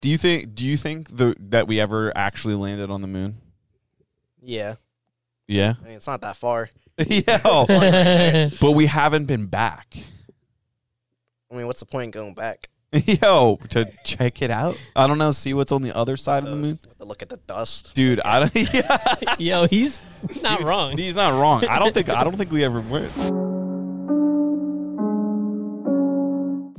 [0.00, 0.54] Do you think?
[0.54, 3.36] Do you think the that we ever actually landed on the moon?
[4.42, 4.76] Yeah,
[5.46, 5.74] Yeah.
[5.82, 6.70] I mean it's not that far.
[6.98, 7.38] yeah.
[8.60, 9.94] but we haven't been back.
[11.52, 12.68] I mean, what's the point in going back?
[12.92, 14.80] Yo, to check it out.
[14.96, 15.30] I don't know.
[15.32, 17.94] See what's on the other side of the uh, moon, To look at the dust.
[17.94, 18.20] dude.
[18.20, 18.74] I don't.
[18.74, 18.96] Yeah.
[19.38, 20.04] Yo, he's
[20.42, 20.96] not wrong.
[20.96, 21.64] He's not wrong.
[21.66, 22.08] I don't think.
[22.08, 23.12] I don't think we ever went.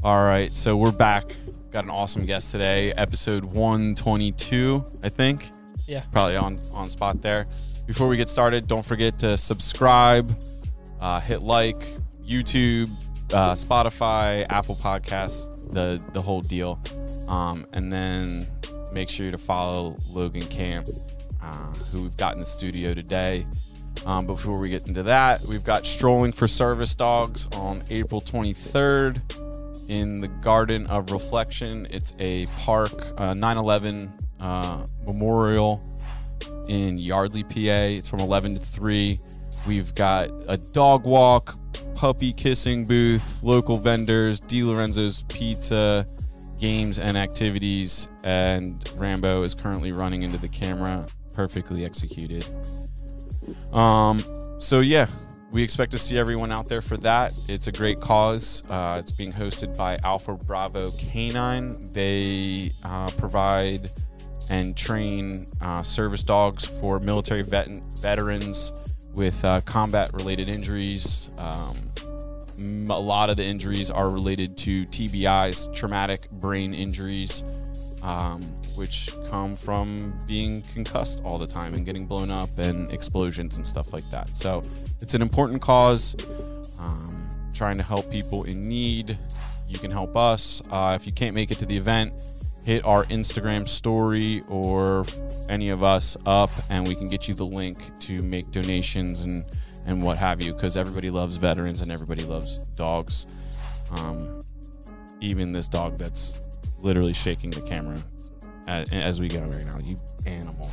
[0.03, 1.35] All right, so we're back.
[1.71, 2.91] Got an awesome guest today.
[2.97, 5.49] Episode 122, I think.
[5.87, 6.03] Yeah.
[6.11, 7.47] Probably on on spot there.
[7.87, 10.29] Before we get started, don't forget to subscribe,
[10.99, 11.77] uh, hit like,
[12.25, 12.89] YouTube,
[13.33, 16.77] uh, Spotify, Apple Podcasts, the the whole deal,
[17.29, 18.45] um, and then
[18.91, 20.87] make sure to follow Logan Camp,
[21.41, 23.47] uh, who we've got in the studio today.
[24.05, 29.21] Um, before we get into that, we've got Strolling for Service Dogs on April 23rd
[29.89, 31.87] in the Garden of Reflection.
[31.89, 35.83] It's a park, 9 11 uh, memorial
[36.67, 37.95] in Yardley, PA.
[37.95, 39.19] It's from 11 to 3.
[39.67, 41.55] We've got a dog walk,
[41.95, 46.05] puppy kissing booth, local vendors, DeLorenzo's Pizza,
[46.59, 48.07] games and activities.
[48.23, 52.45] And Rambo is currently running into the camera, perfectly executed.
[53.73, 54.19] Um,
[54.59, 55.07] so yeah,
[55.51, 57.33] we expect to see everyone out there for that.
[57.49, 58.63] It's a great cause.
[58.69, 61.75] Uh, it's being hosted by Alpha Bravo Canine.
[61.93, 63.91] They uh, provide
[64.49, 68.71] and train uh, service dogs for military vet- veterans
[69.13, 71.29] with uh, combat related injuries.
[71.37, 71.75] Um,
[72.89, 77.43] a lot of the injuries are related to TBIs, traumatic brain injuries,
[78.03, 78.41] um,
[78.75, 83.65] which come from being concussed all the time and getting blown up and explosions and
[83.65, 84.35] stuff like that.
[84.35, 84.63] So
[84.99, 86.15] it's an important cause.
[86.79, 89.17] Um, trying to help people in need.
[89.67, 90.61] You can help us.
[90.69, 92.13] Uh, if you can't make it to the event,
[92.63, 95.05] hit our Instagram story or
[95.49, 99.45] any of us up, and we can get you the link to make donations and
[99.85, 100.53] and what have you.
[100.53, 103.25] Because everybody loves veterans and everybody loves dogs.
[103.97, 104.41] Um,
[105.19, 106.37] even this dog that's
[106.81, 108.03] literally shaking the camera
[108.71, 109.79] as, as we go right now.
[109.83, 110.71] You animal.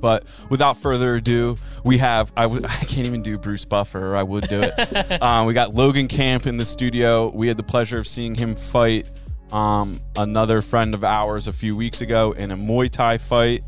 [0.00, 4.16] But without further ado, we have I w- I can't even do Bruce Buffer.
[4.16, 5.22] I would do it.
[5.22, 7.30] um, we got Logan Camp in the studio.
[7.30, 9.08] We had the pleasure of seeing him fight
[9.52, 13.62] um, another friend of ours a few weeks ago in a Muay Thai fight.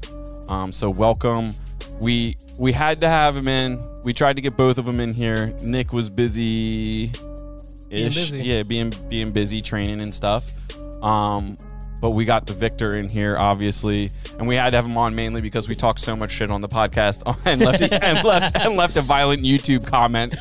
[0.48, 1.54] Um, so welcome.
[2.00, 3.80] We we had to have him in.
[4.02, 5.54] We tried to get both of them in here.
[5.62, 7.12] Nick was busy.
[7.90, 8.14] Ish.
[8.14, 8.42] busy.
[8.42, 10.50] Yeah, being being busy training and stuff.
[11.02, 11.56] Um,
[12.04, 15.14] but we got the Victor in here, obviously, and we had to have him on
[15.14, 18.76] mainly because we talked so much shit on the podcast and left and left and
[18.76, 20.36] left a violent YouTube comment.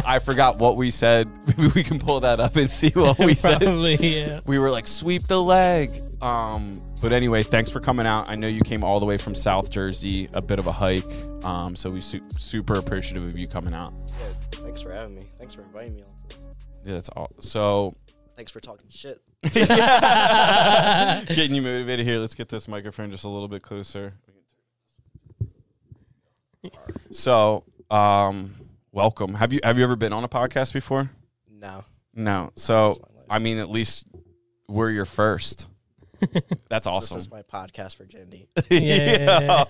[0.04, 1.30] I forgot what we said.
[1.46, 3.60] Maybe we can pull that up and see what we said.
[3.60, 4.40] Probably, yeah.
[4.48, 5.90] We were like, sweep the leg.
[6.20, 8.28] Um, but anyway, thanks for coming out.
[8.28, 11.04] I know you came all the way from South Jersey, a bit of a hike.
[11.44, 13.92] Um, so we su- super appreciative of you coming out.
[14.08, 15.30] Yeah, thanks for having me.
[15.38, 16.08] Thanks for inviting me on.
[16.84, 17.30] Yeah, that's all.
[17.38, 17.94] So
[18.38, 19.20] Thanks for talking shit.
[19.52, 22.20] getting you motivated here.
[22.20, 24.14] Let's get this microphone just a little bit closer.
[27.10, 28.54] So, um,
[28.92, 29.34] welcome.
[29.34, 31.10] Have you have you ever been on a podcast before?
[31.50, 31.84] No.
[32.14, 32.52] No.
[32.54, 33.26] So, That's my life.
[33.28, 34.06] I mean, at least
[34.68, 35.66] we're your first.
[36.68, 37.16] That's awesome.
[37.16, 38.46] This is my podcast virginity.
[38.70, 39.64] Yeah.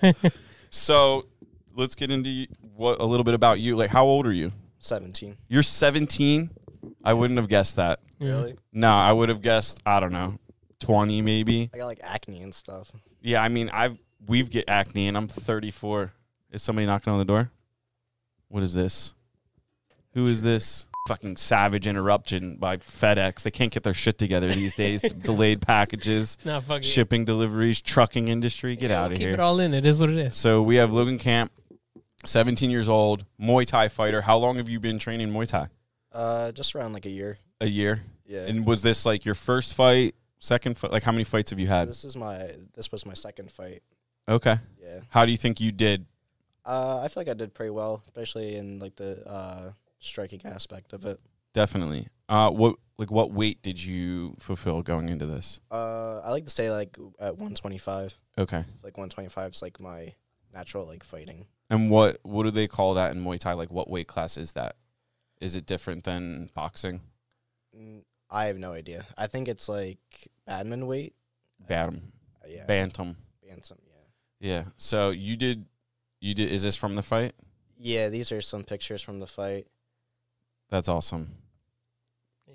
[0.69, 1.25] So,
[1.75, 3.75] let's get into what a little bit about you.
[3.75, 4.51] Like, how old are you?
[4.77, 5.37] 17.
[5.47, 6.51] You're 17.
[7.03, 7.99] I wouldn't have guessed that.
[8.19, 8.57] Really?
[8.73, 9.81] No, I would have guessed.
[9.85, 10.37] I don't know,
[10.81, 11.69] 20 maybe.
[11.73, 12.91] I got like acne and stuff.
[13.21, 16.11] Yeah, I mean, I've we've get acne, and I'm 34.
[16.51, 17.51] Is somebody knocking on the door?
[18.47, 19.13] What is this?
[20.13, 20.87] Who is this?
[21.07, 23.43] Fucking savage interruption by FedEx.
[23.43, 25.01] They can't get their shit together these days.
[25.23, 26.85] Delayed packages, Nah, fuck it.
[26.85, 28.75] shipping deliveries, trucking industry.
[28.75, 29.33] Get Yeah, out we'll of keep here.
[29.35, 29.73] it all in.
[29.73, 30.35] It is what it is.
[30.35, 31.51] So we have Logan Camp,
[32.25, 34.21] 17 years old, Muay Thai fighter.
[34.21, 35.67] How long have you been training Muay Thai?
[36.11, 37.37] Uh, just around like a year.
[37.61, 38.01] A year.
[38.25, 38.45] Yeah.
[38.47, 40.91] And was this like your first fight, second fight?
[40.91, 41.87] Like how many fights have you had?
[41.87, 42.49] this is my.
[42.73, 43.81] This was my second fight.
[44.27, 44.57] Okay.
[44.81, 45.01] Yeah.
[45.09, 46.05] How do you think you did?
[46.65, 50.93] Uh, I feel like I did pretty well, especially in like the uh striking aspect
[50.93, 51.19] of it.
[51.53, 52.07] Definitely.
[52.27, 55.61] Uh, what like what weight did you fulfill going into this?
[55.71, 58.17] Uh, I like to stay like at 125.
[58.37, 58.57] Okay.
[58.83, 60.13] Like 125 is like my
[60.53, 61.47] natural like fighting.
[61.71, 63.53] And what what do they call that in Muay Thai?
[63.53, 64.75] Like what weight class is that?
[65.39, 67.01] Is it different than boxing?
[67.77, 69.05] Mm, I have no idea.
[69.17, 71.13] I think it's like badminton weight.
[71.67, 72.11] Bantam.
[72.43, 72.65] Uh, yeah.
[72.65, 73.15] Bantam.
[73.47, 73.77] Bantam.
[73.87, 74.49] Yeah.
[74.49, 74.63] Yeah.
[74.77, 75.65] So you did
[76.19, 77.33] you did is this from the fight?
[77.77, 78.09] Yeah.
[78.09, 79.67] These are some pictures from the fight.
[80.69, 81.29] That's awesome.
[82.47, 82.53] Yeah.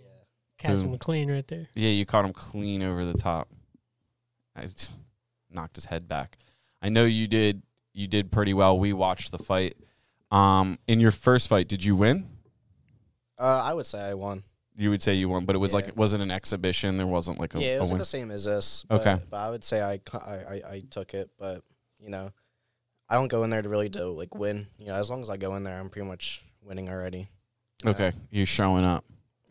[0.58, 0.92] Castle Boom.
[0.92, 1.69] McLean right there.
[1.75, 3.48] Yeah, you caught him clean over the top.
[4.54, 4.92] I t-
[5.50, 6.38] knocked his head back.
[6.82, 7.62] I know you did.
[7.92, 8.78] You did pretty well.
[8.78, 9.76] We watched the fight.
[10.30, 12.28] Um, in your first fight, did you win?
[13.38, 14.44] Uh, I would say I won.
[14.76, 16.96] You would say you won, but it was like it wasn't an exhibition.
[16.96, 18.84] There wasn't like a, yeah, it was like the same as this.
[18.88, 19.22] But, Okay.
[19.31, 21.62] But I would say I, I, I, I took it, but
[22.00, 22.32] you know,
[23.08, 24.66] I don't go in there to really do like win.
[24.78, 27.28] You know, as long as I go in there, I'm pretty much winning already.
[27.82, 27.90] you know?
[27.92, 29.04] Okay, you're showing up.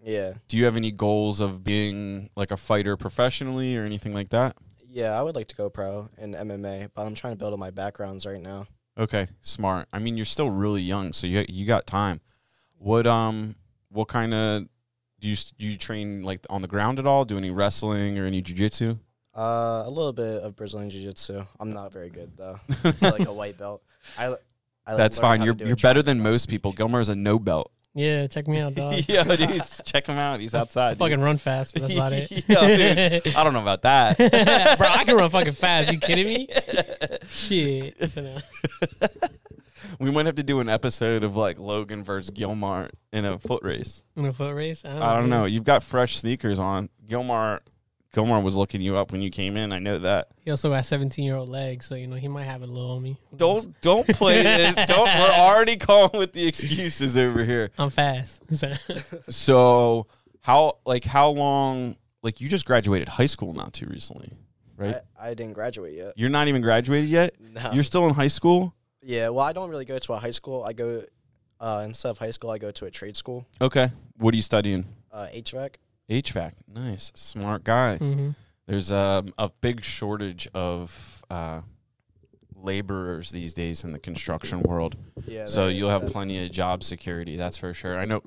[0.03, 0.33] Yeah.
[0.49, 4.57] Do you have any goals of being like a fighter professionally or anything like that?
[4.85, 7.59] Yeah, I would like to go pro in MMA, but I'm trying to build up
[7.59, 8.67] my backgrounds right now.
[8.97, 9.87] Okay, smart.
[9.93, 12.19] I mean, you're still really young, so you you got time.
[12.77, 13.55] What um,
[13.93, 14.63] what kind of
[15.19, 17.23] do you do you train like on the ground at all?
[17.25, 18.99] Do any wrestling or any jujitsu?
[19.35, 21.43] Uh, a little bit of Brazilian jiu-jitsu.
[21.59, 22.59] I'm not very good though.
[22.83, 23.81] It's like a white belt.
[24.15, 24.35] I,
[24.85, 25.41] I That's learned fine.
[25.41, 26.69] You're you're better than most people.
[26.71, 26.77] week.
[26.77, 27.71] Gilmar's a no belt.
[27.95, 29.03] Yeah, check me out, dog.
[29.07, 30.39] yeah, dude, check him out.
[30.39, 30.91] He's I outside.
[30.93, 30.99] dude.
[30.99, 32.29] fucking run fast, but that's about it.
[32.47, 33.35] Yeah, dude.
[33.35, 34.17] I don't know about that.
[34.77, 35.91] Bro, I can run fucking fast.
[35.91, 36.47] You kidding me?
[37.27, 37.95] Shit.
[39.93, 40.09] Listen now.
[40.09, 43.63] we might have to do an episode of like Logan versus Gilmar in a foot
[43.63, 44.03] race.
[44.15, 44.83] In a foot race?
[44.85, 45.41] I don't, I don't know.
[45.43, 45.51] man.
[45.53, 46.89] You've got fresh sneakers on.
[47.07, 47.59] Gilmar
[48.13, 49.71] Gilmar was looking you up when you came in.
[49.73, 50.27] I know that.
[50.45, 52.91] He also got 17 year old legs, so you know he might have a little
[52.91, 53.17] on me.
[53.35, 54.75] Don't don't play this.
[54.87, 57.71] Don't we're already calling with the excuses over here.
[57.77, 58.41] I'm fast.
[58.53, 58.73] So-
[59.29, 60.07] So
[60.41, 64.31] how like how long like you just graduated high school not too recently,
[64.77, 64.97] right?
[65.19, 66.13] I, I didn't graduate yet.
[66.15, 67.33] You're not even graduated yet?
[67.39, 67.71] No.
[67.73, 68.73] You're still in high school?
[69.03, 70.63] Yeah, well, I don't really go to a high school.
[70.63, 71.03] I go
[71.59, 73.91] uh, instead of high school, I go to a trade school, Okay.
[74.17, 74.85] What are you studying?
[75.11, 75.75] uh, HVAC.
[76.09, 76.53] HVAC.
[76.67, 77.11] Nice.
[77.15, 77.97] Smart guy.
[78.01, 78.35] Mhm.
[78.65, 81.61] There's um, a big shortage of uh,
[82.55, 84.95] laborers these days in the construction world.
[85.27, 85.45] Yeah.
[85.45, 86.11] so you'll have that.
[86.11, 87.97] plenty of job security, that's for sure.
[87.97, 88.21] I know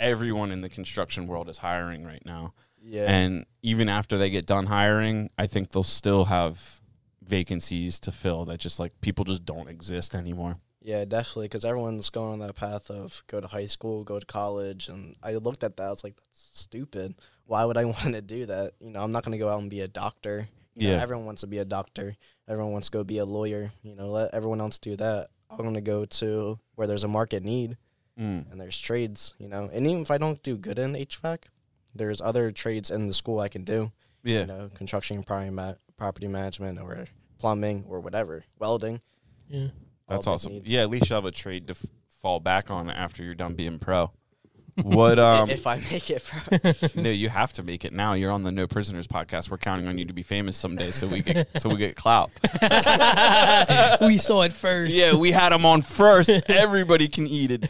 [0.00, 2.54] everyone in the construction world is hiring right now.
[2.80, 3.10] Yeah.
[3.10, 6.80] And even after they get done hiring, I think they'll still have
[7.28, 10.56] vacancies to fill that just like people just don't exist anymore.
[10.80, 14.24] Yeah, definitely, because everyone's going on that path of go to high school, go to
[14.26, 15.86] college, and I looked at that.
[15.86, 17.14] I was like, that's stupid.
[17.46, 18.72] Why would I want to do that?
[18.80, 20.48] You know, I'm not going to go out and be a doctor.
[20.74, 21.02] You know, Yeah.
[21.02, 22.16] everyone wants to be a doctor.
[22.48, 23.72] Everyone wants to go be a lawyer.
[23.82, 25.28] You know, let everyone else do that.
[25.50, 27.76] I'm going to go to where there's a market need
[28.18, 28.50] Mm.
[28.50, 29.34] and there's trades.
[29.38, 31.44] You know, and even if I don't do good in HVAC,
[31.94, 33.90] there's other trades in the school I can do.
[34.24, 34.40] Yeah.
[34.40, 37.06] You know, construction, property, ma- property management, or
[37.38, 39.00] plumbing, or whatever, welding.
[39.48, 39.68] Yeah.
[40.08, 40.54] That's awesome.
[40.54, 40.68] needs.
[40.68, 41.84] Yeah, at least you have a trade to f-
[42.20, 44.10] fall back on after you're done being pro.
[44.82, 46.72] What um if I make it, bro.
[47.02, 48.12] no, you have to make it now.
[48.12, 49.50] You're on the No Prisoners podcast.
[49.50, 52.30] We're counting on you to be famous someday so we get so we get clout.
[54.00, 54.94] we saw it first.
[54.94, 56.30] Yeah, we had them on first.
[56.48, 57.68] Everybody can eat it.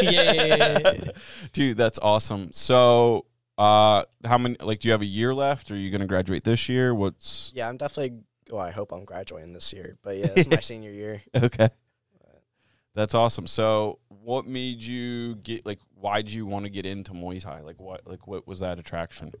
[0.00, 1.10] yeah, yeah, yeah.
[1.52, 2.52] Dude, that's awesome.
[2.52, 3.26] So,
[3.58, 5.70] uh how many like do you have a year left?
[5.70, 6.94] Are you going to graduate this year?
[6.94, 8.20] What's Yeah, I'm definitely.
[8.54, 9.96] Well, I hope I'm graduating this year.
[10.02, 11.22] But yeah, it's my senior year.
[11.34, 11.68] Okay.
[12.94, 13.48] That's awesome.
[13.48, 17.60] So, what made you get like why'd you want to get into Muay Thai?
[17.62, 19.32] Like what like what was that attraction?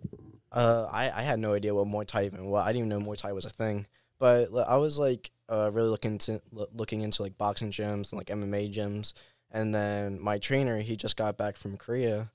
[0.50, 2.64] Uh, I I had no idea what Muay Thai even was.
[2.64, 3.86] I didn't even know Muay Thai was a thing.
[4.18, 8.26] But I was like uh, really looking to looking into like boxing gyms and like
[8.26, 9.12] MMA gyms.
[9.52, 12.32] And then my trainer, he just got back from Korea.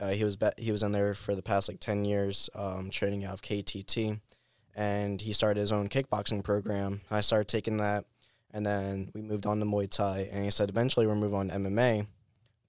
[0.00, 2.90] Uh, he was be- he was in there for the past like ten years, um,
[2.90, 4.20] training out of KTT,
[4.74, 7.00] and he started his own kickboxing program.
[7.10, 8.04] I started taking that,
[8.52, 10.28] and then we moved on to Muay Thai.
[10.32, 12.06] And he said eventually we'll move on to MMA,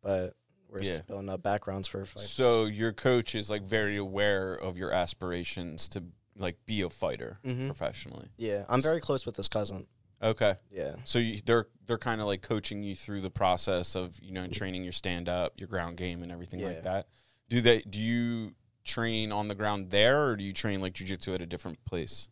[0.02, 0.34] but
[0.68, 1.02] we're Yeah.
[1.02, 2.06] building up backgrounds for.
[2.06, 6.04] So, your coach is like very aware of your aspirations to
[6.38, 7.68] like be a fighter Mhm.
[7.68, 8.30] professionally.
[8.38, 9.86] yeah, I'm very close with his cousin.
[10.24, 10.56] Okay.
[10.72, 10.96] Yeah.
[11.04, 14.48] So you, they're they're kind of like coaching you through the process of you know
[14.48, 17.08] training your stand up, your ground game, and everything like that.
[17.50, 17.82] Do they?
[17.82, 21.46] Do you train on the ground there, or do you train like jujitsu at a
[21.46, 22.28] different place?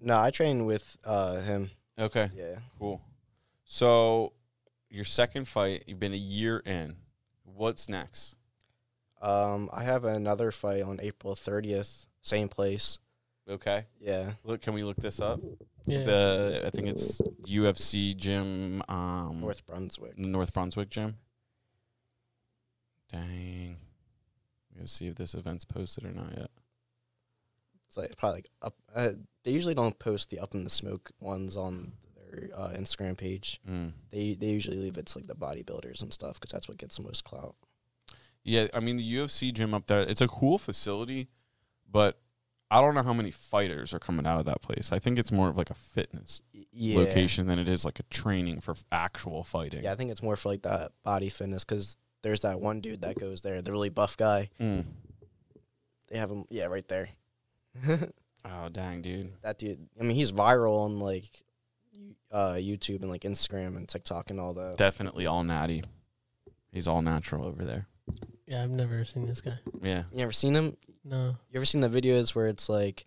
[0.00, 1.70] No, I train with uh, him.
[1.98, 2.58] Okay, Yeah.
[2.78, 3.00] cool.
[3.64, 4.32] So
[4.90, 6.96] your second fight, you've been a year in.
[7.44, 8.34] What's next?
[9.20, 12.98] Um, I have another fight on April 30th, same place.
[13.48, 14.32] Okay, Yeah.
[14.44, 15.40] look, can we look this up?
[15.86, 16.04] yeah.
[16.04, 20.18] The I think it's UFC gym, um, North Brunswick.
[20.18, 21.16] North Brunswick gym.
[23.10, 23.76] Dang.
[24.72, 26.50] We gotta see if this event's posted or not yet.
[27.88, 28.74] It's like probably like up.
[28.94, 29.10] Uh,
[29.44, 33.60] they usually don't post the up in the smoke ones on their uh, Instagram page.
[33.68, 33.92] Mm.
[34.10, 37.02] They they usually leave it's like the bodybuilders and stuff because that's what gets the
[37.04, 37.54] most clout.
[38.44, 41.28] Yeah, I mean the UFC gym up there, it's a cool facility,
[41.90, 42.18] but
[42.70, 44.90] I don't know how many fighters are coming out of that place.
[44.90, 46.40] I think it's more of like a fitness
[46.72, 46.96] Yeah.
[46.98, 49.84] location than it is like a training for f- actual fighting.
[49.84, 53.02] Yeah, I think it's more for like that body fitness because there's that one dude
[53.02, 54.50] that goes there, the really buff guy.
[54.60, 54.84] Mm.
[56.08, 57.08] They have him, yeah, right there.
[58.44, 59.32] Oh dang, dude.
[59.42, 59.88] That dude.
[59.98, 61.44] I mean, he's viral on like
[62.30, 64.76] uh, YouTube and like Instagram and TikTok and all that.
[64.76, 65.84] Definitely all natty.
[66.72, 67.86] He's all natural over there.
[68.46, 69.58] Yeah, I've never seen this guy.
[69.80, 70.04] Yeah.
[70.12, 70.76] You ever seen him?
[71.04, 71.36] No.
[71.50, 73.06] You ever seen the videos where it's like,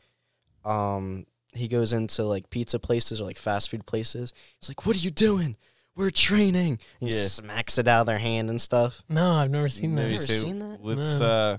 [0.63, 4.33] um, he goes into like pizza places or like fast food places.
[4.59, 5.57] He's like, "What are you doing?
[5.95, 7.27] We're training." He Yeah.
[7.27, 9.01] smacks it out of their hand and stuff.
[9.09, 10.27] No, I've never seen Maybe that.
[10.29, 10.83] Never seen that?
[10.83, 11.25] Let's No.
[11.25, 11.57] uh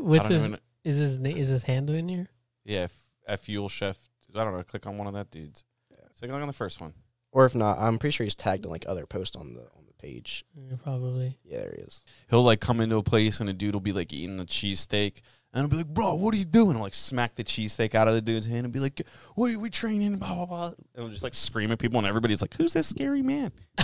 [0.00, 2.28] What's don't his even is his name is his handle in here?
[2.64, 2.94] yeah, F,
[3.26, 3.98] F Fuel Chef.
[4.34, 5.64] I don't know, click on one of that dude's.
[5.90, 5.96] Yeah.
[6.14, 6.94] So click on the first one.
[7.32, 9.86] Or if not, I'm pretty sure he's tagged in like other posts on the on
[9.86, 10.44] the page.
[10.54, 11.38] Yeah, probably.
[11.44, 12.04] Yeah, there he is.
[12.30, 15.20] He'll like come into a place and a dude will be like eating a cheesesteak
[15.54, 16.76] and I'll be like, bro, what are you doing?
[16.76, 19.02] I'll like smack the cheesesteak out of the dude's hand and be like,
[19.34, 20.16] what are we training?
[20.16, 20.66] Blah blah blah.
[20.94, 23.52] And I'll just like scream at people and everybody's like, Who's this scary man?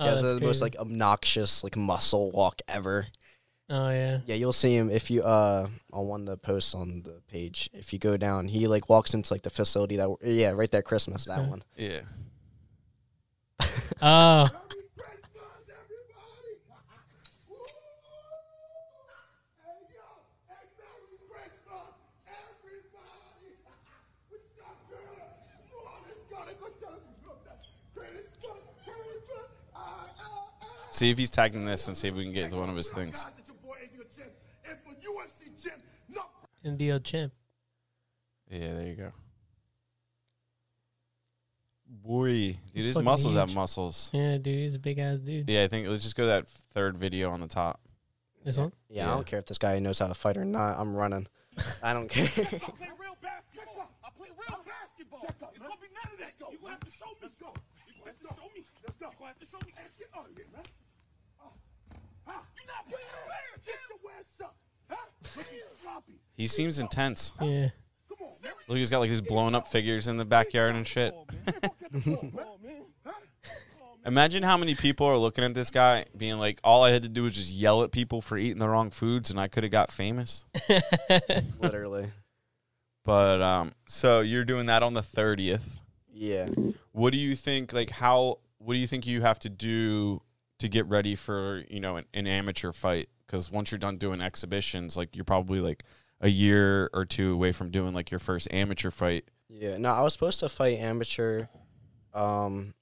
[0.00, 3.06] Oh, yeah, that's so the most like obnoxious like muscle walk ever.
[3.70, 4.20] Oh yeah.
[4.26, 7.68] Yeah, you'll see him if you uh on one of the posts on the page.
[7.72, 10.82] If you go down, he like walks into like the facility that yeah right there
[10.82, 11.62] Christmas that one.
[11.76, 12.00] yeah.
[14.00, 14.46] Oh.
[30.98, 32.88] See if he's tagging this and see if we can get to one of his
[32.88, 33.24] things.
[36.64, 37.32] Indio champ.
[38.50, 39.12] Yeah, there you go.
[41.86, 44.10] Boy, dude, He's his fucking muscles have muscles.
[44.12, 45.48] Yeah, dude, he's a big ass dude.
[45.48, 47.80] Yeah, I think let's just go to that third video on the top.
[48.44, 48.72] This one?
[48.88, 49.12] Yeah, Yeah.
[49.12, 50.80] I don't care if this guy knows how to fight or not.
[50.80, 51.28] I'm running.
[51.80, 52.26] I don't care.
[52.26, 52.44] play
[52.98, 53.88] real basketball.
[54.02, 55.26] I play real basketball.
[55.28, 56.32] It's gonna be none of that.
[56.50, 57.14] You gonna have to show me.
[57.22, 57.54] Let's go.
[62.28, 62.40] Huh?
[62.60, 64.56] You not playing fair, Get your ass up.
[64.88, 64.96] Huh?
[65.36, 66.20] Look, he's sloppy.
[66.34, 67.32] He seems intense.
[67.40, 67.70] Yeah.
[68.08, 68.52] Come on, man.
[68.68, 71.14] Look, he's got like these blown up figures in the backyard and shit.
[72.04, 72.82] Come on, man.
[73.04, 73.12] Huh?
[74.06, 77.08] Imagine how many people are looking at this guy being like, all I had to
[77.10, 79.72] do was just yell at people for eating the wrong foods and I could have
[79.72, 80.46] got famous.
[81.60, 82.10] Literally.
[83.04, 85.80] But um so you're doing that on the 30th.
[86.10, 86.48] Yeah.
[86.92, 90.22] What do you think like how what do you think you have to do
[90.58, 94.20] to get ready for, you know, an, an amateur fight cuz once you're done doing
[94.20, 95.84] exhibitions, like you're probably like
[96.20, 99.24] a year or two away from doing like your first amateur fight.
[99.48, 99.76] Yeah.
[99.78, 101.46] No, I was supposed to fight amateur
[102.14, 102.74] um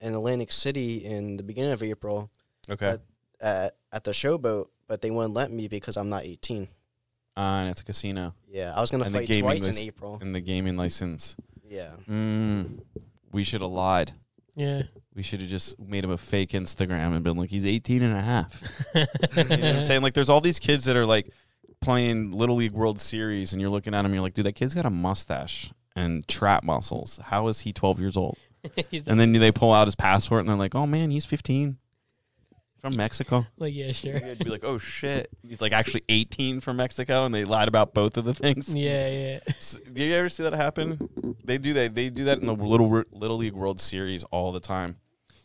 [0.00, 2.30] in Atlantic City in the beginning of April
[2.68, 2.92] Okay.
[2.92, 3.02] But-
[3.42, 6.68] at at the showboat, but they wouldn't let me because I'm not 18.
[7.36, 10.18] Uh, and it's a casino Yeah, I was gonna And fight twice was- in April.
[10.20, 11.36] and the gaming license.
[11.66, 11.94] Yeah.
[12.08, 12.82] Mm,
[13.32, 14.12] we should have lied.
[14.60, 14.82] Yeah.
[15.14, 18.16] We should have just made him a fake Instagram and been like, he's 18 and
[18.16, 18.62] a half.
[18.94, 19.04] You
[19.44, 20.02] know what I'm saying?
[20.02, 21.30] Like, there's all these kids that are like
[21.80, 24.74] playing Little League World Series, and you're looking at him, you're like, dude, that kid's
[24.74, 27.18] got a mustache and trap muscles.
[27.24, 28.36] How is he 12 years old?
[29.06, 31.78] And then they pull out his passport and they're like, oh man, he's 15
[32.80, 33.46] from Mexico.
[33.58, 34.16] like, yeah, sure.
[34.18, 35.30] You'd be like, oh shit.
[35.46, 38.74] He's like actually 18 from Mexico, and they lied about both of the things.
[38.74, 39.38] Yeah, yeah.
[39.48, 41.36] S- Do you ever see that happen?
[41.44, 41.94] They do that.
[41.94, 44.96] They do that in the little Little League World Series all the time.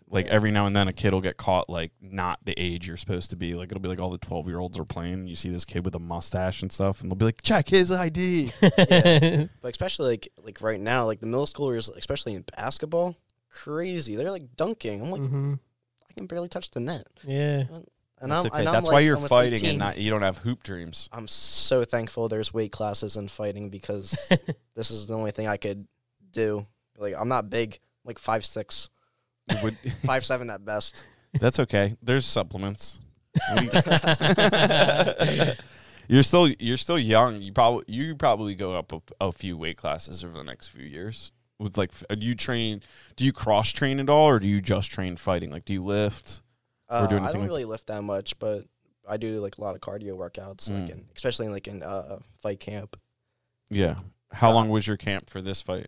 [0.08, 0.34] Like Yeah.
[0.34, 3.32] every now and then, a kid will get caught like not the age you're supposed
[3.32, 3.56] to be.
[3.56, 5.14] Like it'll be like all the twelve year olds are playing.
[5.16, 7.68] And you see this kid with a mustache and stuff, and they'll be like, "Check
[7.70, 13.18] his ID." But especially like like right now, like the middle schoolers, especially in basketball,
[13.50, 14.16] crazy.
[14.16, 15.02] They're like dunking.
[15.02, 15.54] I'm like, hmm
[16.16, 17.08] I can barely touch the net.
[17.26, 17.66] Yeah.
[18.22, 18.60] And That's I'm, okay.
[18.60, 19.70] and I'm, That's like, why you're almost fighting 18.
[19.72, 21.10] and not you don't have hoop dreams.
[21.12, 24.32] I'm so thankful there's weight classes in fighting because
[24.76, 25.86] this is the only thing I could
[26.32, 26.66] do.
[26.98, 28.90] Like I'm not big, like five six,
[29.62, 31.04] would- five seven at best.
[31.34, 31.98] That's okay.
[32.02, 33.00] There's supplements.
[33.58, 33.70] We-
[36.08, 37.42] you're still you're still young.
[37.42, 40.86] You probably you probably go up a, a few weight classes over the next few
[40.86, 41.32] years.
[41.60, 42.82] With like, do you train?
[43.16, 45.52] Do you cross train at all, or do you just train fighting?
[45.52, 46.42] Like, do you lift?
[46.90, 48.66] Uh, do I don't like- really lift that much, but
[49.08, 50.90] I do like a lot of cardio workouts, like Mm.
[50.92, 53.00] in, especially like in uh, fight camp.
[53.70, 53.96] Yeah.
[54.32, 55.88] How Uh, long was your camp for this fight?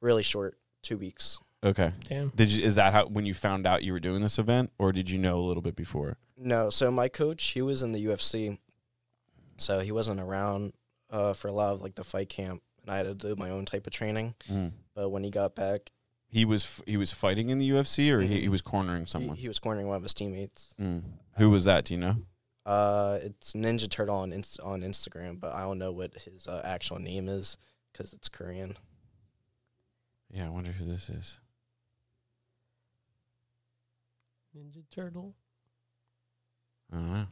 [0.00, 1.40] Really short, two weeks.
[1.64, 1.92] Okay.
[2.08, 2.28] Damn.
[2.30, 2.62] Did you?
[2.62, 5.18] Is that how when you found out you were doing this event, or did you
[5.18, 6.18] know a little bit before?
[6.36, 8.58] No, so my coach, he was in the UFC,
[9.56, 10.74] so he wasn't around
[11.10, 13.48] uh, for a lot of like the fight camp, and I had to do my
[13.50, 14.34] own type of training.
[14.50, 14.72] Mm.
[14.96, 15.92] But when he got back,
[16.26, 19.36] He was he was fighting in the UFC, or he, he was cornering someone.
[19.36, 20.74] he was cornering one of his teammates.
[20.80, 21.02] Mm.
[21.36, 21.84] Who was that?
[21.84, 22.16] Do you know?
[22.64, 26.62] Uh, it's Ninja Turtle on Inst- on Instagram, but I don't know what his uh,
[26.64, 27.56] actual name is
[27.92, 28.76] because it's Korean.
[30.32, 31.38] Yeah, I wonder who this is.
[34.56, 35.34] Ninja Turtle.
[36.92, 37.26] I don't know.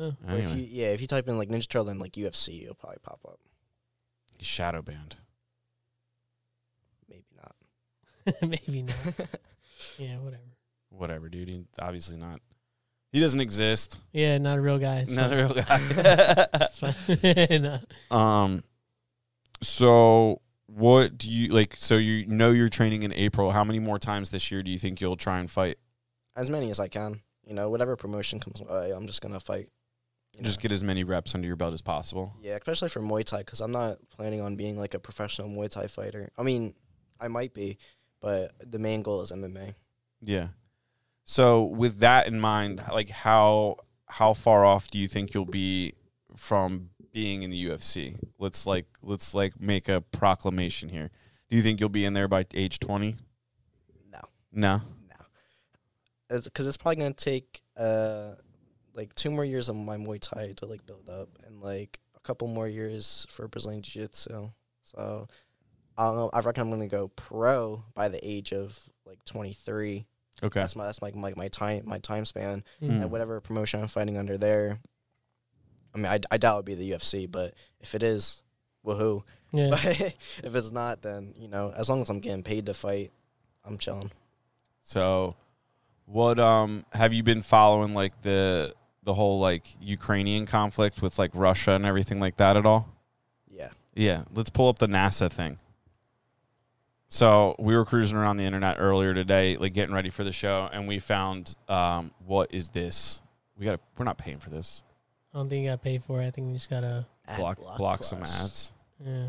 [0.00, 2.62] Uh, But if you, yeah, if you type in like Ninja Turtle and like UFC,
[2.62, 3.38] it'll probably pop up.
[4.38, 5.16] He's shadow banned.
[7.08, 7.54] Maybe not.
[8.42, 8.96] Maybe not.
[9.98, 10.42] Yeah, whatever.
[10.90, 11.48] Whatever, dude.
[11.48, 12.40] He's obviously not.
[13.12, 13.98] He doesn't exist.
[14.12, 15.04] Yeah, not a real guy.
[15.04, 16.46] So Not a real guy.
[16.68, 17.62] it's fine.
[18.10, 18.16] No.
[18.16, 18.64] um.
[19.62, 21.74] So what do you like?
[21.78, 23.50] So you know you're training in April.
[23.50, 25.78] How many more times this year do you think you'll try and fight?
[26.36, 27.20] As many as I can.
[27.46, 29.70] You know, whatever promotion comes my way, I'm just gonna fight.
[30.36, 30.62] You Just know.
[30.62, 32.34] get as many reps under your belt as possible.
[32.42, 35.70] Yeah, especially for Muay Thai, because I'm not planning on being like a professional Muay
[35.70, 36.30] Thai fighter.
[36.36, 36.74] I mean,
[37.18, 37.78] I might be,
[38.20, 39.74] but the main goal is MMA.
[40.20, 40.48] Yeah.
[41.24, 45.92] So with that in mind, like how how far off do you think you'll be
[46.36, 48.18] from being in the UFC?
[48.38, 51.10] Let's like let's like make a proclamation here.
[51.50, 53.16] Do you think you'll be in there by age 20?
[54.10, 54.20] No,
[54.52, 54.80] No.
[56.28, 58.32] no, because it's, probably gonna take uh
[58.94, 62.20] like two more years of my Muay Thai to like build up, and like a
[62.20, 64.50] couple more years for Brazilian Jiu Jitsu.
[64.82, 65.28] So
[65.98, 66.32] I don't.
[66.32, 70.06] I reckon I'm gonna go pro by the age of like 23.
[70.42, 70.60] Okay.
[70.60, 72.62] That's my that's like my, my time my time span.
[72.80, 73.02] Mm.
[73.02, 74.78] And whatever promotion I'm fighting under there.
[75.94, 78.42] I mean, I, I doubt it would be the UFC, but if it is,
[78.86, 79.22] woohoo.
[79.50, 79.70] Yeah.
[79.70, 80.14] But
[80.44, 83.10] if it's not, then you know, as long as I'm getting paid to fight,
[83.64, 84.12] I'm chilling.
[84.82, 85.34] So
[86.04, 91.32] what um have you been following like the the whole like Ukrainian conflict with like
[91.34, 92.88] Russia and everything like that at all?
[93.50, 93.70] Yeah.
[93.94, 95.58] Yeah, let's pull up the NASA thing.
[97.08, 100.68] So we were cruising around the internet earlier today, like getting ready for the show,
[100.72, 103.22] and we found um, what is this?
[103.58, 104.84] We got to we're not paying for this.
[105.32, 106.26] I don't think you got to pay for it.
[106.26, 107.06] I think you just got to.
[107.26, 108.72] Ad Block block, some ads.
[109.04, 109.26] Yeah.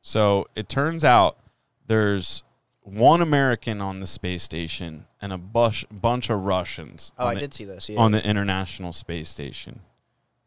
[0.00, 1.38] So it turns out
[1.86, 2.42] there's
[2.80, 7.40] one American on the space station and a bush, bunch of Russians Oh, I the,
[7.40, 7.88] did see this.
[7.88, 8.00] Yeah.
[8.00, 9.80] on the International Space Station,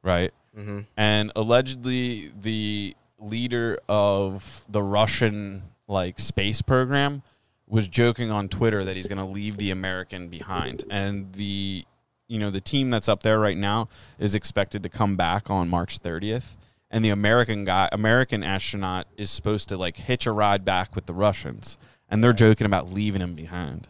[0.04, 0.34] right?
[0.58, 0.82] mm-hmm.
[0.98, 7.24] and allegedly the leader of the Russian like space program
[7.68, 10.84] was joking on Twitter that he's going to leave the American behind.
[10.90, 11.86] And the
[12.28, 15.70] you know the team that's up there right now is expected to come back on
[15.70, 16.56] March 30th
[16.96, 21.06] and the American guy American astronaut is supposed to like hitch a ride back with
[21.06, 21.78] the Russians.
[22.08, 23.90] And they're joking about leaving him behind.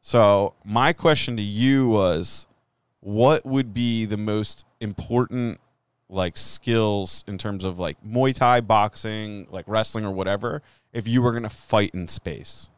[0.00, 2.48] So, my question to you was
[3.00, 5.60] what would be the most important
[6.08, 10.60] like skills in terms of like Muay Thai, boxing, like wrestling or whatever,
[10.92, 12.70] if you were gonna fight in space?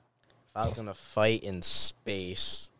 [0.48, 2.70] If I was gonna fight in space,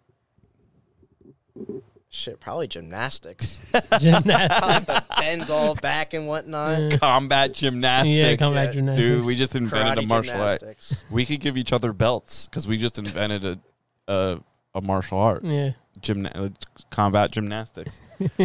[2.09, 3.59] shit, probably gymnastics.
[4.01, 5.01] Gymnastics.
[5.21, 6.81] Bends all back and whatnot.
[6.93, 6.99] Yeah.
[6.99, 8.13] Combat gymnastics.
[8.15, 8.73] yeah, combat yeah.
[8.73, 9.09] gymnastics.
[9.09, 10.61] Dude, we just invented Karate a martial art.
[10.61, 11.05] gymnastics.
[11.11, 13.59] We could give each other belts because we just invented a
[14.07, 14.39] a,
[14.75, 15.73] a martial art, Yeah.
[16.01, 16.49] gymna- uh,
[16.91, 18.01] combat gymnastics.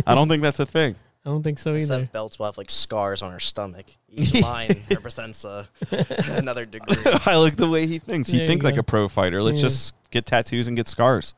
[0.05, 0.95] I don't think that's a thing.
[1.29, 2.03] I don't think so Instead either.
[2.03, 3.85] of belts, we'll have like scars on her stomach.
[4.09, 5.69] Each line represents a,
[6.27, 6.95] another degree.
[7.25, 8.29] I like the way he thinks.
[8.29, 8.79] There You you think like go.
[8.79, 9.43] a pro fighter.
[9.43, 9.67] Let's Yeah.
[9.67, 11.35] just get tattoos and get scars.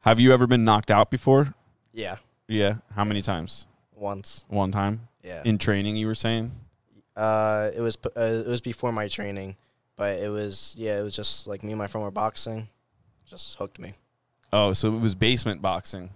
[0.00, 1.52] Have you ever been knocked out before?
[1.92, 2.16] Yeah,
[2.48, 2.76] Yeah.
[2.96, 3.66] How many times?
[3.94, 4.46] once.
[4.48, 5.42] One time Yeah.
[5.44, 5.96] in training.
[5.96, 6.52] You were saying.
[7.14, 9.56] Uh, it was p- uh, it was before my training,
[9.96, 12.68] but it was yeah, it was just like me and my friend were boxing,
[13.28, 13.92] just hooked me.
[14.52, 16.08] Oh, so it was basement boxing.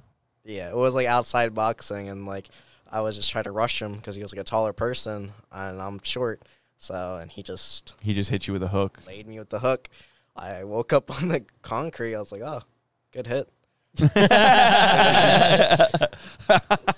[0.47, 2.49] Yeah, it was like outside boxing, and like
[2.95, 5.81] I was just trying to rush him because he was like a taller person and
[5.83, 6.43] I'm short,
[6.79, 9.01] so and he just He just hit you with a hook.
[9.05, 9.89] laid me with the hook.
[10.37, 12.15] I woke up on the concrete.
[12.15, 12.63] I was like, oh,
[13.13, 13.49] good hit.
[14.01, 14.11] It's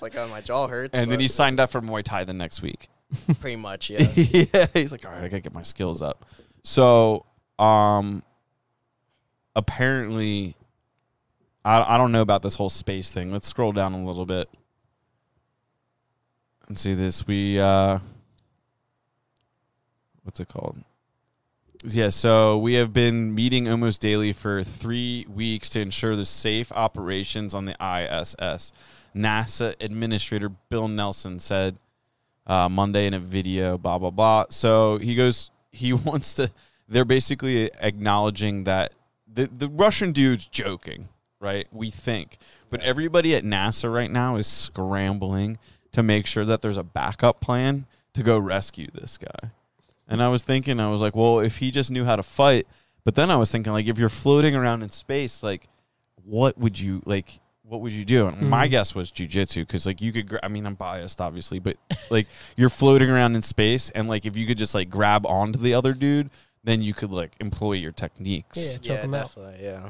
[0.03, 0.91] like oh, my jaw hurts.
[0.93, 2.89] and then he signed up for Muay Thai the next week.
[3.39, 4.05] pretty much yeah.
[4.15, 6.25] yeah, he's like, all right, I gotta get my skills up.
[6.63, 7.25] So,
[7.57, 8.21] um,
[9.55, 10.55] apparently,
[11.65, 13.31] I I don't know about this whole space thing.
[13.31, 14.47] Let's scroll down a little bit
[16.67, 17.25] and see this.
[17.25, 17.99] We uh,
[20.23, 20.77] what's it called?
[21.83, 26.71] Yeah, so we have been meeting almost daily for three weeks to ensure the safe
[26.71, 28.73] operations on the ISS.
[29.15, 31.77] NASA Administrator Bill Nelson said
[32.47, 34.45] uh, Monday in a video, blah blah blah.
[34.49, 36.51] So he goes, he wants to.
[36.89, 38.93] They're basically acknowledging that
[39.31, 41.67] the the Russian dude's joking, right?
[41.71, 42.37] We think,
[42.69, 45.57] but everybody at NASA right now is scrambling
[45.97, 49.49] to make sure that there's a backup plan to go rescue this guy.
[50.07, 52.67] And I was thinking, I was like, well, if he just knew how to fight,
[53.03, 55.67] but then I was thinking, like, if you're floating around in space, like,
[56.23, 57.39] what would you like?
[57.63, 58.27] What would you do?
[58.27, 58.71] And my Mhm.
[58.71, 60.29] guess was jujitsu because, like, you could.
[60.29, 61.77] Gra- I mean, I'm biased, obviously, but
[62.09, 65.57] like, you're floating around in space, and like, if you could just like grab onto
[65.59, 66.29] the other dude,
[66.63, 68.57] then you could like employ your techniques.
[68.57, 69.27] Yeah, yeah, him out.
[69.35, 69.63] definitely.
[69.65, 69.89] Yeah.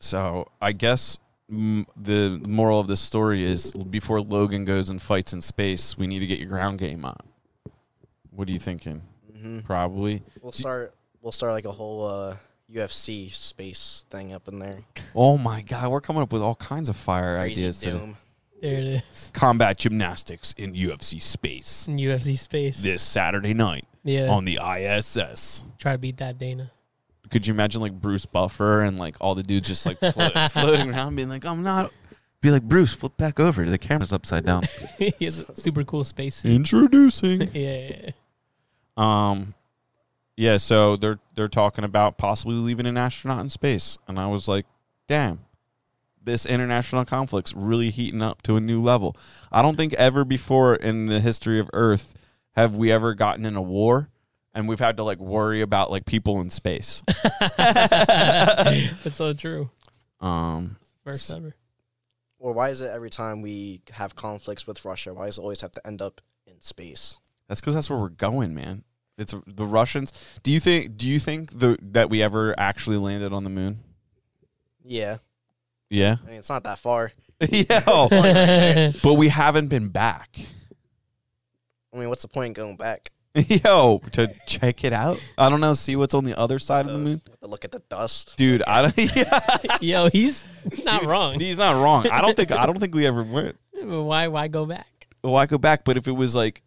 [0.00, 5.32] So I guess mm, the moral of this story is before Logan goes and fights
[5.32, 7.16] in space, we need to get your ground game on.
[8.30, 9.02] What are you thinking?
[9.40, 10.22] hmm probably.
[10.40, 10.94] We'll start.
[11.20, 12.36] We'll start like a whole uh,
[12.72, 14.78] UFC space thing up in there.
[15.14, 17.78] Oh my god, we're coming up with all kinds of fire Crazy ideas.
[17.80, 17.98] today.
[17.98, 18.16] Doom.
[18.62, 19.30] There it is.
[19.34, 22.82] Combat gymnastics in UFC space In UFC space.
[22.82, 24.28] this Saturday night yeah.
[24.28, 25.64] on the ISS.
[25.78, 26.70] Try to beat that Dana.
[27.34, 30.88] Could you imagine like Bruce Buffer and like all the dudes just like float, floating
[30.88, 31.92] around, being like, "I'm not."
[32.40, 33.68] Be like Bruce, flip back over.
[33.68, 34.62] The camera's upside down.
[34.98, 36.52] he has a super cool spacesuit.
[36.52, 37.40] Introducing.
[37.52, 38.10] yeah, yeah, yeah.
[38.96, 39.54] Um,
[40.36, 40.58] yeah.
[40.58, 44.66] So they're they're talking about possibly leaving an astronaut in space, and I was like,
[45.08, 45.40] "Damn,
[46.22, 49.16] this international conflict's really heating up to a new level."
[49.50, 52.14] I don't think ever before in the history of Earth
[52.52, 54.08] have we ever gotten in a war,
[54.54, 57.02] and we've had to like worry about like people in space.
[57.56, 59.70] That's so true.
[60.20, 61.54] Um, First ever.
[62.38, 65.60] Or why is it every time we have conflicts with Russia, why does it always
[65.62, 67.18] have to end up in space?
[67.48, 68.84] That's because that's where we're going, man.
[69.16, 70.12] It's the Russians.
[70.42, 70.96] Do you think?
[70.96, 73.80] Do you think the that we ever actually landed on the moon?
[74.84, 75.18] Yeah,
[75.88, 76.16] Yeah.
[76.22, 77.12] I mean it's not that far.
[77.40, 77.80] yeah.
[79.02, 80.36] but we haven't been back.
[81.92, 83.10] I mean, what's the point in going back?
[83.48, 85.20] Yo, to check it out.
[85.36, 85.72] I don't know.
[85.74, 88.36] See what's on the other side of the moon, to look at the dust.
[88.36, 88.62] dude.
[88.66, 88.96] I don't.
[89.16, 89.40] Yeah,
[89.80, 90.48] Yo, he's
[90.84, 91.38] not wrong.
[91.40, 92.06] he's not wrong.
[92.08, 92.52] I don't think.
[92.52, 93.56] I don't think we ever went.
[93.72, 94.28] Why?
[94.28, 95.08] Why go back?
[95.22, 95.84] Why go back?
[95.84, 96.62] But if it was like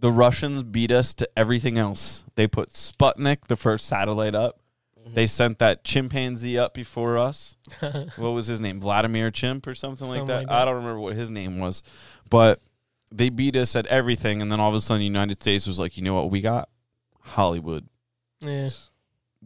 [0.00, 4.58] the Russians beat us to everything else, they put Sputnik, the first satellite, up.
[5.00, 5.14] Mm-hmm.
[5.14, 7.56] They sent that chimpanzee up before us.
[8.16, 8.80] what was his name?
[8.80, 10.48] Vladimir Chimp or something, like, Something that.
[10.48, 11.82] like I don't remember what his name was,
[12.28, 12.60] but
[13.12, 15.78] they beat us at everything, and then all of a sudden, the United States was
[15.78, 16.68] like, you know what, we got
[17.20, 17.86] Hollywood.
[18.40, 18.68] Yeah.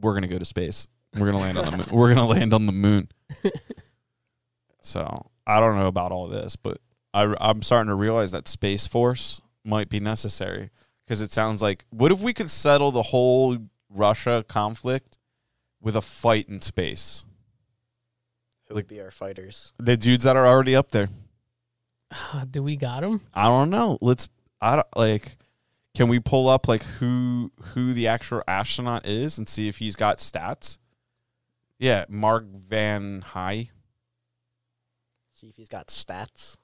[0.01, 0.87] We're gonna go to space.
[1.19, 1.87] We're gonna land on the moon.
[1.91, 3.09] We're gonna land on the moon.
[4.81, 6.79] so I don't know about all this, but
[7.15, 10.71] I, I'm starting to realize that Space Force might be necessary
[11.07, 13.57] because it sounds like what if we could settle the whole
[13.91, 15.19] Russia conflict
[15.81, 17.25] with a fight in space?
[18.69, 19.73] Who Like- would be our fighters?
[19.79, 21.09] The dudes that are already up there.
[22.51, 23.21] Do we got him?
[23.35, 23.99] I don't know.
[24.01, 24.29] Let's.
[24.61, 25.37] I don't like.
[25.95, 29.97] Can we pull up like who who the actual astronaut is and see if he's
[29.97, 30.79] got stats?
[31.79, 33.71] Yeah, Mark Vande Hei.
[35.33, 36.57] See if he's got stats.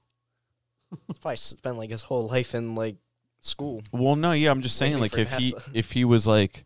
[1.07, 2.97] he's probably spent like his whole life in like
[3.41, 3.83] school.
[3.93, 6.65] Well, no, yeah, I'm just saying Waiting like for if he if he was like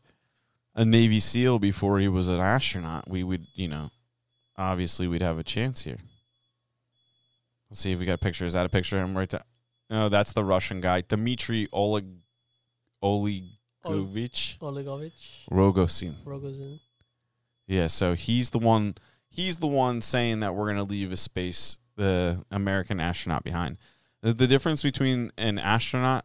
[0.74, 3.90] a Navy SEAL before he was an astronaut, we would you know
[4.56, 5.98] obviously we'd have a chance here.
[7.70, 8.44] Let's see if we got a picture.
[8.44, 9.42] Is that a picture of him right there?
[9.90, 12.06] No, that's the Russian guy, Dmitry Oleg
[13.02, 15.48] Olegovich Olegovich.
[15.50, 16.14] Rogozin.
[16.24, 16.80] Rogozin.
[17.66, 18.94] Yeah, so he's the one
[19.28, 23.78] he's the one saying that we're going to leave a space the American astronaut behind.
[24.22, 26.24] The, the difference between an astronaut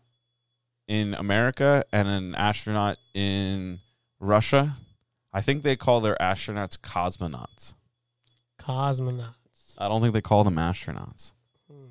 [0.87, 3.79] in America and an astronaut in
[4.19, 4.75] Russia,
[5.33, 7.73] I think they call their astronauts cosmonauts.
[8.59, 9.35] Cosmonauts.
[9.81, 11.33] I don't think they call them astronauts.
[11.69, 11.85] Hmm.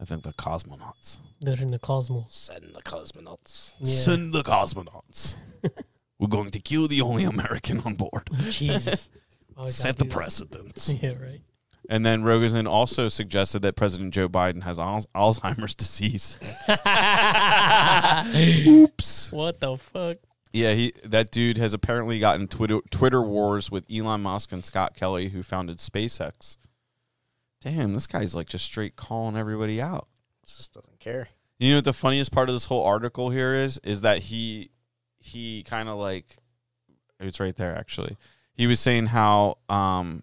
[0.00, 1.18] I think they're cosmonauts.
[1.40, 2.26] They're in the cosmos.
[2.30, 3.74] Send the cosmonauts.
[3.80, 3.94] Yeah.
[3.94, 5.36] Send the cosmonauts.
[6.18, 8.30] we're going to kill the only American on board.
[8.48, 9.10] Jesus.
[9.54, 10.96] Why Set the do precedent.
[11.02, 11.42] Yeah, right.
[11.90, 16.38] And then Rogozin also suggested that President Joe Biden has Al- Alzheimer's disease.
[18.66, 19.32] Oops.
[19.32, 20.16] what the fuck?
[20.54, 24.94] Yeah, he that dude has apparently gotten Twitter Twitter wars with Elon Musk and Scott
[24.94, 26.56] Kelly, who founded SpaceX.
[27.64, 30.06] Damn, this guy's like just straight calling everybody out.
[30.44, 31.28] Just doesn't care.
[31.58, 33.78] You know what the funniest part of this whole article here is?
[33.78, 34.70] Is that he
[35.18, 36.36] he kind of like
[37.18, 38.18] it's right there actually.
[38.52, 40.22] He was saying how um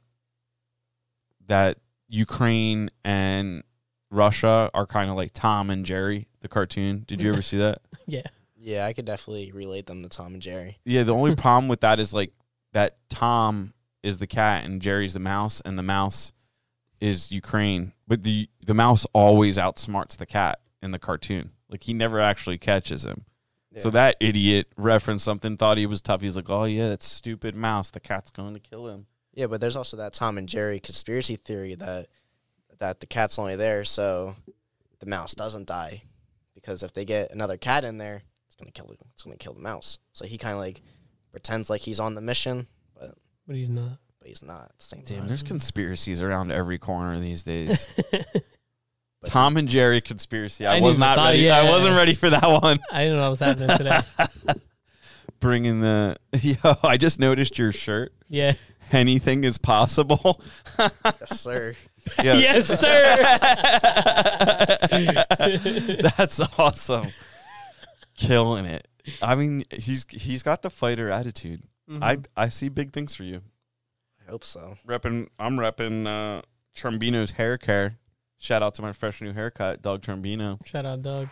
[1.47, 3.63] that Ukraine and
[4.11, 7.05] Russia are kind of like Tom and Jerry, the cartoon.
[7.07, 7.81] Did you ever see that?
[8.07, 8.23] Yeah.
[8.57, 10.77] Yeah, I could definitely relate them to Tom and Jerry.
[10.83, 12.33] Yeah, the only problem with that is like
[12.73, 13.73] that Tom
[14.03, 16.33] is the cat and Jerry's the mouse and the mouse
[17.01, 17.91] is Ukraine.
[18.07, 21.51] But the the mouse always outsmarts the cat in the cartoon.
[21.69, 23.25] Like he never actually catches him.
[23.77, 26.19] So that idiot referenced something, thought he was tough.
[26.19, 27.89] He's like, "Oh yeah, that stupid mouse.
[27.89, 31.37] The cat's going to kill him." Yeah, but there's also that Tom and Jerry conspiracy
[31.37, 32.07] theory that
[32.79, 34.35] that the cat's only there so
[34.99, 36.03] the mouse doesn't die
[36.53, 39.53] because if they get another cat in there, it's gonna kill the, it's gonna kill
[39.53, 39.99] the mouse.
[40.11, 40.81] So he kind of like
[41.31, 43.15] pretends like he's on the mission, but
[43.47, 43.99] But he's not.
[44.21, 45.27] But he's not at the same Damn, time.
[45.27, 47.89] there's conspiracies around every corner these days.
[49.25, 50.65] Tom and Jerry conspiracy.
[50.65, 51.39] I, I was not thought- ready.
[51.43, 51.57] yeah.
[51.59, 52.79] I wasn't ready for that one.
[52.91, 53.99] I didn't know what was happening today.
[55.39, 58.13] Bringing the yo, I just noticed your shirt.
[58.29, 58.53] Yeah.
[58.91, 60.41] Anything is possible.
[60.79, 61.75] yes, sir.
[62.21, 62.33] Yeah.
[62.35, 63.15] Yes, sir.
[66.01, 67.07] That's awesome.
[68.17, 68.87] Killing it.
[69.21, 71.63] I mean, he's he's got the fighter attitude.
[71.89, 72.03] Mhm.
[72.03, 73.41] I I see big things for you.
[74.27, 74.75] I hope so.
[74.87, 76.41] Repping, I'm repping uh,
[76.75, 77.93] Trombino's hair care.
[78.37, 80.65] Shout out to my fresh new haircut, Doug Trombino.
[80.65, 81.27] Shout out, Doug.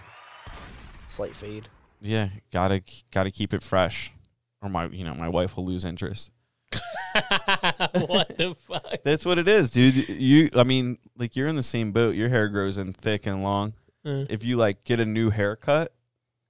[1.08, 1.68] Slight fade.
[2.02, 4.14] Yeah, gotta gotta keep it fresh,
[4.62, 6.32] or my you know my wife will lose interest.
[6.72, 9.00] what the fuck?
[9.04, 10.08] That's what it is, dude.
[10.08, 12.16] You, I mean, like you're in the same boat.
[12.16, 13.74] Your hair grows in thick and long.
[14.06, 15.94] Uh, If you like get a new haircut,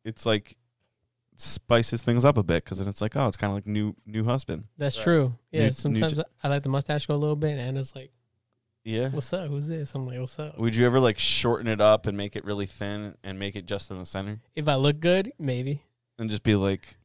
[0.04, 0.56] it's like
[1.42, 3.96] spices things up a bit because then it's like, oh, it's kind of like new
[4.06, 4.66] new husband.
[4.78, 5.04] that's Right.
[5.04, 5.36] true.
[5.52, 8.12] Yeah, New- new sometimes I like the mustache go a little bit, and it's like,
[8.84, 9.10] Yeah.
[9.10, 9.48] "What's up?
[9.50, 12.36] Who's this?" I'm like, "What's up?" Would you ever like shorten it up and make
[12.36, 15.84] it really thin and make it just in the center If I look good, maybe.
[16.18, 16.98] and just be like,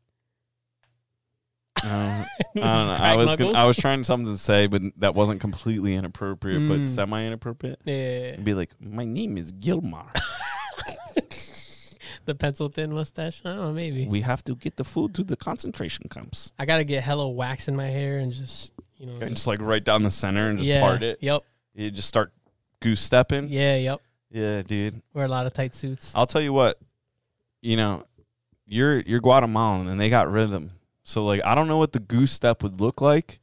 [1.85, 2.97] uh, I don't know.
[2.99, 3.53] I was gonna.
[3.59, 6.87] I was trying something to say, but that wasn't completely inappropriate, but Mm.
[6.87, 7.81] semi inappropriate.
[7.85, 10.09] Yeah, Be like, my name is Gilmar.
[12.25, 13.43] the pencil thin mustache.
[13.45, 14.07] I don't know, maybe.
[14.07, 16.53] we have to get the food to the concentration camps.
[16.59, 19.19] I gotta get hella wax in my hair and just you know.
[19.21, 20.81] And just like right down the center and just yeah.
[20.81, 21.19] part it.
[21.21, 21.45] Yep.
[21.75, 22.33] You just start
[22.81, 23.49] goose stepping.
[23.49, 23.77] Yeah.
[23.77, 24.01] Yep.
[24.31, 25.01] Yeah, dude.
[25.13, 26.13] Wear a lot of tight suits.
[26.15, 26.79] I'll tell you what,
[27.63, 28.05] you know,
[28.67, 30.73] you're you're Guatemalan and they got rid of them.
[31.05, 33.41] So like I don't know what the goose step would look like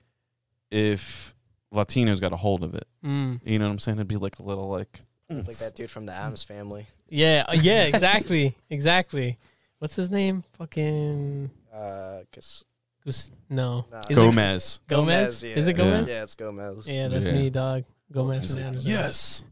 [0.70, 1.34] if
[1.74, 2.88] Latinos got a hold of it.
[3.06, 3.42] Mm.
[3.44, 3.98] You know what I'm saying?
[3.98, 6.88] It'd be like a little like Like that dude from the Addams family.
[7.10, 7.46] Yeah.
[7.48, 7.84] uh, Yeah.
[7.84, 8.56] Exactly.
[8.70, 9.38] exactly.
[9.80, 10.44] What's his name?
[10.58, 11.50] Fucking.
[11.74, 12.66] Uh, cause
[13.06, 13.86] Gus- no.
[13.92, 14.02] Nah.
[14.02, 14.80] Is it Gomez.
[14.88, 15.44] Gomez?
[15.44, 15.50] yeah.
[15.56, 16.08] Is it Gomez?
[16.10, 16.88] Yeah, it's Gomez.
[16.88, 17.34] Yeah, that's Yeah.
[17.34, 17.84] me, dog.
[18.12, 18.42] Gomez.
[18.44, 18.86] He's from like, Addams.
[18.88, 19.44] yes,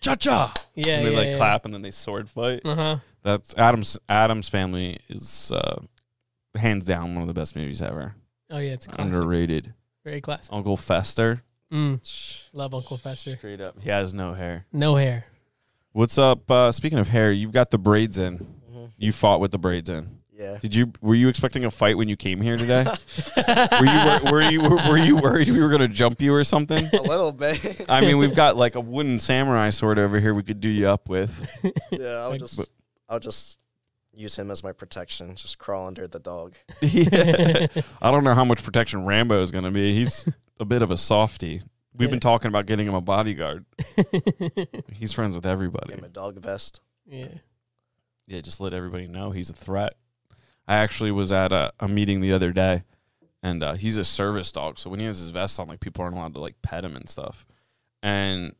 [0.00, 0.54] cha cha.
[0.74, 0.98] Yeah.
[0.98, 1.36] and they yeah, like yeah.
[1.36, 2.60] clap and then they sword fight.
[2.64, 2.96] Uh huh.
[3.22, 3.98] That's Addams.
[4.08, 5.82] Addams Family is uh,
[6.54, 8.14] hands down one of the best movies ever.
[8.50, 9.12] Oh yeah, it's a classic.
[9.12, 9.74] Underrated.
[10.04, 10.52] Very classic.
[10.52, 11.42] Uncle Fester.
[11.74, 12.42] Mm.
[12.52, 13.36] Love Uncle Fester.
[13.36, 14.64] Straight up, he has no hair.
[14.72, 15.24] No hair.
[15.92, 16.48] What's up?
[16.50, 18.38] Uh, speaking of hair, you've got the braids in.
[18.72, 18.92] Mhm.
[18.96, 20.20] You fought with the braids in.
[20.32, 20.58] Yeah.
[20.60, 20.92] Did you?
[21.00, 22.84] Were you expecting a fight when you came here today?
[23.36, 24.04] were you?
[24.24, 24.60] Were, were you?
[24.62, 26.86] Were, were you worried we were gonna jump you or something?
[26.92, 27.86] A little bit.
[27.88, 30.34] I mean, we've got like a wooden samurai sword over here.
[30.34, 31.48] We could do you up with.
[31.90, 32.68] yeah, I'll Like- just But-
[33.08, 33.58] I'll just
[34.12, 35.34] use him as my protection.
[35.36, 36.54] Just crawl under the dog.
[36.82, 37.66] Yeah.
[38.02, 39.94] I don't know how much protection Rambo is gonna be.
[39.94, 40.28] He's
[40.60, 41.62] a bit of a softy.
[41.96, 43.64] We've been talking about getting him a bodyguard.
[44.92, 45.90] He's friends with everybody.
[45.90, 46.80] Get him a dog vest.
[47.06, 47.28] yeah.
[48.26, 49.96] Yeah, just let everybody know he's a threat.
[50.66, 52.82] I actually was at a, a meeting the other day,
[53.42, 54.78] and uh, he's a service dog.
[54.78, 56.96] So when he has his vest on, like people aren't allowed to like pet him
[56.96, 57.44] and stuff.
[58.02, 58.54] And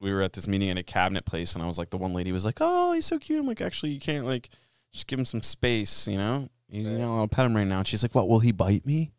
[0.00, 2.12] we were at this meeting in a cabinet place, and I was like, the one
[2.12, 4.50] lady was like, "Oh, he's so cute." I'm like, "Actually, you can't like
[4.92, 6.50] just give him some space, you know?
[6.68, 6.98] You, you Right.
[6.98, 8.28] know, I'll pet him right now." And she's like, "What?
[8.28, 9.12] Will he bite me?"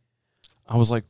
[0.67, 1.05] I was like,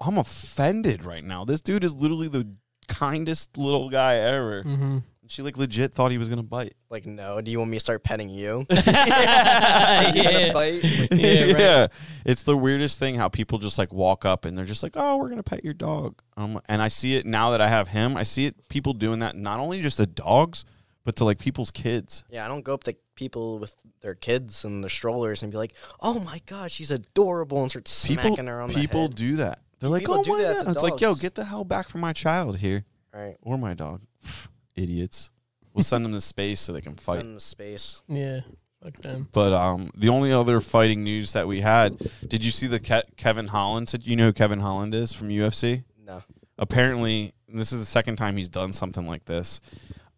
[0.00, 1.44] "I'm offended right now.
[1.44, 2.48] This dude is literally the
[2.88, 4.98] kindest little guy ever." Mm-hmm.
[5.30, 6.72] She like legit thought he was gonna bite.
[6.88, 7.42] Like, no.
[7.42, 8.64] Do you want me to start petting you?
[8.70, 10.14] yeah.
[10.14, 10.82] You gonna bite?
[11.12, 11.90] Yeah, right.
[12.24, 15.18] It's the weirdest thing how people just like walk up and they're just like, "Oh,
[15.18, 18.16] we're gonna pet your dog." Um, and I see it now that I have him.
[18.16, 20.64] I see it people doing that not only just to dogs,
[21.04, 22.24] but to like people's kids.
[22.30, 25.58] Yeah, I don't go up to people with their kids and their strollers and be
[25.58, 28.90] like, "Oh my gosh, she's adorable," and start People, smacking her on people the head.
[28.90, 29.60] People do that.
[29.80, 31.20] They're like, People "Oh do my that god!" to It's like, "Yo, dogs.
[31.20, 33.36] get the hell back from my child here Right.
[33.42, 34.02] or my dog."
[34.76, 35.30] Idiots.
[35.74, 37.16] We'll send them to space so they can fight.
[37.16, 38.02] Send them to space.
[38.08, 38.40] Yeah.
[38.82, 39.28] Fuck them.
[39.32, 43.16] But um, the only other fighting news that we had, did you see the Ke-
[43.16, 43.88] Kevin Holland?
[43.88, 45.84] Said you know who Kevin Holland is from UFC?
[46.04, 46.22] No.
[46.58, 49.60] apparently this is the second time he's done something like this.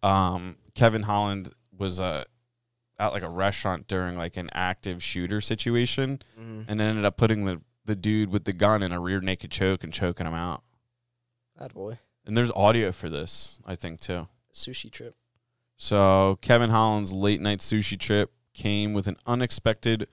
[0.03, 2.23] Um, Kevin Holland was uh,
[2.99, 6.61] at like a restaurant during like an active shooter situation, Mm-hmm.
[6.67, 9.83] and ended up putting the the dude with the gun in a rear naked choke
[9.83, 10.63] and choking him out.
[11.57, 11.99] That boy.
[12.25, 14.27] And there's audio for this, I think too.
[14.53, 15.15] Sushi trip.
[15.77, 20.07] So Kevin Holland's late night sushi trip came with an unexpected,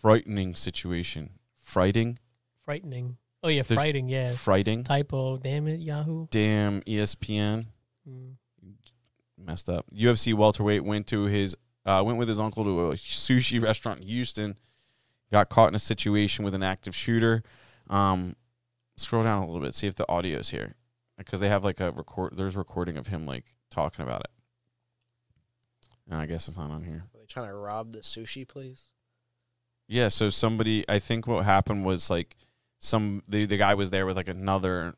[0.00, 1.30] frightening situation.
[1.62, 2.18] Frightening,
[2.64, 3.16] Frightening.
[3.42, 4.08] Oh yeah, There's- frightening.
[4.08, 4.32] Yeah.
[4.34, 4.82] frightening.
[4.82, 5.36] Typo.
[5.36, 6.26] Damn it, Yahoo.
[6.30, 7.66] Damn ESPN.
[8.08, 8.34] Mm.
[9.38, 9.86] messed up.
[9.94, 14.06] UFC welterweight went to his uh, went with his uncle to a sushi restaurant in
[14.08, 14.56] Houston.
[15.32, 17.42] Got caught in a situation with an active shooter.
[17.90, 18.36] Um,
[18.96, 20.74] scroll down a little bit, see if the audio's here,
[21.18, 22.36] because they have like a record.
[22.36, 24.30] There's recording of him like talking about it.
[26.10, 27.04] And I guess it's not on here.
[27.12, 28.90] Were they trying to rob the sushi place?
[29.88, 32.36] Yeah, so somebody, I think what happened was like
[32.78, 34.94] some the the guy was there with like another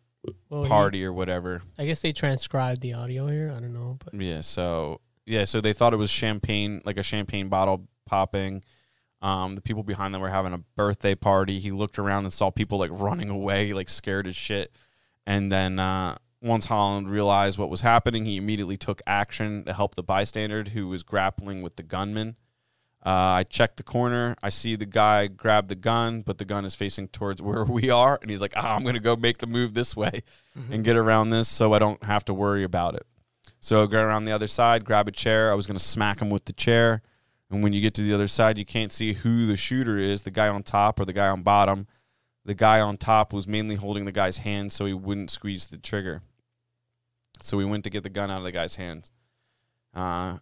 [0.48, 0.68] Well, yeah.
[0.68, 1.62] party or whatever.
[1.78, 3.52] I guess they transcribed the audio here.
[3.54, 7.02] I don't know, but Yeah, so yeah, so they thought it was champagne, like a
[7.02, 8.62] champagne bottle popping.
[9.20, 11.58] Um, the people behind them were having a birthday party.
[11.58, 14.72] He looked around and saw people like running away, like scared as shit.
[15.26, 19.94] And then uh, once Holland realized what was happening, he immediately took action to help
[19.94, 22.36] the bystander who was grappling with the gunman.
[23.04, 24.36] Uh, I check the corner.
[24.42, 27.90] I see the guy grab the gun, but the gun is facing towards where we
[27.90, 30.22] are, and he's like, ah, "I'm gonna go make the move this way
[30.70, 33.06] and get around this, so I don't have to worry about it."
[33.60, 35.50] So I go around the other side, grab a chair.
[35.50, 37.02] I was gonna smack him with the chair,
[37.50, 40.22] and when you get to the other side, you can't see who the shooter is,
[40.22, 41.86] the guy on top or the guy on bottom.
[42.44, 45.78] The guy on top was mainly holding the guy's hand so he wouldn't squeeze the
[45.78, 46.22] trigger.
[47.40, 49.10] So we went to get the gun out of the guy's hands.
[49.94, 50.38] Uh,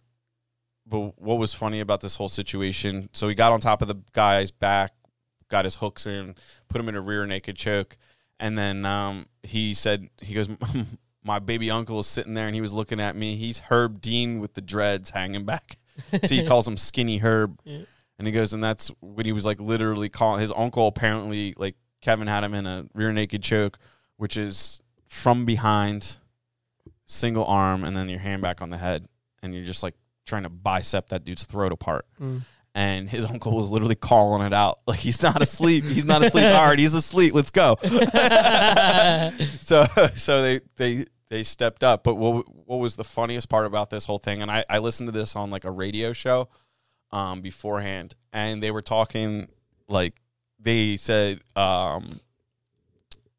[0.85, 3.09] but what was funny about this whole situation?
[3.13, 4.93] So he got on top of the guy's back,
[5.49, 6.35] got his hooks in,
[6.69, 7.97] put him in a rear naked choke,
[8.39, 10.49] and then um, he said, "He goes,
[11.23, 13.35] my baby uncle is sitting there, and he was looking at me.
[13.35, 15.77] He's Herb Dean with the dreads hanging back.
[16.11, 17.79] So he calls him Skinny Herb, Yeah.
[18.17, 20.87] and he goes, and that's when he was like literally calling his uncle.
[20.87, 23.77] Apparently, like Kevin had him in a rear naked choke,
[24.17, 26.17] which is from behind,
[27.05, 29.07] single arm, and then your hand back on the head,
[29.41, 32.05] and you're just like trying to bicep that dude's throat apart.
[32.21, 32.41] Mm.
[32.75, 35.83] And his uncle was literally calling it out, like he's not asleep.
[35.83, 36.43] He's not asleep.
[36.45, 37.33] All right, he's asleep.
[37.33, 37.75] Let's go.
[39.45, 42.03] so so they they they stepped up.
[42.03, 44.41] But what what was the funniest part about this whole thing?
[44.41, 46.49] And I I listened to this on like a radio show,
[47.11, 49.47] um beforehand, and they were talking
[49.87, 50.21] like
[50.59, 52.19] they said um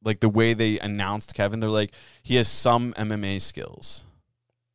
[0.04, 4.04] like the way they announced Kevin, they're like he has some MMA skills.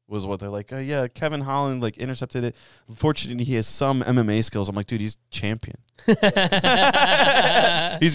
[0.06, 0.72] Was what they're like.
[0.74, 2.56] Oh yeah, Kevin Holland like intercepted it.
[2.90, 4.68] Unfortunately, he has some MMA skills.
[4.70, 5.78] I'm like, dude, he's champion.
[6.06, 6.18] he's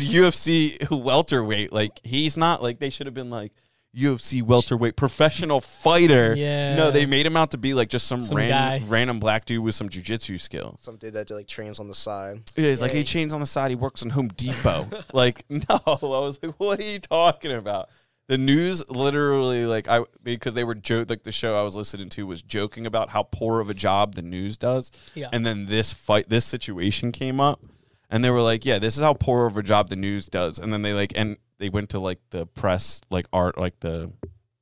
[0.08, 1.72] UFC welterweight.
[1.72, 3.52] Like he's not like they should have been like
[3.98, 6.34] UFC welterweight professional fighter.
[6.34, 6.76] Yeah.
[6.76, 8.82] No, they made him out to be like just some, Some random guy.
[8.86, 10.76] random black dude with some jujitsu skill.
[10.80, 12.42] Some dude that like trains on the side.
[12.56, 13.70] Yeah, he's like he trains on the side.
[13.70, 14.88] He works in Home Depot.
[15.12, 17.88] like no, I was like, what are you talking about?
[18.28, 22.10] The news literally like I because they were joke like the show I was listening
[22.10, 24.92] to was joking about how poor of a job the news does.
[25.14, 25.28] Yeah.
[25.32, 27.62] And then this fight, this situation came up,
[28.10, 30.58] and they were like, "Yeah, this is how poor of a job the news does."
[30.58, 34.12] And then they like, and they went to like the press, like art, like the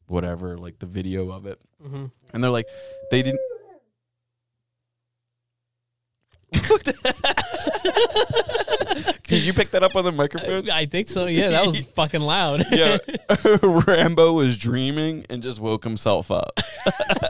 [0.06, 2.10] whatever, like the video of it, Mhm.
[2.32, 2.66] and they're like,
[3.10, 3.40] they didn't.
[9.26, 10.70] Did you pick that up on the microphone?
[10.70, 11.26] I think so.
[11.26, 12.64] Yeah, that was fucking loud.
[12.70, 12.98] yeah,
[13.62, 16.60] Rambo was dreaming and just woke himself up.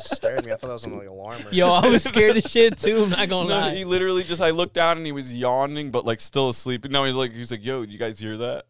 [0.02, 0.52] Scared me.
[0.52, 1.40] I thought that was an like, alarm.
[1.46, 3.04] Or Yo, I was scared as shit too.
[3.04, 3.74] I'm not gonna No, lie.
[3.74, 6.84] he literally just I looked down and he was yawning, but like still asleep.
[6.88, 8.66] No, he's like he's like, "Yo, did you guys hear that?"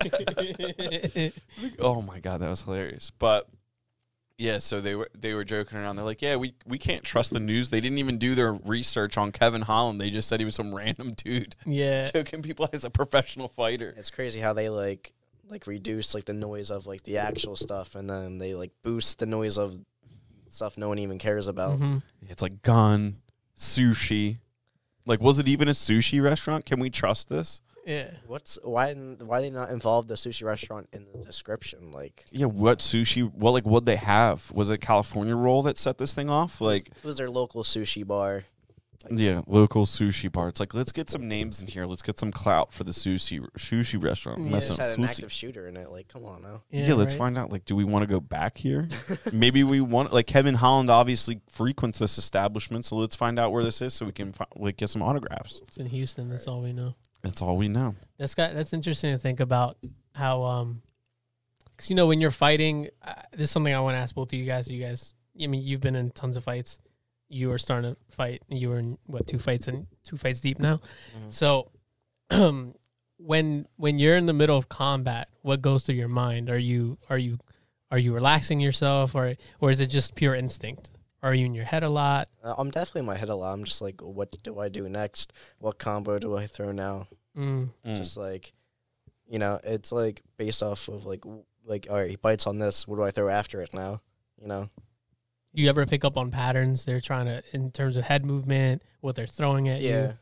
[0.00, 1.34] Like,
[1.78, 3.10] oh my god, that was hilarious.
[3.10, 3.48] But
[4.38, 5.96] yeah, so they were they were joking around.
[5.96, 7.70] They're like, "Yeah, we we can't trust the news.
[7.70, 10.00] They didn't even do their research on Kevin Holland.
[10.00, 12.04] They just said he was some random dude yeah.
[12.04, 15.12] joking people as a professional fighter." It's crazy how they like
[15.48, 19.18] like reduce like the noise of like the actual stuff, and then they like boost
[19.18, 19.76] the noise of
[20.50, 21.80] stuff no one even cares about.
[21.80, 22.02] Mhm.
[22.28, 23.16] It's like gun,
[23.56, 24.38] sushi.
[25.04, 26.66] Like, was it even a sushi restaurant?
[26.66, 27.60] Can we trust this?
[27.88, 28.10] Yeah.
[28.26, 31.90] What's why why they not involve the sushi restaurant in the description?
[31.90, 33.32] Like, Yeah, what sushi?
[33.34, 34.50] Well, like, what they have?
[34.52, 36.60] Was it California roll that set this thing off?
[36.60, 38.42] Like, it was their local sushi bar.
[39.10, 40.48] yeah, local sushi bar.
[40.48, 41.86] It's like, let's get some names in here.
[41.86, 44.40] Let's get some clout for the sushi sushi restaurant.
[44.40, 44.50] Yeah.
[44.50, 45.08] Mess Just up had an sushi.
[45.10, 45.90] active shooter in it.
[45.90, 46.64] Like, come on now.
[46.70, 47.18] Yeah, let's right?
[47.18, 47.50] find out.
[47.50, 48.86] Like, do we want to go back here?
[49.32, 50.12] Maybe we want.
[50.12, 54.04] Like, Kevin Holland obviously frequents this establishment, so let's find out where this is so
[54.04, 55.62] we can fi- like get some autographs.
[55.68, 56.28] It's in Houston.
[56.28, 56.94] That's all we know.
[57.22, 57.94] That's all we know.
[58.18, 59.76] That's got that's interesting to think about
[60.14, 60.82] how um
[61.76, 64.32] because you know when you're fighting uh, this is something I want to ask both
[64.32, 64.68] of you guys.
[64.68, 66.80] You guys I mean you've been in tons of fights.
[67.28, 68.42] You were starting to fight.
[68.48, 70.76] You were in what two fights and two fights deep now?
[71.16, 71.32] Mhm.
[71.32, 71.70] so
[73.18, 76.50] when when you're in the middle of combat what goes through your mind?
[76.50, 77.38] Are you are you
[77.90, 79.14] are you relaxing yourself?
[79.14, 80.90] Or or is it just pure instinct
[81.22, 83.52] are you in your head a lot Uh, I'm definitely in my head a lot.
[83.52, 85.32] I'm just like, what do I do next?
[85.58, 87.08] What combo do I throw now?
[87.36, 87.70] mm.
[87.84, 87.96] Mm.
[87.96, 88.52] Just like,
[89.28, 91.24] you know, it's like based off of like,
[91.64, 92.88] like, all right, he bites on this.
[92.88, 94.00] What do I throw after it now?
[94.40, 94.70] You know,
[95.52, 99.16] you ever pick up on patterns they're trying to in terms of head movement what
[99.16, 100.12] they're throwing at yeah, you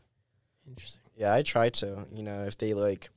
[0.68, 1.35] interesting yeah.
[1.35, 2.07] I try to.
[2.12, 3.11] You know, if they like,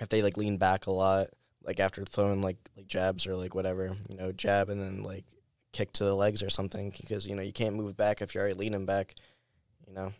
[0.00, 1.28] if they like lean back a lot,
[1.62, 5.24] like after throwing like like jabs or like whatever, you know, jab and then like
[5.72, 8.42] kick to the legs or something because you know you can't move back if you're
[8.42, 9.14] already leaning back.
[9.86, 10.12] You know,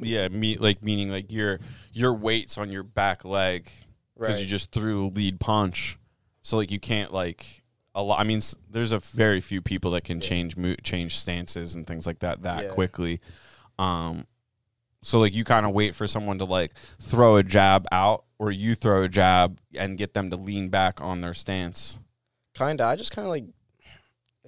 [0.00, 1.58] Yeah, me like meaning like your
[1.92, 3.70] your weight's on your back leg
[4.14, 4.40] because right?
[4.40, 5.98] you just threw lead punch.
[6.42, 7.62] So like you can't like
[7.94, 8.20] a lot.
[8.20, 8.40] I mean,
[8.70, 10.28] there's a very few people that can Yeah.
[10.28, 12.70] change mo- change stances and things like that that Yeah.
[12.70, 13.20] quickly.
[13.78, 14.26] Um,
[15.02, 18.50] so like you kind of wait for someone to like throw a jab out, or
[18.52, 21.98] you throw a jab and get them to lean back on their stance.
[22.54, 22.84] Kinda.
[22.84, 23.44] I just kind of like.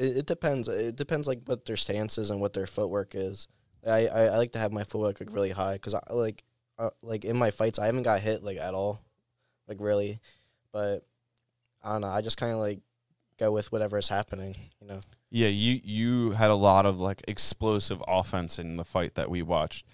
[0.00, 0.66] It, it depends.
[0.66, 3.46] It depends like what their stance is and what their footwork is.
[3.86, 6.42] I, I, I like to have my footwork like really high because I like
[6.78, 9.02] uh, like in my fights I haven't got hit like at all,
[9.68, 10.20] like really,
[10.72, 11.06] but
[11.82, 12.08] I don't know.
[12.08, 12.80] I just kind of like
[13.38, 14.56] go with whatever is happening.
[14.80, 15.00] You know.
[15.30, 19.42] Yeah, you you had a lot of like explosive offense in the fight that we
[19.42, 19.86] watched,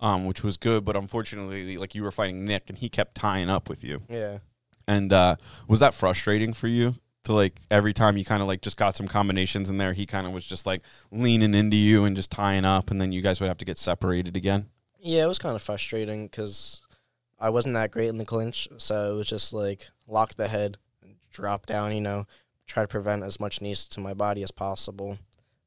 [0.00, 0.84] um, which was good.
[0.84, 4.02] But unfortunately, like you were fighting Nick, and he kept tying up with you.
[4.08, 4.38] Yeah.
[4.86, 5.36] And uh,
[5.66, 6.94] was that frustrating for you
[7.24, 10.06] to like every time you kind of like just got some combinations in there, he
[10.06, 13.22] kind of was just like leaning into you and just tying up, and then you
[13.22, 14.66] guys would have to get separated again.
[15.00, 16.80] Yeah, it was kind of frustrating because
[17.38, 20.78] I wasn't that great in the clinch, so it was just like lock the head,
[21.02, 21.94] and drop down.
[21.94, 22.26] You know,
[22.66, 25.18] try to prevent as much knees to my body as possible.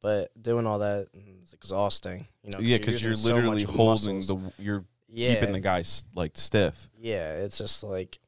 [0.02, 2.28] But doing all that is exhausting.
[2.44, 4.28] You know, yeah, because you're, so literally much holding muscles.
[4.28, 5.84] the you're yeah, keeping the guy
[6.16, 6.88] like stiff.
[7.00, 7.34] yeah.
[7.34, 8.20] It's just like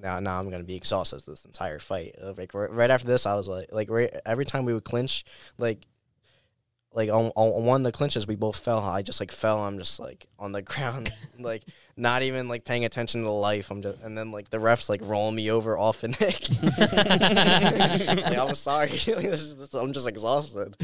[0.00, 2.14] now, now I'm gonna be exhausted this entire fight.
[2.22, 4.84] Uh, Like right, right after this, I was like, like right, every time we would
[4.84, 5.24] clinch,
[5.58, 5.86] like.
[6.92, 8.80] Like on, on one of the clinches, we both fell.
[8.80, 9.60] I just like fell.
[9.60, 11.62] I'm just like on the ground, like
[11.96, 13.70] not even like paying attention to life.
[13.70, 16.48] I'm just, and then like the refs like rolling me over off of Nick.
[16.60, 18.88] like, I'm sorry.
[18.88, 19.06] This
[19.40, 20.76] is just- I'm just exhausted.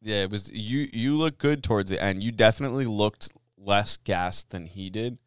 [0.00, 0.88] Yeah, it was you.
[0.92, 2.22] You looked good towards the end.
[2.22, 5.18] You definitely looked less gassed than he did.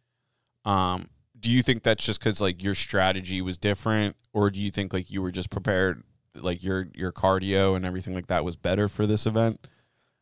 [0.64, 1.10] Um,
[1.46, 4.92] do you think that's just because like your strategy was different, or do you think
[4.92, 6.02] like you were just prepared,
[6.34, 9.68] like your your cardio and everything like that was better for this event?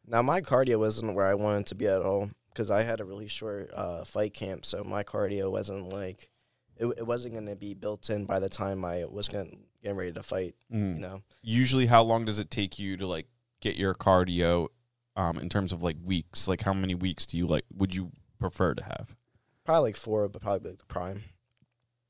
[0.05, 3.05] Now my cardio wasn't where I wanted to be at all because I had a
[3.05, 6.29] really short uh, fight camp, so my cardio wasn't like
[6.75, 9.97] it, it wasn't going to be built in by the time I was getting getting
[9.97, 10.55] ready to fight.
[10.73, 10.95] Mm.
[10.95, 13.27] You know, Usually, how long does it take you to like
[13.61, 14.67] get your cardio?
[15.15, 17.63] Um, in terms of like weeks, like how many weeks do you like?
[17.73, 19.15] Would you prefer to have?
[19.65, 21.23] Probably like four, but probably like the prime.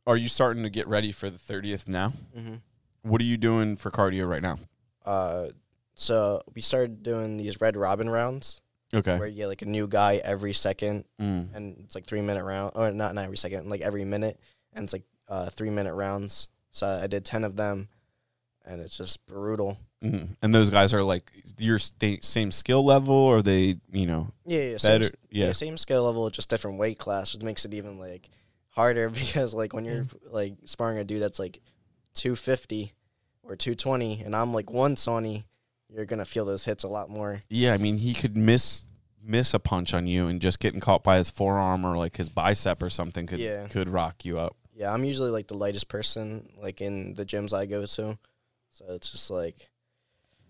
[0.05, 2.13] Are you starting to get ready for the thirtieth now?
[2.35, 2.55] hmm
[3.03, 4.59] What are you doing for cardio right now?
[5.05, 5.47] Uh,
[5.95, 8.61] so we started doing these red robin rounds
[8.93, 9.17] Okay.
[9.17, 11.53] where you get like a new guy every second, Mm.
[11.55, 14.39] and it's like three minute round, or not not every second, like every minute,
[14.73, 16.47] and it's like uh, three minute rounds.
[16.71, 17.87] So I did ten of them,
[18.65, 19.77] and it's just brutal.
[20.03, 20.35] Mhm.
[20.41, 24.59] And those guys are like your sta- same skill level, or they, you know, Yeah,
[24.71, 25.05] yeah, same, better?
[25.05, 25.45] s- Yeah.
[25.47, 28.29] yeah, same skill level, just different weight class, which makes it even like
[28.69, 31.59] harder because like when you're like sparring a dude that's like
[32.13, 32.93] two fifty
[33.43, 35.45] or two twenty, and I'm like one twenty,
[35.89, 37.43] you're gonna feel those hits a lot more.
[37.49, 38.83] Yeah, I mean, he could miss
[39.25, 42.27] miss a punch on you, and just getting caught by his forearm or like his
[42.29, 43.67] bicep or something could Yeah.
[43.67, 44.57] could rock you up.
[44.75, 48.17] Yeah, I'm usually like the lightest person like in the gyms I go to,
[48.73, 49.69] so it's just like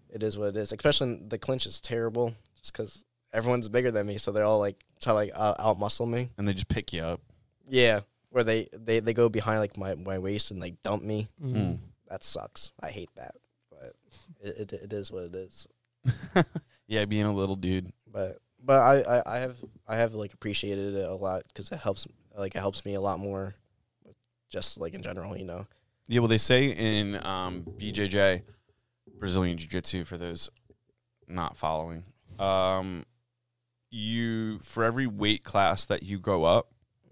[0.09, 0.71] it is what it is.
[0.71, 4.83] Especially the clinch is terrible, just because everyone's bigger than me, so they're all like
[5.01, 6.31] try to, like out, out muscle me.
[6.37, 7.21] And they just pick you up.
[7.69, 11.29] Yeah, where they, they they go behind like my, my waist and like dump me.
[11.43, 11.77] Mm.
[12.09, 12.73] That sucks.
[12.81, 13.35] I hate that,
[13.69, 13.93] but
[14.41, 15.67] it, it, it is what it is.
[16.87, 17.91] Yeah, being a little dude.
[18.11, 19.57] But but I, I, I have
[19.87, 22.07] I have like appreciated it a lot because it helps
[22.37, 23.55] like it helps me a lot more,
[24.49, 25.65] just like in general, you know.
[26.07, 28.41] Yeah, well, they say in um, BJJ,
[29.19, 30.49] Brazilian Jiu Jitsu, for those
[31.27, 32.03] not following,
[32.39, 33.05] um,
[33.89, 36.69] you for every weight class that you go up,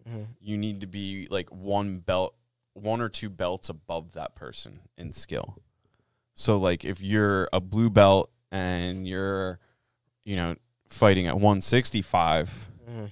[0.08, 0.28] Mhm.
[0.39, 2.36] you need to be like one belt,
[2.74, 5.58] one or two belts above that person in skill.
[6.34, 9.60] So, like, if you're a blue belt and you're,
[10.26, 10.56] you know,
[10.88, 13.12] fighting at 165, Mhm.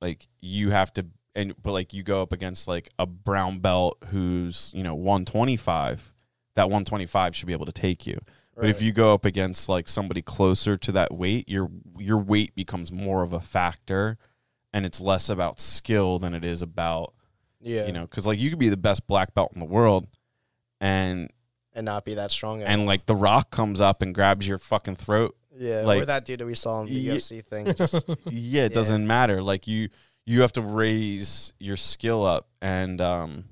[0.00, 1.06] like you have to
[1.38, 6.12] and but like you go up against like a brown belt who's you know 125
[6.54, 8.18] that 125 should be able to take you
[8.56, 12.54] but if you go up against like somebody closer to that weight your your weight
[12.56, 14.18] becomes more of a factor
[14.72, 17.14] and it's less about skill than it is about
[17.60, 20.06] yeah, you know because like you could be the best black belt in the world
[20.80, 21.30] and
[21.74, 22.62] and not be that strong.
[22.62, 22.86] and all.
[22.86, 26.40] like the rock comes up and grabs your fucking throat yeah, like- or that dude
[26.40, 27.72] that we saw in the UFC thing.
[27.74, 28.68] Just yeah, it Yeah.
[28.68, 29.42] doesn't matter.
[29.42, 29.88] Like you
[30.28, 33.44] you have to raise your skill up and um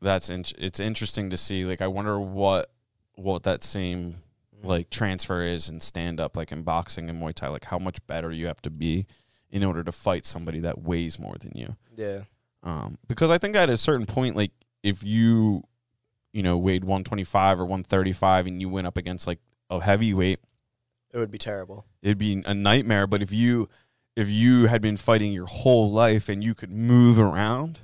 [0.00, 2.70] that's in, it's interesting to see like I wonder what
[3.16, 4.18] what that same
[4.62, 8.04] like transfer is in stand up like in boxing and Muay Thai like how much
[8.06, 9.06] better you have to be
[9.50, 11.74] in order to fight somebody that weighs more than you.
[11.96, 12.20] yeah,
[12.62, 14.52] Um because I think at a certain point like
[14.84, 15.64] if you
[16.32, 19.40] you know weighed 125 or 135 and you went up against like
[19.70, 20.38] a heavyweight
[21.12, 21.86] it would be terrible.
[22.02, 23.06] it'd be a nightmare.
[23.06, 23.68] But if you
[24.18, 27.80] if you had been fighting your whole life and you could move around,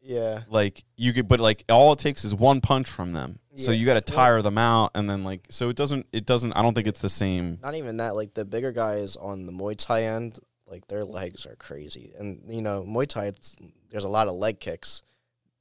[0.00, 3.38] Yeah, like you could, but like all it takes is one punch from them.
[3.56, 6.52] So you got to tire them out, and then like so it doesn't it doesn't.
[6.54, 7.58] I don't think it's the same.
[7.62, 8.16] not even that.
[8.16, 12.42] Like the bigger guys on the Muay Thai end, like their legs are crazy, and
[12.48, 13.32] you know Muay Thai,
[13.90, 15.02] there's a lot of leg kicks.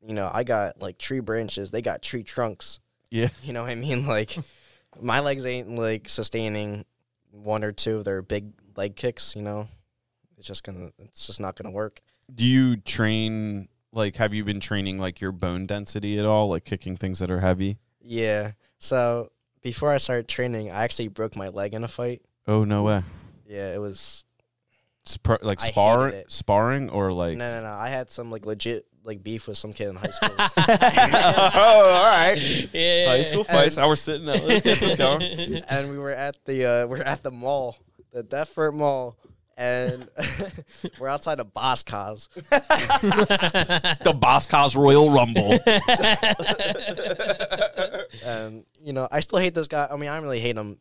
[0.06, 1.70] You know, I got like tree branches.
[1.72, 2.80] They got tree trunks.
[3.12, 3.30] Yeah.
[3.44, 4.06] You know what I mean?
[4.08, 4.36] Like
[5.00, 6.84] my legs ain't like sustaining
[7.32, 9.68] one or two of their big leg kicks, you know,
[10.38, 12.02] it's just gonna it's just not gonna work.
[12.34, 16.66] Do you train like have you been training like your bone density at all, like
[16.66, 17.78] kicking things that are heavy?
[18.02, 18.52] Yeah.
[18.80, 19.32] So
[19.62, 22.22] before I started training, I actually broke my leg in a fight.
[22.48, 23.02] Oh no way.
[23.48, 24.26] Yeah, it was
[25.06, 27.38] Spar- like I hated sparring, sparring, or like.
[27.38, 27.74] no, no, no.
[27.76, 30.30] I had some like legit like beef with some kid in high school.
[30.38, 32.68] oh, all right.
[32.74, 33.08] Yeah.
[33.08, 33.78] High school fights.
[33.78, 34.26] Now we're sitting.
[34.26, 34.34] Now.
[34.36, 35.22] Let's get this going.
[35.24, 37.78] and we were at the uh, we're at the mall,
[38.12, 39.18] the Deptford Mall,
[39.58, 40.08] and
[41.00, 42.28] we're outside of Boscov's.
[42.28, 45.60] the Boscov's Royal Rumble.
[48.24, 49.88] And you know, I still hate this guy.
[49.92, 50.80] I mean, I don't really hate him,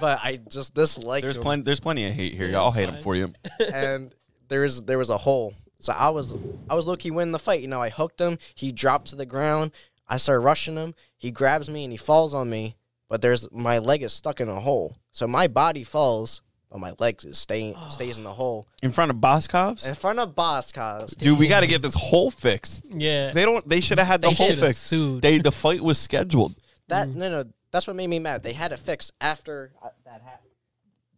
[0.00, 1.42] but I just dislike There's him.
[1.42, 1.62] plenty.
[1.64, 2.48] There's plenty of hate here.
[2.48, 3.32] Yeah, I'll it's hate him for you.
[3.72, 4.12] and
[4.48, 5.54] there was there was a hole.
[5.80, 6.34] So I was
[6.70, 7.60] I was low key winning the fight.
[7.60, 8.38] You know, I hooked him.
[8.54, 9.72] He dropped to the ground.
[10.08, 10.94] I started rushing him.
[11.16, 12.76] He grabs me and he falls on me.
[13.08, 14.96] But there's my leg is stuck in a hole.
[15.10, 16.40] So my body falls,
[16.72, 19.86] but my leg is staying stays in the hole In front of Boscov's.
[19.86, 21.14] in front of Boscov's.
[21.14, 22.84] Dude, we got to get this hole fixed.
[22.90, 23.30] yeah.
[23.32, 23.68] They don't.
[23.68, 24.82] They should have had the They hole should've fixed.
[24.84, 25.22] sued.
[25.22, 26.54] They the fight was scheduled.
[26.88, 27.44] That no no.
[27.70, 28.42] That's what made me mad.
[28.42, 30.50] They had it fixed after uh, that happened.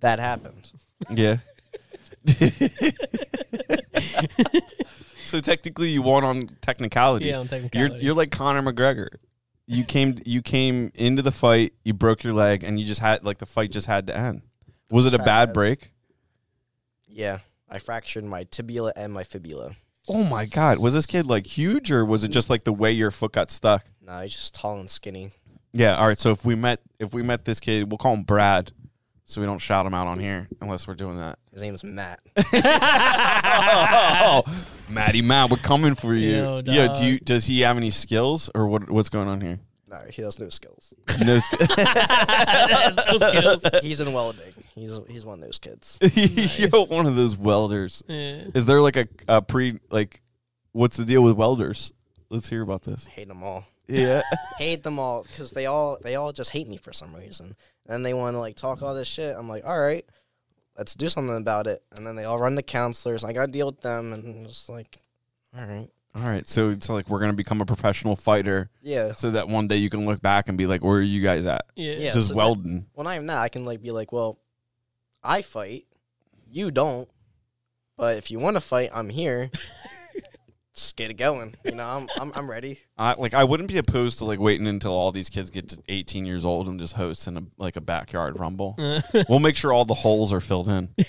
[0.00, 0.72] That happened.
[1.10, 1.36] Yeah.
[5.22, 7.26] so technically, you won on technicality.
[7.26, 8.04] Yeah, on You're technicality.
[8.04, 9.08] you're like Conor McGregor.
[9.66, 13.24] You came you came into the fight, you broke your leg, and you just had
[13.24, 14.42] like the fight just had to end.
[14.90, 15.54] Was it a bad Sad.
[15.54, 15.90] break?
[17.06, 19.76] Yeah, I fractured my tibia and my fibula.
[20.08, 22.92] Oh my god, was this kid like huge or was it just like the way
[22.92, 23.84] your foot got stuck?
[24.02, 25.30] No, he's just tall and skinny.
[25.72, 26.18] Yeah, all right.
[26.18, 28.72] So if we met if we met this kid, we'll call him Brad,
[29.24, 31.38] so we don't shout him out on here unless we're doing that.
[31.52, 32.20] His name is Matt.
[33.56, 34.42] oh,
[34.88, 36.36] Matty Matt, we're coming for you.
[36.36, 36.86] Yo, yeah.
[36.88, 36.96] dog.
[36.98, 38.90] Do you does he have any skills or what?
[38.90, 39.58] What's going on here?
[39.88, 40.92] no, he has no skills.
[41.24, 41.38] No.
[41.38, 43.62] sk- That's no skills.
[43.82, 44.52] He's in welding.
[44.74, 45.98] He's he's one of those kids.
[46.58, 48.02] Yo, one of those welders.
[48.08, 48.44] Yeah.
[48.54, 50.20] Is there like a, a pre like?
[50.72, 51.92] What's the deal with welders?
[52.28, 53.06] Let's hear about this.
[53.06, 53.64] Hate them all.
[53.86, 54.22] Yeah.
[54.58, 57.54] Hate them all because they all they all just hate me for some reason.
[57.86, 59.36] And they want to like talk all this shit.
[59.36, 60.04] I'm like, all right,
[60.76, 61.82] let's do something about it.
[61.94, 63.22] And then they all run to counselors.
[63.22, 64.12] And I got to deal with them.
[64.12, 65.04] And I'm just like,
[65.56, 66.48] all right, All right.
[66.48, 69.12] So it's like we're gonna become a professional fighter, yeah.
[69.12, 71.46] so that one day you can look back and be like, "Where are you guys
[71.46, 71.92] at?" Yeah.
[71.92, 72.10] Yeah.
[72.12, 72.86] Just so that- welding.
[72.94, 73.38] Well, not even that.
[73.38, 74.38] I can like be like, well,
[75.24, 75.86] I fight,
[76.50, 77.08] you don't.
[77.96, 79.50] But if you want to fight, I'm here.
[80.74, 81.54] Just get it going.
[81.64, 82.80] You know, I'm I'm, I'm ready.
[82.98, 85.78] I like I wouldn't be opposed to like waiting until all these kids get to
[85.88, 88.74] 18 years old and just hosting a like a backyard rumble.
[89.28, 90.88] we'll make sure all the holes are filled in.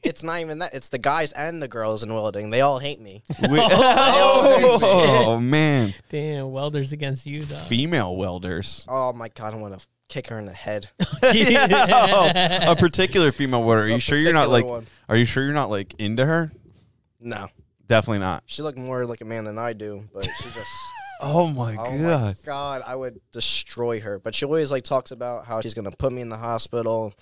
[0.00, 0.72] It's not even that.
[0.72, 2.48] It's the guys and the girls in welding.
[2.48, 3.22] They all hate me.
[3.42, 7.58] We- Oh, oh man, Damn, welders against you, dog.
[7.66, 8.86] female welders.
[8.88, 10.88] Oh my god, I want to kick her in the head.
[11.22, 13.82] a particular female welder.
[13.84, 14.82] Are you A sure you're not particular like?
[14.84, 14.86] one.
[15.08, 16.50] Are you sure you're not like into her?
[17.20, 17.48] No,
[17.86, 18.42] Definitely not.
[18.46, 20.70] she looked more like a man than I do, but she just.
[21.20, 24.20] Oh my Oh my god, I would destroy her.
[24.20, 27.12] But she always like talks about how she's gonna put me in the hospital,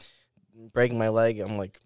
[0.75, 1.41] break my leg.
[1.41, 1.81] I'm like,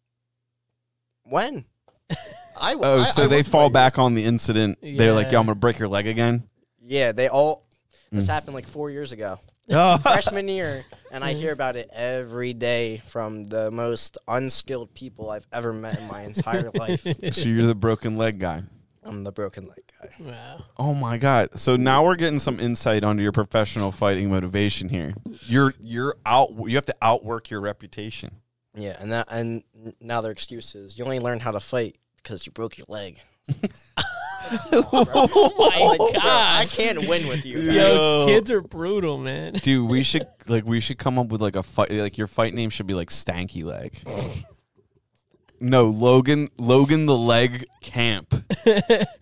[1.22, 1.64] when?
[2.60, 3.74] I w- Oh, I- so I they would fall fight.
[3.74, 4.78] back on the incident.
[4.82, 5.34] They're like, Yeah.
[5.34, 6.48] "Yo, I'm gonna break your leg again."
[6.80, 7.64] Yeah, they all.
[8.10, 8.30] This Mm.
[8.30, 9.38] happened like four years ago,
[9.70, 9.98] Oh.
[10.02, 15.46] freshman year, and I hear about it every day from the most unskilled people I've
[15.52, 17.06] ever met in my entire life.
[17.32, 18.62] so you're the broken leg guy.
[19.02, 20.10] I'm the broken leg guy.
[20.20, 20.64] Wow.
[20.78, 21.58] Oh my god!
[21.58, 25.14] So now we're getting some insight onto your professional fighting motivation here.
[25.46, 26.50] You're you're out.
[26.66, 28.36] You have to outwork your reputation.
[28.74, 29.64] Yeah, and that and
[30.00, 33.20] now their excuse is you only learned how to fight because you broke your leg.
[34.72, 37.58] Oh my Like, bro, I can't win with you.
[37.60, 37.94] Yo, guys.
[37.94, 38.26] Yo.
[38.26, 39.54] kids are brutal, man.
[39.54, 41.90] Dude, we should like we should come up with like a fight.
[41.90, 44.02] Like your fight name should be like Stanky Leg.
[45.60, 46.48] No, Logan.
[46.58, 48.34] Logan the Leg Camp.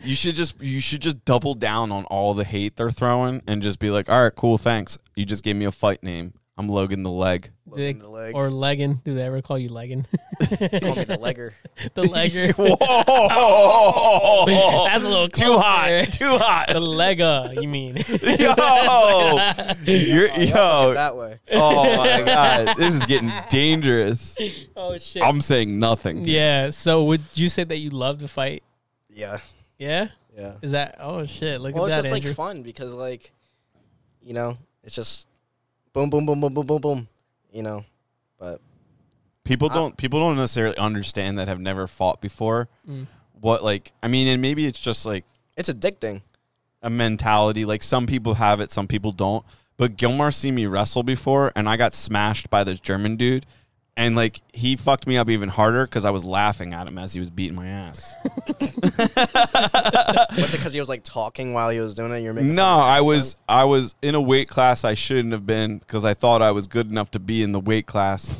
[0.03, 3.63] You should just you should just double down on all the hate they're throwing and
[3.63, 4.99] just be like, all right, cool, thanks.
[5.17, 6.35] You just gave me a fight name.
[6.59, 7.51] I'm Logan the Leg.
[7.71, 8.35] Do they- the leg.
[8.35, 8.95] Or legging.
[9.05, 10.05] Do they ever call you legging?
[10.41, 11.53] Call me the legger.
[11.95, 12.53] the legger.
[12.59, 14.47] Whoa!
[14.87, 15.63] That's a little too closer.
[15.63, 16.09] hot.
[16.13, 16.67] Too hot.
[16.69, 17.97] the legger, you mean?
[18.39, 18.55] Yo,
[19.85, 20.41] you're, Oh,
[20.89, 20.95] yo.
[20.95, 21.39] that way.
[21.53, 24.37] Oh my god, this is getting dangerous.
[24.77, 25.23] oh shit.
[25.23, 26.27] I'm saying nothing.
[26.27, 26.71] yeah.
[26.71, 28.65] So would you say that you love to fight?
[29.09, 29.39] Yeah,
[29.79, 30.09] Yeah.
[30.37, 30.55] yeah.
[30.63, 30.97] Is that?
[30.99, 31.61] Oh shit!
[31.61, 32.31] Look Well, at it's just Andrew.
[32.31, 33.31] like fun because like,
[34.23, 35.28] you know, it's just
[35.99, 37.09] boom, boom, boom, boom, boom, boom, boom.
[37.53, 37.85] You know,
[38.39, 38.61] but
[39.45, 42.69] People I- don't people don't necessarily understand that have never fought before.
[42.89, 43.07] Mm.
[43.41, 45.25] What like I mean, and maybe it's just like
[45.57, 46.23] it's addicting.
[46.83, 47.65] a mentality.
[47.65, 49.45] Like some people have it, some people don't.
[49.77, 53.47] But Gilmar seen me wrestle before, and I got smashed by this German dude,
[53.99, 57.13] And like he fucked me up even harder because I was laughing at him as
[57.13, 58.15] he was beating my ass.
[60.37, 62.21] Was it because he was like talking while he was doing it?
[62.21, 63.43] You're making No, fun of his I was accent?
[63.49, 66.67] I was in a weight class I shouldn't have been because I thought I was
[66.69, 68.39] good enough to be in the weight class.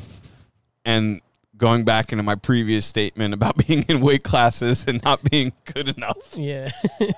[0.85, 1.19] And
[1.57, 5.89] going back into my previous statement about being in weight classes and not being good
[5.89, 6.37] enough.
[6.37, 6.71] Yeah.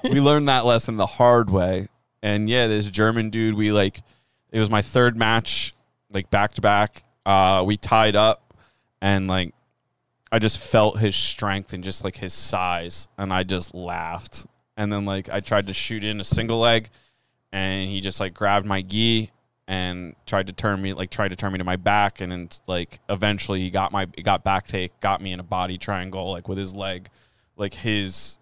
[0.03, 1.89] we learned that lesson the hard way.
[2.23, 4.01] And yeah, this German dude, we like
[4.51, 5.73] it was my third match,
[6.11, 7.03] like back to back.
[7.26, 8.53] Uh we tied up
[9.01, 9.53] and like
[10.32, 14.45] I just felt his strength and just like his size and I just laughed.
[14.78, 16.89] And then like I tried to shoot in a single leg
[17.51, 19.32] and he just like grabbed my gi
[19.67, 22.49] and tried to turn me like tried to turn me to my back and then
[22.67, 26.32] like eventually he got my he got back take, got me in a body triangle
[26.32, 27.09] like with his leg
[27.57, 28.39] like his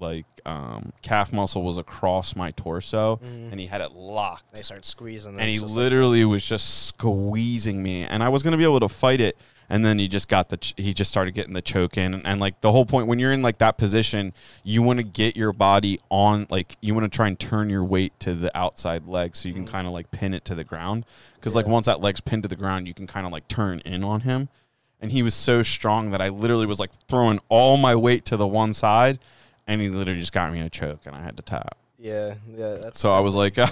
[0.00, 4.54] like um calf muscle was across my torso and he had it locked.
[4.54, 5.32] They start squeezing.
[5.38, 8.04] and he just like- literally was just squeezing me.
[8.04, 9.36] And i was going to be able to fight it.
[9.70, 12.14] And then he just got the ch- he just started getting the choke in.
[12.14, 14.32] And, and like the whole point when you're in like that position
[14.64, 17.84] you want to get your body on like you want to try and turn your
[17.84, 20.64] weight to the outside leg so you can kind of like pin it to the
[20.64, 21.04] ground.
[21.34, 23.80] Because like once that leg's pinned to the ground you can kind of like turn
[23.80, 24.48] in on him.
[25.00, 28.36] And he was so strong that i literally was like throwing all my weight to
[28.38, 29.18] the one side
[29.68, 32.34] and he literally just got me in a choke and i had to tap yeah,
[32.48, 32.76] yeah.
[32.80, 33.68] That's so I was like, and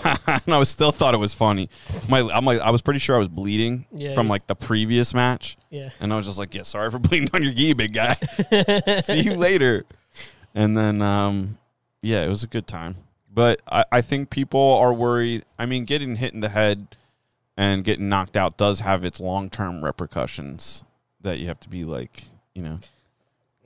[0.52, 1.70] I was still thought it was funny.
[2.08, 4.56] My, I'm like, I was pretty sure I was bleeding Yeah, from you- like the
[4.56, 5.90] previous match, yeah.
[6.00, 8.14] and I was just like, yeah, sorry for bleeding on your gi, big guy.
[9.04, 9.84] See you later.
[10.56, 11.58] And then, um,
[12.02, 12.96] yeah, it was a good time.
[13.32, 15.44] But I, I think people are worried.
[15.56, 16.96] I mean, getting hit in the head
[17.56, 20.82] and getting knocked out does have its long term repercussions
[21.20, 22.24] that you have to be like,
[22.56, 22.80] you know,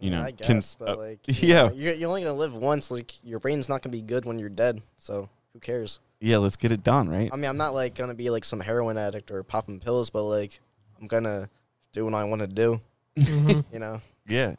[0.00, 1.68] you Yeah, know, I can- guess, but uh, like, you yeah.
[1.68, 2.90] know, you're, you're only gonna live once.
[2.90, 4.82] Like, your brain's not gonna be good when you're dead.
[4.96, 6.00] So who cares?
[6.22, 7.30] yeah, let's get it done, right?
[7.32, 10.24] I mean, I'm not like gonna be like some heroin addict or popping pills, but
[10.24, 10.60] like,
[11.00, 11.48] I'm gonna
[11.92, 12.80] do what I want to do.
[13.16, 13.64] Mhm.
[13.72, 14.54] You know, Yeah.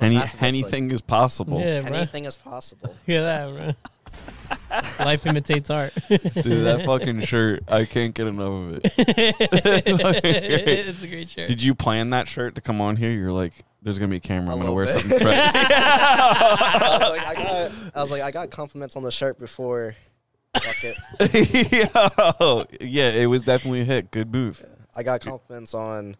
[0.00, 1.60] Any, half of it's, like- anything is possible.
[1.60, 1.92] Yeah, bro.
[1.92, 2.94] anything is possible.
[3.06, 3.22] yeah, at
[3.54, 3.90] that, bro.
[4.98, 5.92] Life imitates art.
[6.08, 6.20] Dude,
[6.64, 8.80] that fucking shirt, I can't get enough of it.
[10.24, 11.48] it's a great shirt.
[11.48, 13.10] Did you plan that shirt to come on here?
[13.10, 14.50] You're like, there's gonna be a camera.
[14.50, 14.94] A I'm gonna wear bit.
[14.94, 15.18] something.
[15.18, 15.50] Fresh.
[15.54, 19.94] I was like, I got, I was like, I got compliments on the shirt before.
[20.54, 21.92] Fuck it.
[21.94, 24.10] Yo, yeah, it was definitely a hit.
[24.10, 24.64] Good move.
[24.94, 26.16] I got compliments on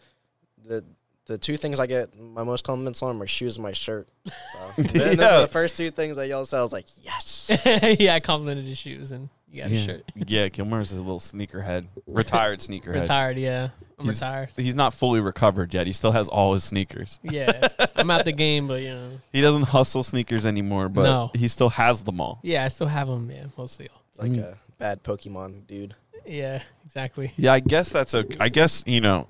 [0.65, 0.85] the
[1.27, 4.09] the two things I get my most compliments on are my shoes and my shirt.
[4.27, 4.33] So
[4.83, 6.59] th- those are the first two things that y'all said.
[6.59, 7.51] I was like, yes.
[8.01, 10.05] yeah, I complimented his shoes and you got a Yeah, shirt.
[10.27, 10.49] yeah.
[10.49, 13.01] Gilmar's a little sneakerhead, retired sneakerhead.
[13.03, 13.69] Retired, yeah.
[13.99, 14.49] I'm He's- retired.
[14.57, 15.87] He's not fully recovered yet.
[15.87, 17.21] He still has all his sneakers.
[17.23, 17.69] Yeah.
[17.95, 19.21] I'm out the game, but you know.
[19.33, 21.31] He doesn't hustle sneakers anymore, but No.
[21.35, 22.41] he still has them all.
[22.43, 24.03] Yeah, I still have them, yeah, mostly all.
[24.11, 24.43] It's like Mm.
[24.43, 25.95] a bad Pokemon dude.
[26.27, 27.33] Yeah, exactly.
[27.37, 28.25] Yeah, I guess that's a.
[28.41, 29.27] I guess you know,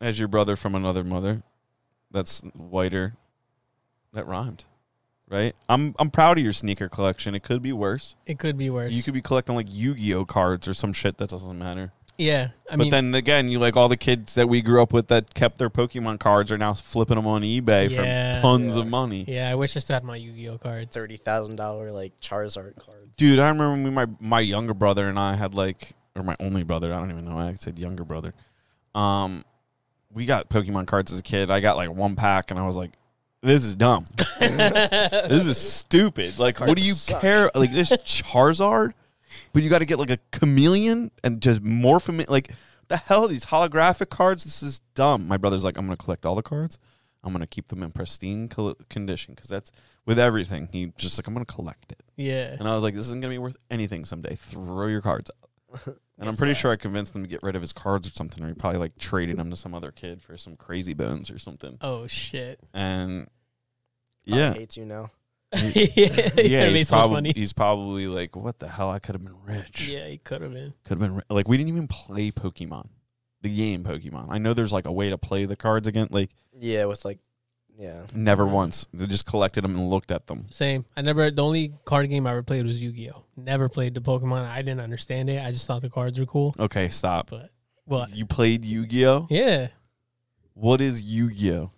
[0.00, 1.42] as your brother from another mother,
[2.10, 3.14] that's whiter.
[4.14, 4.64] That rhymed,
[5.28, 5.54] right?
[5.68, 7.34] I'm I'm proud of your sneaker collection.
[7.34, 8.16] It could be worse.
[8.26, 8.92] It could be worse.
[8.92, 11.92] You could be collecting like Yu-Gi-Oh cards or some shit that doesn't matter.
[12.16, 14.92] yeah, I but mean, then again, you like all the kids that we grew up
[14.94, 18.36] with that kept their Pokemon cards are now flipping them on eBay Yeah.
[18.36, 18.82] for tons Yeah.
[18.82, 19.24] of money.
[19.28, 20.92] yeah, I wish I still had my Yu-Gi-Oh cards.
[20.94, 23.14] Thirty thousand dollar like Charizard cards.
[23.18, 26.62] Dude, I remember when my my younger brother and I had like, or my only
[26.62, 26.94] brother.
[26.94, 27.36] I don't even know.
[27.36, 28.32] why I said younger brother.
[28.94, 29.44] Um,
[30.12, 31.50] we got Pokemon cards as a kid.
[31.50, 32.92] I got like one pack, and I was like,
[33.42, 34.04] "This is dumb.
[34.40, 36.38] this is stupid.
[36.38, 37.20] Like, what do you suck.
[37.20, 37.50] care?
[37.54, 38.92] Like this Charizard,
[39.52, 42.20] but you got to get like a Charmeleon and just morph him.
[42.20, 42.52] in- Like,
[42.88, 44.44] the hell these holographic cards?
[44.44, 46.78] This is dumb." My brother's like, "I'm gonna collect all the cards.
[47.24, 49.70] I'm gonna keep them in pristine col- condition because that's."
[50.06, 52.00] With everything, he just like I'm gonna collect it.
[52.16, 52.56] Yeah.
[52.58, 54.36] And I was like, this isn't going to be worth anything someday.
[54.36, 55.30] Throw your cards
[55.84, 55.98] out.
[56.18, 56.56] And I'm pretty what?
[56.58, 58.80] sure I convinced them to get rid of his cards or something, or he probably
[58.80, 61.78] like traded them to some other kid for some crazy bones or something.
[61.80, 62.60] Oh shit.
[62.74, 63.28] And
[64.26, 65.10] Probably yeah, hates you now.
[65.54, 68.90] yeah, yeah, he's makes probably he's probably like, what the hell?
[68.90, 69.88] I could have been rich.
[69.88, 70.74] Yeah, he could have been.
[70.84, 72.88] Could have been ri-" like we didn't even play Pokemon,
[73.40, 74.26] the game Pokemon.
[74.28, 76.08] I know there's like a way to play the cards again.
[76.10, 77.20] Like Yeah, with like,
[77.78, 78.02] yeah.
[78.12, 78.86] never once.
[78.92, 80.46] They just collected them and looked at them.
[80.50, 80.84] Same.
[80.96, 81.30] I never.
[81.30, 83.24] The only card game I ever played was Yu-Gi-Oh.
[83.36, 84.44] Never played the Pokemon.
[84.44, 85.42] I didn't understand it.
[85.44, 86.54] I just thought the cards were cool.
[86.58, 87.30] Okay, stop.
[87.30, 87.50] But
[87.84, 88.14] what?
[88.14, 89.28] You played Yu-Gi-Oh.
[89.30, 89.68] Yeah.
[90.54, 91.70] What is Yu-Gi-Oh?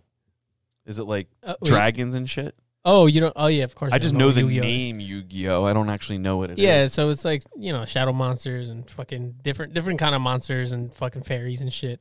[0.87, 2.55] Is it like Uh, dragons and shit?
[2.83, 3.35] Oh, you don't.
[3.37, 3.93] Oh yeah, of course.
[3.93, 5.65] I just don't know the Yu-Gi-Oh name Yu-Gi-Oh.
[5.67, 6.65] I don't actually know what it is.
[6.65, 10.73] Yeah, so it's like you know shadow monsters and fucking different different kind of monsters
[10.73, 12.01] and fucking fairies and shit.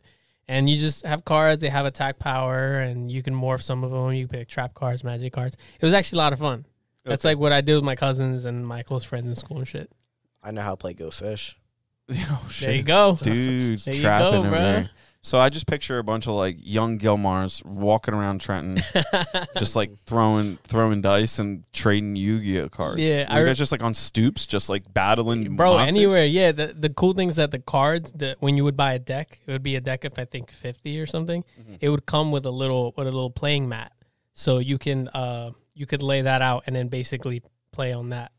[0.49, 1.61] And you just have cards.
[1.61, 4.11] They have attack power, and you can morph some of them.
[4.13, 5.55] You pick trap cards, magic cards.
[5.79, 6.65] It was actually a lot of fun.
[7.05, 7.35] That's Okay.
[7.35, 9.91] like what I did with my cousins and my close friends in school and shit.
[10.41, 11.55] I know how to play Go Fish.
[12.31, 12.67] Oh shit.
[12.67, 13.17] There you go.
[13.21, 14.59] dude There trapping go, over bro.
[14.59, 14.89] there.
[15.21, 18.81] So I just picture a bunch of like young Gilmars walking around Trenton,
[19.57, 23.01] just like throwing throwing dice and trading Yu-Gi-Oh cards.
[23.01, 25.57] Yeah, you I re- guys just like on stoops, just like battling.
[25.57, 25.97] Bro, monsters?
[25.97, 26.53] anywhere, yeah.
[26.53, 29.41] The the cool thing is that the cards that when you would buy a deck,
[29.45, 31.43] it would be a deck of I think fifty or something.
[31.59, 31.75] Mm-hmm.
[31.81, 33.91] It would come with a little with a little playing mat,
[34.31, 37.43] so you can uh you could lay that out and then basically
[37.73, 38.31] play on that.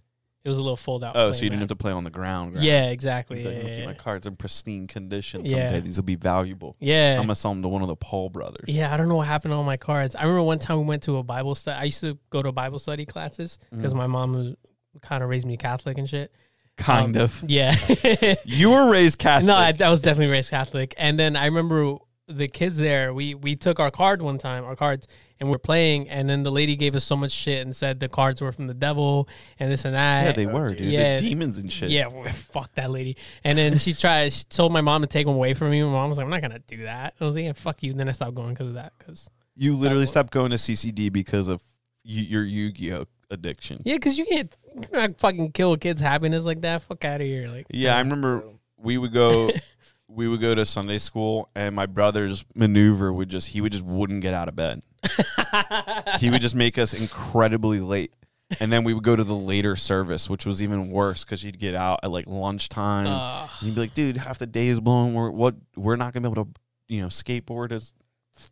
[0.43, 1.13] It was a little fold out.
[1.17, 2.53] Oh, so you didn't have to play on the ground.
[2.53, 2.65] ground.
[2.67, 3.45] Yeah, exactly.
[3.45, 5.45] Like, Yeah, yeah, keep my cards in pristine condition.
[5.45, 5.69] Yeah.
[5.69, 6.77] Someday these will be valuable.
[6.81, 7.17] Yeah.
[7.17, 8.65] I'm gonna sell them to one of the Paul brothers.
[8.69, 10.17] Yeah, I don't know what happened to all my cards.
[10.17, 11.79] I remember one time we went to a Bible study.
[11.79, 14.57] I used to go to Bible study classes because my mom
[15.03, 16.33] kind of raised me Catholic and shit.
[16.79, 17.45] Kind Um, of.
[17.49, 17.75] Yeah.
[18.47, 19.47] You were raised Catholic.
[19.47, 20.95] no, I, I was definitely raised Catholic.
[20.97, 21.97] And then I remember
[22.29, 23.13] the kids there.
[23.13, 25.07] We we took our card one time, our cards,
[25.41, 26.09] and we are playing.
[26.09, 28.67] And then the lady gave us so much shit and said the cards were from
[28.67, 29.29] the devil
[29.59, 30.25] and this and that.
[30.27, 30.81] yeah, they were, dude.
[30.81, 31.01] Yeah.
[31.01, 31.91] They're demons and shit.
[31.91, 33.17] Yeah, well, fuck that lady.
[33.43, 34.33] And then she tried.
[34.33, 35.83] She told my mom to take them away from me.
[35.83, 37.91] My mom was like, "I'm not gonna do that." I was like, "Yeah, fuck you."
[37.91, 38.93] And then I stopped going because of that.
[38.99, 41.63] Because You literally stopped going to CCD because of
[42.05, 43.81] y- your Yu-Gi-Oh addiction.
[43.85, 46.83] yeah, because you can't you cannot fucking kill a kid's happiness like that.
[46.83, 47.49] Fuck out of here.
[47.49, 48.43] Like Yeah, I remember
[48.77, 49.51] we would go
[50.09, 53.85] we would go to Sunday school and my brother's maneuver would just he would just
[53.85, 54.83] wouldn't get out of bed.
[56.19, 58.13] he would just make us incredibly late.
[58.59, 61.59] And then we would go to the later service, which was even worse because he'd
[61.59, 63.07] get out at like lunchtime.
[63.07, 63.51] Ugh.
[63.61, 65.15] and he'd be like, "Dude, half the day is blown.
[65.15, 65.55] We're what?
[65.77, 67.93] We're not gonna be able to, you know, skateboard as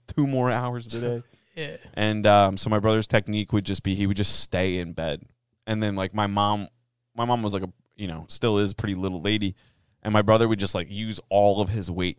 [0.07, 1.25] two more hours today."
[1.57, 1.79] yeah.
[1.95, 5.23] And um, so my brother's technique would just be he would just stay in bed,
[5.67, 6.69] and then like my mom,
[7.17, 9.57] my mom was like a you know still is pretty little lady,
[10.05, 12.19] and my brother would just like use all of his weight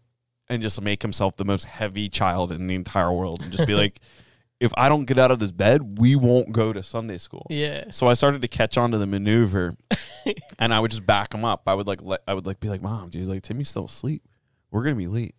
[0.50, 3.76] and just make himself the most heavy child in the entire world, and just be
[3.76, 4.00] like,
[4.60, 7.47] if I don't get out of this bed, we won't go to Sunday school.
[7.50, 7.91] Yeah.
[7.91, 9.76] So I started to catch on to the maneuver,
[10.60, 11.64] and I would just back him up.
[11.68, 14.24] I would like let I would like be like, "Mom, dude, like Timmy's still asleep.
[14.72, 15.36] We're gonna be late."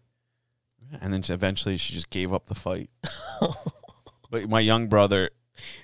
[1.00, 2.90] And then she, eventually, she just gave up the fight.
[4.30, 5.30] but my young brother,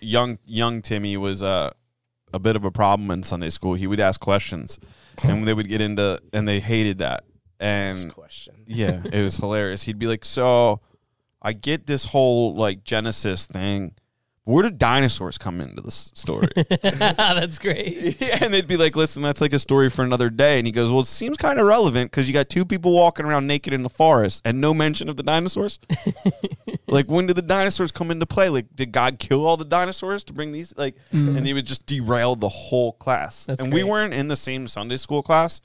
[0.01, 1.73] young young Timmy, was uh,
[2.33, 3.75] a bit of a problem in Sunday school.
[3.75, 4.81] He would ask questions,
[5.23, 7.25] and they would get into, and they hated that.
[7.59, 8.55] This And question.
[8.67, 9.85] yeah, it was hilarious.
[9.85, 10.81] He'd be like, "So,
[11.41, 13.95] I get this whole like Genesis thing.
[14.45, 16.49] Where did dinosaurs come into this story?"
[16.83, 18.17] That's great.
[18.21, 20.73] Yeah, and they'd be like, "Listen, that's like a story for another day." And he
[20.73, 23.73] goes, "Well, it seems kind of relevant because you got two people walking around naked
[23.73, 25.79] in the forest and no mention of the dinosaurs.
[26.89, 28.49] like, when did the dinosaurs come into play?
[28.49, 30.77] Like, did God kill all the dinosaurs to bring these?
[30.77, 31.47] Like, and mm.
[31.47, 33.47] he would just derail the whole class.
[33.47, 35.61] That's and we weren't in the same Sunday school class,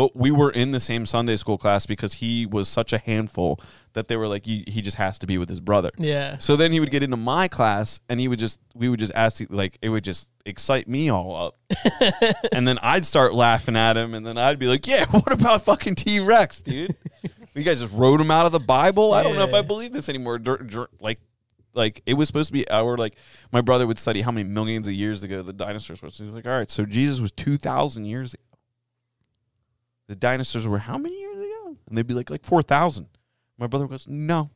[0.00, 3.60] but we were in the same Sunday school class because he was such a handful
[3.92, 5.90] that they were like, he, he just has to be with his brother.
[5.98, 6.38] Yeah.
[6.38, 9.12] So then he would get into my class and he would just we would just
[9.14, 12.34] ask like it would just excite me all up.
[12.50, 15.66] and then I'd start laughing at him and then I'd be like, "Yeah, what about
[15.66, 16.96] fucking T-Rex, dude?
[17.54, 19.12] you guys just wrote him out of the Bible?
[19.12, 21.20] I don't know if I believe this anymore." Dur- dur- like
[21.74, 23.16] like it was supposed to be our like
[23.52, 26.16] my brother would study how many millions of years ago the dinosaurs was.
[26.16, 28.42] He was like, "All right, so Jesus was 2000 years ago.
[30.10, 33.06] The dinosaurs were how many years ago?" And they'd be like like 4000.
[33.58, 34.50] My brother goes, "No.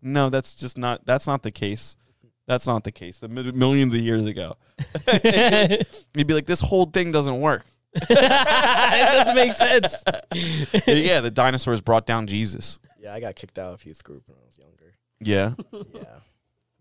[0.00, 1.96] No, that's just not that's not the case.
[2.46, 3.18] That's not the case.
[3.18, 4.56] The mi- millions of years ago."
[6.14, 7.64] He'd be like, "This whole thing doesn't work."
[7.94, 10.04] it doesn't make sense.
[10.86, 12.78] yeah, the dinosaurs brought down Jesus.
[13.00, 14.94] Yeah, I got kicked out of youth group when I was younger.
[15.18, 15.54] Yeah,
[15.94, 16.20] Yeah.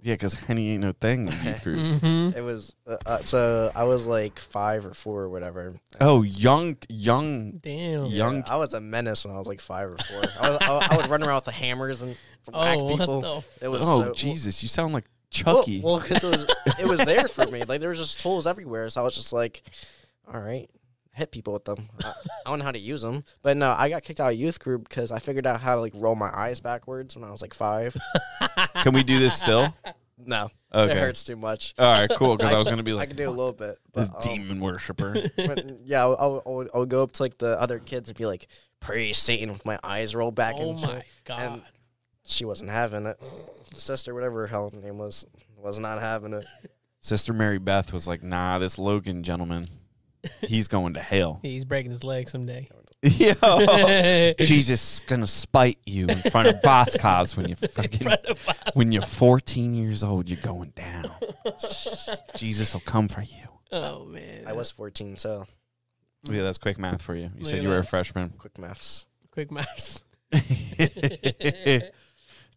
[0.05, 1.99] Yeah, because Henny ain't no thing in youth group.
[2.01, 5.73] hmm It was uh, uh, so I was like five or four or whatever.
[5.99, 8.05] Oh, young, young, Damn.
[8.05, 8.43] young.
[8.47, 10.23] I was a menace when I was like five or four.
[10.39, 12.11] I, was, I, I would run around with the hammers and
[12.53, 13.21] whack Oh, what people.
[13.59, 13.65] the?
[13.65, 15.05] It was Oh, so, Jesus, you sound like
[15.45, 15.81] Well, Chucky.
[15.83, 16.47] well, because it was
[16.79, 17.63] it was there for me.
[17.67, 19.63] Like there was just tools everywhere, so I was just like,
[20.31, 20.69] all right,
[21.15, 21.89] hit people with them.
[22.03, 22.09] I,
[22.45, 24.59] I don't know how to use them, but no, I got kicked out of youth
[24.59, 27.41] group because I figured out how to like roll my eyes backwards when I was
[27.41, 27.95] like five.
[28.83, 29.73] Can we do this still?
[30.17, 30.91] No, Okay.
[30.93, 31.73] it hurts too much.
[31.77, 32.37] All right, cool.
[32.37, 33.77] Because I was gonna be like, I can do a little bit.
[33.93, 35.13] this But, um, demon worshiper.
[35.37, 38.25] but, yeah, I'll, I'll, I'll, I'll go up to like the other kids and be
[38.25, 38.47] like,
[38.79, 41.05] praise Satan with my eyes rolled back Oh and my shit.
[41.25, 41.39] god.
[41.41, 41.61] And
[42.25, 43.21] she wasn't having it.
[43.77, 45.25] Sister, whatever her hell name was,
[45.57, 46.45] was not having it.
[47.01, 49.65] Sister Mary Beth was like, "Nah, this Logan gentleman,
[50.41, 52.69] he's going to hell." He's breaking his leg someday.
[53.01, 53.33] Yo,
[54.39, 58.07] Jesus is gonna spite you in front of Boscov's when you fucking
[58.73, 60.27] when you're 14 years old.
[60.29, 61.11] You're going down.
[62.35, 63.47] Jesus will come for you.
[63.71, 64.45] oh man.
[64.47, 65.45] I was 14 too.
[66.29, 67.29] Yeah, that's quick math for you.
[67.35, 68.29] You Look said you were a freshman.
[68.39, 69.05] Quick maths.
[69.29, 70.01] quick maps.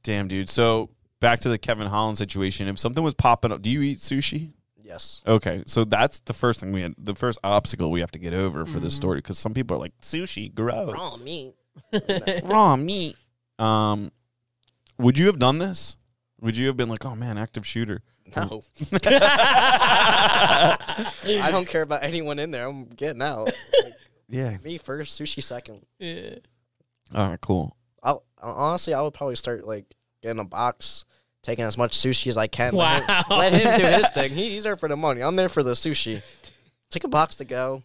[0.03, 0.49] Damn, dude.
[0.49, 0.91] So
[1.21, 2.69] back to the Kevin Holland situation.
[2.69, 4.53] If something was popping up, do you eat sushi?
[4.89, 5.23] Yes.
[5.27, 8.33] Okay, so that's the first thing we had, the first obstacle we have to get
[8.33, 8.85] over for Mm-hmm.
[8.85, 11.55] this story because some people are like sushi, gross, Raw meat.
[12.45, 13.15] raw meat.
[13.59, 14.11] Um,
[14.99, 15.99] would you have done this?
[16.41, 18.01] Would you have been like, oh man, active shooter?
[18.35, 18.63] No.
[20.23, 22.67] I don't care about anyone in there.
[22.69, 23.45] I'm getting out.
[23.85, 23.95] Like,
[24.29, 24.57] Yeah.
[24.65, 25.85] me first, sushi second.
[25.99, 26.37] Yeah.
[27.15, 27.77] All right, cool.
[28.03, 29.85] I'll, honestly, I would probably start like
[30.23, 31.05] getting a box,
[31.49, 32.75] taking as much sushi as I can.
[32.75, 34.33] Let, him, let him do his thing.
[34.33, 35.23] He, he's there for the money.
[35.23, 36.23] I'm there for the sushi.
[36.91, 37.83] Take a box to go.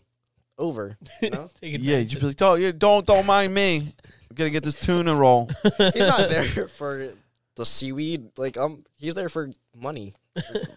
[0.57, 0.97] Over.
[1.21, 1.49] You know?
[1.61, 3.77] Take Yeah, you'd be like, don't, yeah, don't, don't mind me.
[3.77, 5.49] I'm gonna get this tuna roll.
[5.77, 7.09] he's not there for
[7.55, 8.37] the seaweed.
[8.37, 10.13] Like um, he's there for money.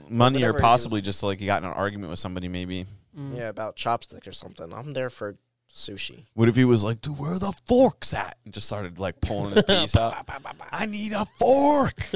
[0.08, 2.48] Money, or possibly just like he got in an argument with somebody.
[2.48, 2.86] Maybe.
[3.18, 3.36] Mm.
[3.36, 4.72] Yeah, about chopstick or something.
[4.72, 5.36] I'm there for
[5.72, 6.24] sushi.
[6.34, 8.36] What if he was like, dude, where are the forks at?
[8.44, 10.14] And just started like pulling his piece out.
[10.72, 11.94] I need a fork.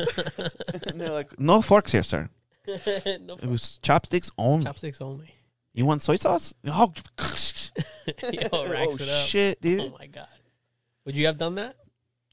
[0.87, 2.29] and they're like, no forks here, sir.
[2.67, 4.65] no It was chopsticks only.
[4.65, 5.35] chopsticks only.
[5.73, 6.53] You want soy sauce?
[6.67, 6.93] Oh,
[8.33, 9.27] Yo, racks oh it up.
[9.27, 9.81] shit, dude.
[9.81, 10.27] Oh my god.
[11.07, 11.77] Would you have done that?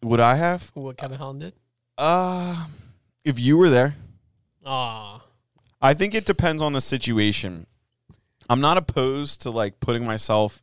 [0.03, 0.71] Would I have?
[0.73, 1.53] What Kevin Holland did?
[1.97, 2.65] Uh,
[3.23, 3.95] if you were there,
[4.65, 5.21] Aw.
[5.81, 7.67] I think it depends on the situation.
[8.49, 10.61] I'm not opposed to like putting myself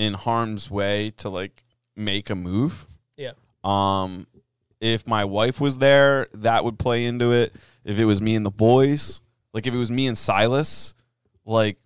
[0.00, 1.62] in harm's way to like
[1.96, 2.86] make a move.
[3.16, 3.32] Yeah.
[3.62, 4.26] Um,
[4.80, 7.54] if my wife was there, that would play into it.
[7.84, 9.20] If it was me and the boys,
[9.52, 10.94] like if it was me and Silas,
[11.44, 11.76] like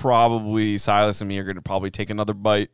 [0.00, 2.70] probably Silas and me are going to probably take another bite,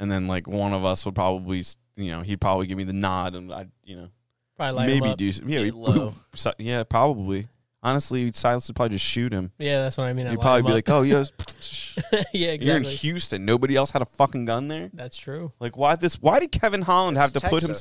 [0.00, 1.62] and then like one of us would probably,
[1.96, 4.08] you know, he'd probably give me the nod, and I, you know,
[4.56, 5.16] Probably maybe up.
[5.16, 6.14] do some, yeah, we'd- low.
[6.34, 7.48] Si- yeah, probably.
[7.82, 9.50] Honestly, Silas would probably just shoot him.
[9.58, 10.26] Yeah, that's what I mean.
[10.26, 11.24] He'd I'd probably be light like, "Oh, "Oh,
[11.96, 12.26] yeah, up.
[12.32, 12.84] yeah, you're in.
[12.84, 13.44] Houston.
[13.44, 14.90] Nobody else had a fucking gun there.
[14.92, 15.52] That's true.
[15.60, 16.20] Like, why this?
[16.20, 17.74] Why did Kevin Holland have to It's put him?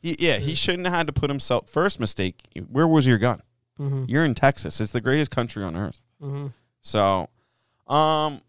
[0.00, 1.68] He, yeah, he shouldn't have had to put himself.
[1.68, 2.42] First mistake.
[2.70, 3.42] Where was your gun?
[3.80, 4.04] Mm-hmm.
[4.08, 4.80] You're in Texas.
[4.80, 6.00] It's the greatest country on earth.
[6.22, 6.48] Mm-hmm.
[6.80, 7.28] So,
[7.86, 8.40] um,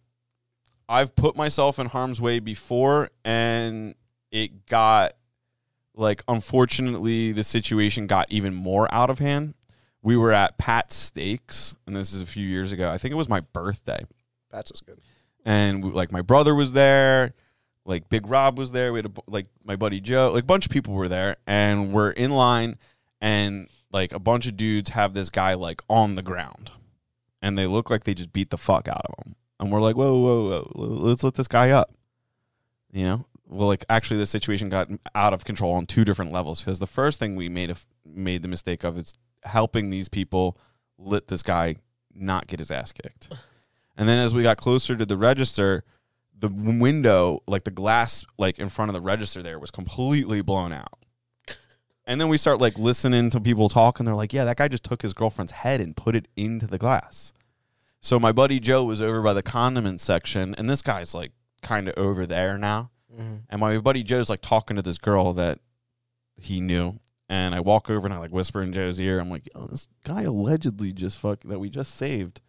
[0.89, 3.95] I've put myself in harm's way before, and
[4.31, 5.13] it got
[5.95, 9.55] like unfortunately the situation got even more out of hand.
[10.01, 12.89] We were at Pat's Steaks, and this is a few years ago.
[12.89, 14.05] I think it was my birthday,
[14.57, 14.99] That's as good.
[15.45, 17.33] and we, like my brother was there,
[17.85, 18.91] like Big Rob was there.
[18.91, 21.93] We had a, like my buddy Joe, like a bunch of people were there, and
[21.93, 22.77] we're in line,
[23.21, 26.71] and like a bunch of dudes have this guy like on the ground,
[27.41, 29.95] and they look like they just beat the fuck out of him, and we're like,
[29.95, 31.91] whoa, whoa, whoa, let's let this guy up,
[32.91, 33.25] you know.
[33.45, 36.87] Well, like actually, the situation got out of control on two different levels because the
[36.87, 40.57] first thing we made a, made the mistake of is helping these people
[40.97, 41.75] let this guy
[42.13, 43.31] not get his ass kicked.
[43.97, 45.83] And then as we got closer to the register,
[46.37, 50.71] the window, like the glass, like in front of the register, there was completely blown
[50.71, 50.99] out.
[52.05, 54.69] And then we start like listening to people talk, and they're like, "Yeah, that guy
[54.69, 57.33] just took his girlfriend's head and put it into the glass."
[58.01, 61.89] So my buddy Joe was over by the condiment section, and this guy's like kind
[61.89, 62.91] of over there now.
[63.13, 63.41] Mhm.
[63.49, 65.59] And my buddy Joe's like talking to this girl that
[66.37, 66.99] he knew.
[67.27, 69.19] And I walk over and I like whisper in Joe's ear.
[69.19, 72.39] I'm like, Yo, this guy allegedly just fuck that we just saved.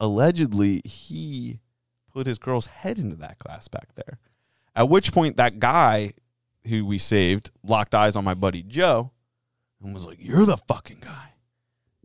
[0.00, 1.60] Allegedly, he
[2.12, 4.18] put his girl's head into that glass back there.
[4.74, 6.12] At which point, that guy
[6.66, 9.12] who we saved locked eyes on my buddy Joe
[9.82, 11.34] and was like, You're the fucking guy.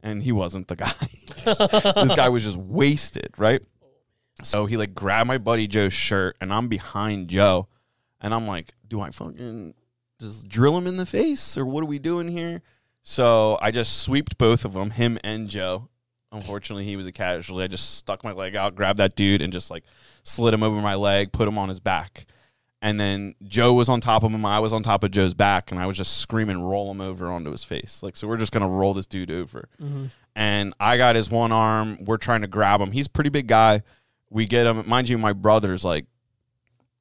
[0.03, 0.93] And he wasn't the guy.
[1.45, 3.61] this guy was just wasted, right?
[4.43, 7.67] So he like grabbed my buddy Joe's shirt and I'm behind Joe.
[8.19, 9.73] And I'm like, do I fucking
[10.19, 12.61] just drill him in the face or what are we doing here?
[13.03, 15.89] So I just sweeped both of them, him and Joe.
[16.32, 17.63] Unfortunately, he was a casualty.
[17.63, 19.84] I just stuck my leg out, grabbed that dude, and just like
[20.23, 22.25] slid him over my leg, put him on his back.
[22.82, 24.43] And then Joe was on top of him.
[24.43, 27.32] I was on top of Joe's back, and I was just screaming, roll him over
[27.32, 28.01] onto his face.
[28.01, 29.69] Like, so we're just going to roll this dude over.
[29.79, 30.05] Mm-hmm.
[30.36, 32.03] And I got his one arm.
[32.05, 32.91] We're trying to grab him.
[32.91, 33.84] He's a pretty big guy.
[34.32, 34.84] We get him.
[34.88, 36.05] Mind you, my brother's like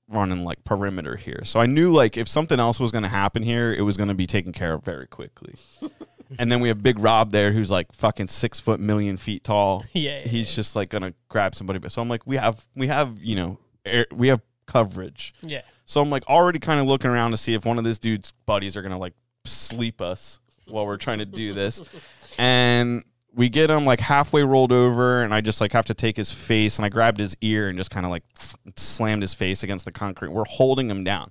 [0.09, 1.43] running like perimeter here.
[1.45, 4.09] So I knew like if something else was going to happen here, it was going
[4.09, 5.55] to be taken care of very quickly.
[6.39, 9.85] and then we have Big Rob there, who's like fucking six foot million feet tall.
[9.93, 11.79] Yeah, yeah, He's just like gonna grab somebody.
[11.79, 15.35] But So I'm like, we have we have you know air, we have coverage.
[15.43, 15.63] Yeah.
[15.85, 18.33] So I'm like already kind of looking around to see if one of this dude's
[18.47, 19.15] buddies are gonna like
[19.45, 21.83] sleep us while we're trying to do this.
[22.39, 23.03] and
[23.35, 26.31] we get him like halfway rolled over, and I just like have to take his
[26.33, 28.23] face, and I grabbed his ear and just kind of like
[28.77, 30.31] slammed his face against the concrete.
[30.31, 31.31] We're holding him down,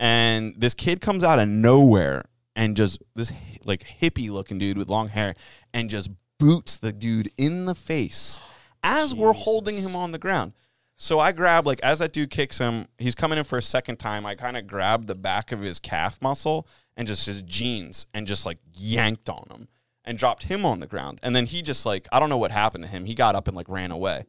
[0.00, 2.24] and this kid comes out of nowhere
[2.56, 3.32] and just this
[3.64, 5.36] like hippie looking dude with long hair,
[5.72, 8.40] and just boots the dude in the face
[8.82, 10.52] as we're holding him on the ground.
[10.96, 13.98] So I grab like as that dude kicks him, he's coming in for a second
[13.98, 14.26] time.
[14.26, 18.26] I kind of grabbed the back of his calf muscle and just his jeans and
[18.26, 19.68] just like yanked on him.
[20.06, 21.18] and dropped him on the ground.
[21.22, 23.04] And then he just like I don't know what happened to him.
[23.04, 24.24] He got up and like ran away.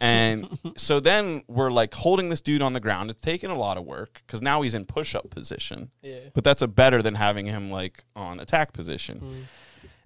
[0.00, 3.10] And so then we're like holding this dude on the ground.
[3.10, 5.90] It's taking a lot of work because now he's in push up position.
[6.02, 6.18] Yeah.
[6.34, 9.18] But that's a better than having him like on attack position.
[9.18, 9.40] Hmm.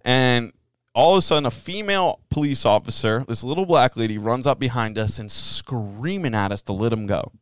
[0.02, 0.52] And
[0.94, 4.98] all of a sudden, a female police officer, this little black lady, runs up behind
[4.98, 7.32] us and screaming at us to let him go.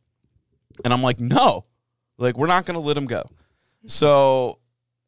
[0.85, 1.65] And I'm like, no,
[2.17, 3.23] like we're not gonna let him go.
[3.87, 4.59] So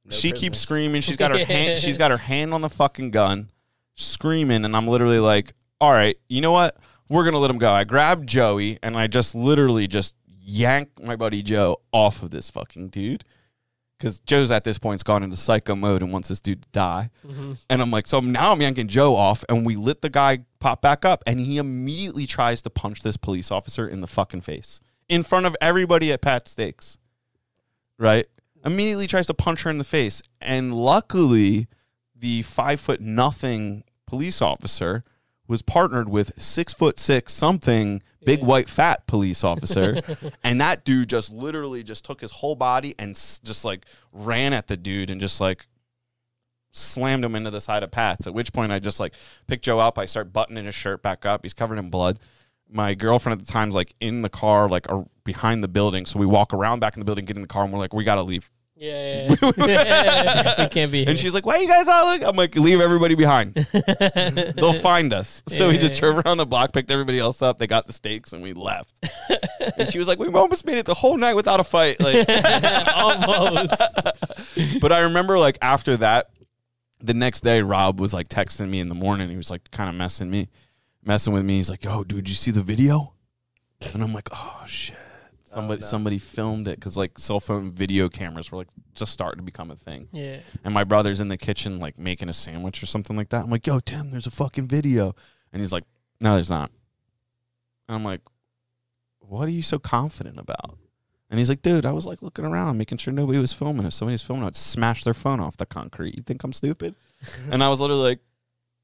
[0.06, 1.02] No she keeps screaming.
[1.02, 1.80] She's got her hand.
[1.80, 3.50] She's got her hand on the fucking gun,
[3.96, 6.76] screaming, and I'm literally like, all right, you know what?
[7.10, 7.72] We're gonna let him go.
[7.72, 10.16] I grabbed Joey and I just literally just
[10.50, 13.24] yanked my buddy Joe off of this fucking dude.
[13.98, 17.10] Because Joe's at this point's gone into psycho mode and wants this dude to die.
[17.28, 17.54] Mm-hmm.
[17.70, 20.82] And I'm like, so now I'm yanking Joe off, and we let the guy pop
[20.82, 24.80] back up, and he immediately tries to punch this police officer in the fucking face
[25.10, 26.98] in front of everybody at Pat Steaks.
[27.98, 28.26] Right?
[28.64, 30.22] Immediately tries to punch her in the face.
[30.40, 31.68] And luckily,
[32.16, 35.04] the five foot nothing police officer
[35.50, 38.46] was partnered with six foot six something big Yeah.
[38.46, 40.00] white fat police officer
[40.44, 44.54] and that dude just literally just took his whole body and s- just like ran
[44.54, 45.68] at the dude and just like
[46.72, 48.28] slammed him into the side of Pat's.
[48.28, 49.14] At which point I just like
[49.48, 49.98] pick Joe up.
[49.98, 51.44] I start buttoning his shirt back up.
[51.44, 52.20] He's covered in blood.
[52.72, 54.86] My girlfriend at the time's like in the car, like
[55.24, 56.06] behind the building.
[56.06, 57.94] So we walk around back in the building, get in the car, and we're like,
[57.94, 58.52] we gotta leave.
[58.80, 60.56] Yeah, yeah, yeah.
[60.64, 61.06] we can't be.
[61.06, 62.24] And she's like, "Why are you guys all?" Like?
[62.24, 63.54] I'm like, "Leave everybody behind.
[64.56, 67.58] They'll find us." So we just drove around the block, picked everybody else up.
[67.58, 68.94] They got the steaks, and we left.
[69.78, 72.26] and she was like, "We almost made it the whole night without a fight." Like,
[72.96, 73.82] almost.
[74.80, 76.28] but I remember like after that,
[77.02, 79.30] the next day, Rob was like texting me in the morning.
[79.30, 80.48] He was like kind of messing me,
[81.04, 81.58] messing with me.
[81.58, 83.14] He's like, "Yo, dude, you see the video?"
[83.94, 84.96] And I'm like, "Oh shit."
[85.54, 85.88] Somebody, oh, no.
[85.88, 89.72] somebody filmed it because like cell phone video cameras were like just starting to become
[89.72, 90.40] a thing Yeah.
[90.64, 93.46] and my brother's in the kitchen like making a sandwich or something like that.
[93.46, 95.16] I'm like, "Yo, Tim, there's a fucking video,"
[95.52, 95.86] and he's like,
[96.22, 96.70] "No, there's not."
[97.88, 98.22] And I'm like,
[99.20, 100.78] "What are you so confident about?"
[101.30, 103.86] And he's like, "Dude, I was like looking around, making sure nobody was filming.
[103.86, 106.16] If somebody was filming, I'd smash their phone off the concrete.
[106.16, 106.96] You think I'm stupid?"
[107.52, 108.20] and I was literally like,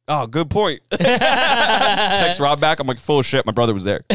[0.07, 2.79] "Oh, good point." Text Rob back.
[2.79, 3.45] I'm like, "Full of shit.
[3.45, 4.03] My brother was there."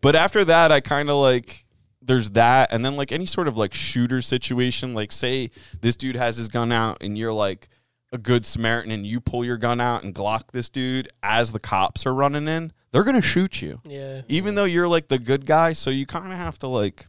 [0.00, 1.64] but after that, I kind of like
[2.02, 5.50] there's that, and then like any sort of like shooter situation, like say
[5.80, 7.68] this dude has his gun out, and you're like
[8.12, 11.58] a good Samaritan, and you pull your gun out and Glock this dude as the
[11.58, 14.22] cops are running in, they're gonna shoot you, Yeah.
[14.28, 15.74] even though you're like the good guy.
[15.74, 17.06] So you kind of have to like,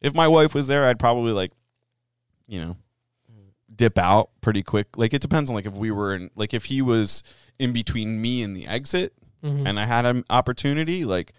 [0.00, 1.50] if my wife was there, I'd probably like,
[2.46, 2.76] you know.
[3.76, 4.96] Dip out pretty quick.
[4.96, 7.22] Like it depends on like if we were in like if he was
[7.58, 9.12] in between me and the exit,
[9.44, 9.66] Mhm.
[9.68, 11.32] and I had an opportunity, like,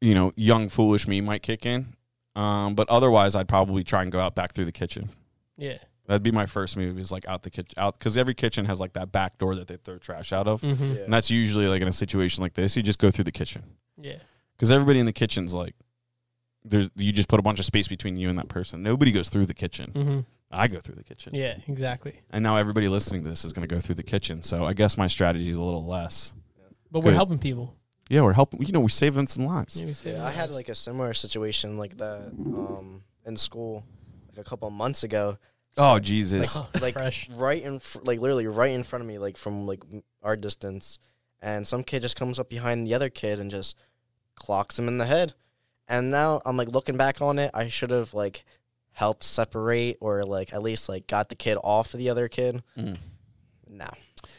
[0.00, 1.94] you know, young foolish me might kick in.
[2.36, 5.08] Um, but otherwise, I'd probably try and go out back through the kitchen.
[5.56, 5.78] Yeah.
[6.06, 8.78] That'd be my first move is like out the kitchen, out because every kitchen has
[8.80, 11.02] like that back door that they throw trash out of, hmm Yeah.
[11.04, 13.62] and that's usually like in a situation like this, you just go through the kitchen
[14.00, 14.18] Yeah.
[14.56, 15.74] because everybody in the kitchen's like,
[16.64, 18.82] there's you just put a bunch of space between you and that person.
[18.82, 19.90] Nobody goes through the kitchen.
[19.92, 20.20] hmm
[20.50, 21.56] I go through the kitchen, Yeah.
[21.68, 22.20] Exactly.
[22.30, 24.42] and now everybody listening to this is going to go through the kitchen.
[24.42, 26.34] So I guess my strategy is a little less.
[26.90, 27.16] But we're Good.
[27.16, 27.74] helping people.
[28.08, 28.62] Yeah, we're helping.
[28.64, 29.78] You know, we save innocent lives.
[29.80, 33.84] Yeah, we save Yeah, I had like a similar situation like that um, in school
[34.30, 35.36] like a couple of months ago.
[35.76, 36.58] Oh Jesus!
[36.80, 37.28] Like fresh.
[37.28, 40.34] right in fr- like literally right in front of me like from like m- our
[40.36, 40.98] distance
[41.42, 43.76] and some kid just comes up behind the other kid and just
[44.34, 45.34] clocks him in the head
[45.86, 48.44] and now i'm like looking back on it i should have like
[48.98, 52.62] helped separate or like at least like got the kid off of the other kid
[52.76, 52.96] Mm.
[53.68, 53.86] no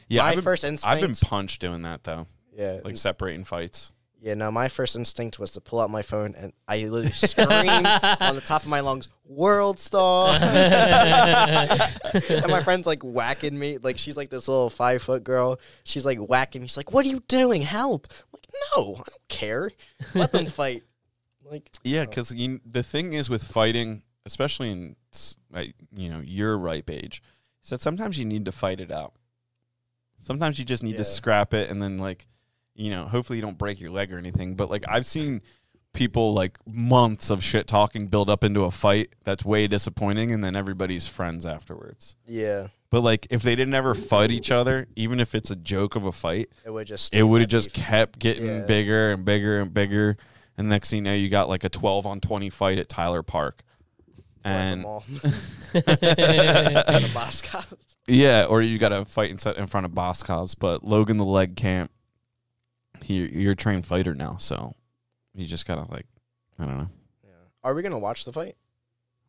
[0.10, 3.46] Yeah, my I've been, first instinct I've been punched doing that though, yeah like separating
[3.46, 3.94] fights.
[4.20, 7.88] yeah no my first instinct was to pull out my phone and i literally screamed
[8.20, 13.78] on the top of my lungs world star and my friend's like whacking me.
[13.78, 15.60] Like she's like this little five foot girl.
[15.84, 16.68] She's like whacking me.
[16.68, 17.62] She's like, "What are you doing?
[17.62, 19.72] Help!" I'm like, "No, I don't care.
[20.16, 20.84] Let them fight."
[21.50, 24.96] Like, Yeah, because the thing is with fighting, especially in
[25.96, 27.22] you know your ripe age,
[27.64, 29.14] is that sometimes you need to fight it out.
[30.22, 30.98] Sometimes you just need Yeah.
[31.00, 32.28] to scrap it, and then like,
[32.76, 34.56] you know, hopefully you don't break your leg or anything.
[34.56, 35.42] But like I've seen
[35.94, 40.44] people like months of shit talking build up into a fight that's way disappointing, and
[40.44, 42.16] then everybody's friends afterwards.
[42.28, 45.96] yeah, But like if they didn't ever fight each other, even if it's a joke
[45.96, 47.16] of a fight, it would just.
[47.16, 47.84] it would have just beef.
[47.86, 48.66] kept getting Yeah.
[48.66, 50.16] bigger and bigger and bigger.
[50.58, 53.24] And next thing you know, you got like a 12 on 20 fight at Tyler
[53.24, 53.64] Park.
[54.46, 55.04] Or at the And mall.
[55.74, 57.66] At the
[58.08, 60.56] yeah, or you got to fight in, set in front of Boscov's.
[60.56, 61.92] But Logan the leg can't.
[63.02, 64.76] He, you're a trained fighter now, so
[65.34, 66.06] you just gotta like,
[66.60, 66.90] I don't know,
[67.24, 67.30] Yeah.
[67.64, 68.56] Are we gonna watch the fight?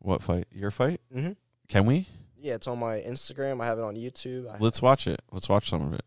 [0.01, 0.47] what fight?
[0.51, 1.01] Your fight?
[1.15, 1.33] Mm-hmm.
[1.69, 2.09] Can we?
[2.37, 3.63] Yeah, it's on my Instagram.
[3.63, 4.51] I have it on YouTube.
[4.51, 5.21] I, Let's watch it.
[5.31, 6.05] Let's watch some of it.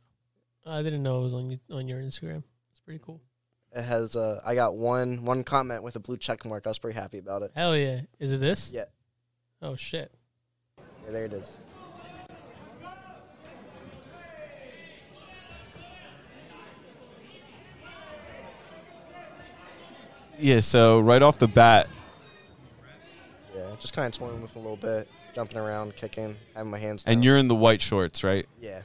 [0.65, 2.43] I didn't know it was on you, on your Instagram.
[2.71, 3.21] It's pretty cool.
[3.75, 4.15] It has.
[4.15, 6.65] Uh, I got one one comment with a blue check mark.
[6.65, 7.51] I was pretty happy about it.
[7.55, 8.01] Hell yeah!
[8.19, 8.71] Is it this?
[8.73, 8.85] Yeah,
[9.61, 10.11] Oh shit!
[11.05, 11.57] yeah there it is.
[20.39, 20.59] Yeah.
[20.59, 21.87] So right off the bat,
[23.55, 27.03] Yeah, just kind of toying with a little bit, jumping around, kicking, having my hands.
[27.05, 28.47] and you're in the white shorts, right?
[28.59, 28.81] yeah.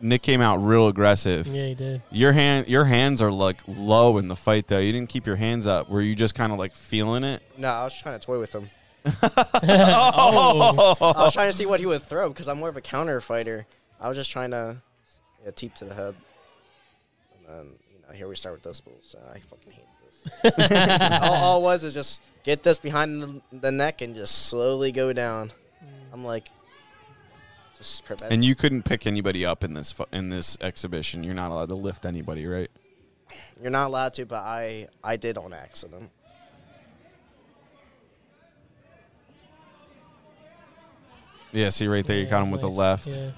[0.00, 1.46] Nick came out real aggressive.
[1.46, 2.02] Yeah, he did.
[2.10, 4.78] Your hand, your hands are like low in the fight though.
[4.78, 5.88] You didn't keep your hands up.
[5.88, 7.42] Were you just kind of like feeling it?
[7.56, 8.68] No, I was trying to toy with him.
[9.22, 12.80] oh, I was trying to see what he would throw because I'm more of a
[12.80, 13.66] counter fighter.
[14.00, 14.76] I was just trying to
[15.44, 16.14] yeah, teep to the head.
[17.38, 19.20] And then, you know, here we start with this bullshit.
[19.32, 20.52] I fucking hate this.
[21.22, 24.92] all, all it was is just get this behind the, the neck and just slowly
[24.92, 25.52] go down.
[25.82, 25.88] Mm.
[26.12, 26.48] I'm like,
[27.76, 28.32] just prevent.
[28.32, 31.24] And you couldn't pick anybody up in this fu- in this exhibition.
[31.24, 32.70] You're not allowed to lift anybody, right?
[33.60, 36.10] You're not allowed to, but I I did on accident.
[41.52, 41.70] Yeah.
[41.70, 43.08] See right there, you Yeah, caught him with the left.
[43.08, 43.30] Yeah.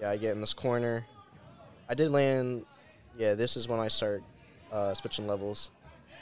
[0.00, 1.04] Yeah, I get in this corner.
[1.88, 2.64] I did land.
[3.18, 4.22] Yeah, this is when I start
[4.72, 5.70] uh, switching levels.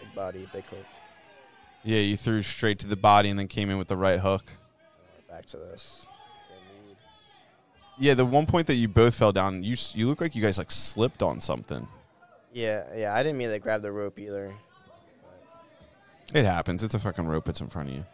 [0.01, 0.85] Big body, big hook.
[1.85, 4.51] Yeah, you threw straight to the body and then came in with the right hook.
[5.29, 6.07] Back to this.
[7.99, 10.57] Yeah, the one point that you both fell down, you you look like you guys
[10.59, 11.87] like slipped on something.
[12.53, 13.15] Yeah, yeah.
[13.15, 14.55] I didn't mean to grab the rope either.
[16.33, 16.83] It happens.
[16.83, 18.05] It's a fucking rope It's in front of you.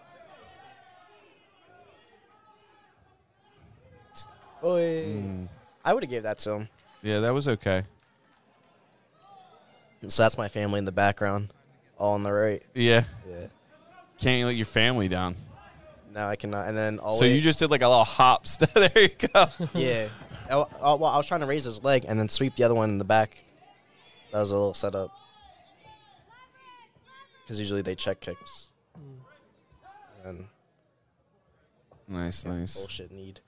[4.60, 5.48] Boy, Mm.
[5.84, 6.68] I would have gave that to him.
[7.02, 7.82] Yeah, that was okay.
[10.00, 11.52] And so that's my family in the background,
[11.98, 12.62] all on the right.
[12.74, 13.46] Yeah, Yeah.
[14.18, 15.36] can't let your family down.
[16.14, 16.68] No, I cannot.
[16.68, 18.46] And then all So you just did like a little hop.
[18.74, 19.46] there you go.
[19.74, 20.08] yeah.
[20.48, 22.74] Oh, oh, well, I was trying to raise his leg and then sweep the other
[22.74, 23.42] one in the back.
[24.32, 25.10] That was a little setup.
[27.42, 28.68] Because usually they check kicks.
[30.24, 30.46] And
[32.06, 32.76] Nice, nice.
[32.78, 33.40] bullshit need.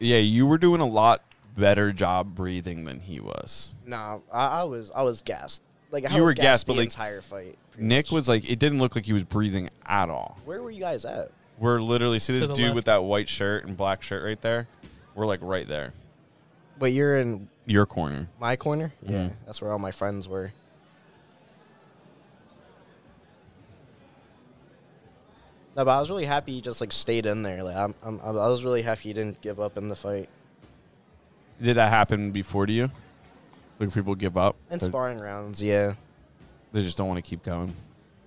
[0.00, 1.22] Yeah, you were doing a lot
[1.56, 3.76] better job breathing than he was.
[3.86, 5.62] Nah, I, I was I was gassed.
[5.90, 7.56] Like I You was were gassed, but, the like, entire fight.
[7.74, 8.12] Pretty Nick much.
[8.12, 10.38] was like, it didn't look like he was breathing at all.
[10.44, 11.30] Where were you guys at?
[11.58, 12.74] We're literally see To this the dude left.
[12.76, 14.66] with that white shirt and black shirt right there.
[15.14, 15.92] We're like right there,
[16.78, 18.28] But you're in your corner.
[18.40, 18.92] my corner.
[19.02, 19.32] Yeah, Mhm.
[19.46, 20.52] that's where all my friends were.
[25.76, 27.62] No, but I was really happy he just like stayed in there.
[27.62, 30.28] Like I'm, I'm I was really happy he didn't give up in the fight.
[31.60, 32.90] Did that happen before to you?
[33.80, 34.56] Like people give up?
[34.70, 35.94] In They- sparring rounds, yeah,
[36.74, 37.74] They just don't want to keep going.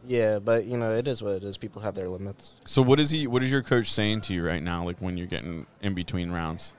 [0.07, 1.57] yeah, but you know it is what it is.
[1.57, 2.55] People have their limits.
[2.65, 3.27] So what is he?
[3.27, 4.83] What is your coach saying to you right now?
[4.85, 6.73] Like when you're getting in between rounds?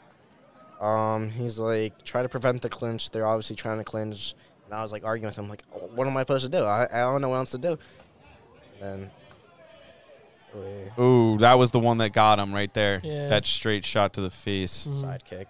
[0.80, 3.10] Um, he's like try to prevent the clinch.
[3.10, 6.06] They're obviously trying to clinch, and I was like arguing with him, like, "Oh, what
[6.06, 6.64] am I supposed to do?
[6.64, 7.78] I, I don't know what else to do.
[8.80, 9.10] And then,
[10.54, 13.00] wait, Ooh, that was the one that got him right there.
[13.04, 13.28] Yeah.
[13.28, 14.86] That straight shot to the face.
[14.88, 15.00] Mhm.
[15.02, 15.48] side kick.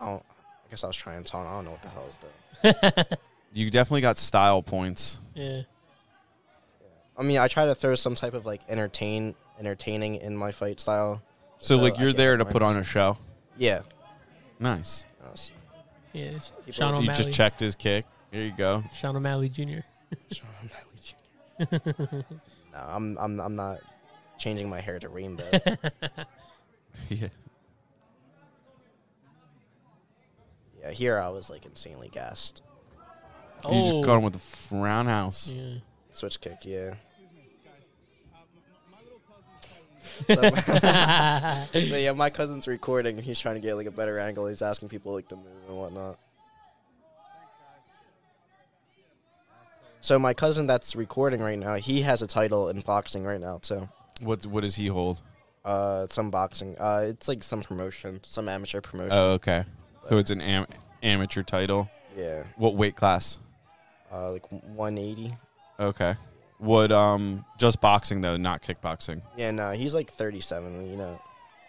[0.00, 0.22] I don't.
[0.22, 1.46] I guess I was trying to taunt.
[1.46, 3.18] I don't know what the hell I was doing.
[3.52, 5.20] You definitely got style points.
[5.34, 5.62] yeah.
[7.16, 10.80] I mean, I try to throw some type of like entertain, entertaining in my fight
[10.80, 11.22] style.
[11.58, 13.18] So, So like I you're get there to put on a show.
[13.56, 13.82] Yeah.
[14.58, 15.04] Nice.
[15.22, 15.28] I
[16.12, 16.30] Yeah.
[16.30, 18.06] People- Sean You just checked his kick.
[18.30, 18.82] There you go.
[18.94, 19.80] Sean O'Malley Jr.
[20.32, 21.14] Sean O'Malley Jr.
[22.72, 23.80] no, I'm I'm I'm not
[24.38, 25.48] changing my hair to rainbow.
[27.10, 27.28] yeah.
[30.80, 32.62] yeah, here I was like insanely gassed.
[33.70, 34.02] You just Oh.
[34.02, 35.52] got him with the roundhouse.
[35.52, 35.74] Yeah.
[36.12, 36.94] Switch kick, yeah.
[40.28, 40.34] So,
[41.80, 44.46] so yeah, my cousin's recording and he's trying to get like a better angle.
[44.46, 46.18] He's asking people like to move and whatnot.
[50.00, 53.58] So my cousin that's recording right now, he has a title in boxing right now
[53.58, 53.88] too.
[54.20, 55.22] What What does he hold?
[55.64, 56.76] Uh, some boxing.
[56.78, 59.12] Uh, it's like some promotion, some amateur promotion.
[59.12, 59.64] Oh, okay.
[60.08, 60.66] So it's an am-
[61.04, 61.88] amateur title.
[62.16, 63.38] yeah, What weight class?
[64.12, 65.34] Uh, like 180.
[65.80, 66.14] Okay.
[66.60, 69.22] Would um just boxing though, not kickboxing.
[69.36, 70.90] Yeah, no, he's like 37.
[70.90, 71.20] You know,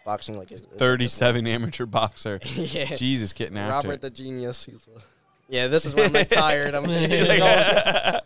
[0.06, 2.40] boxing like is, is like 37 amateur boxer.
[2.56, 4.02] yeah, Jesus, getting after Robert it.
[4.02, 4.65] the genius.
[4.65, 4.99] He's, uh,
[5.49, 6.76] yeah, this is when I'm tired.
[6.76, 6.86] I'm,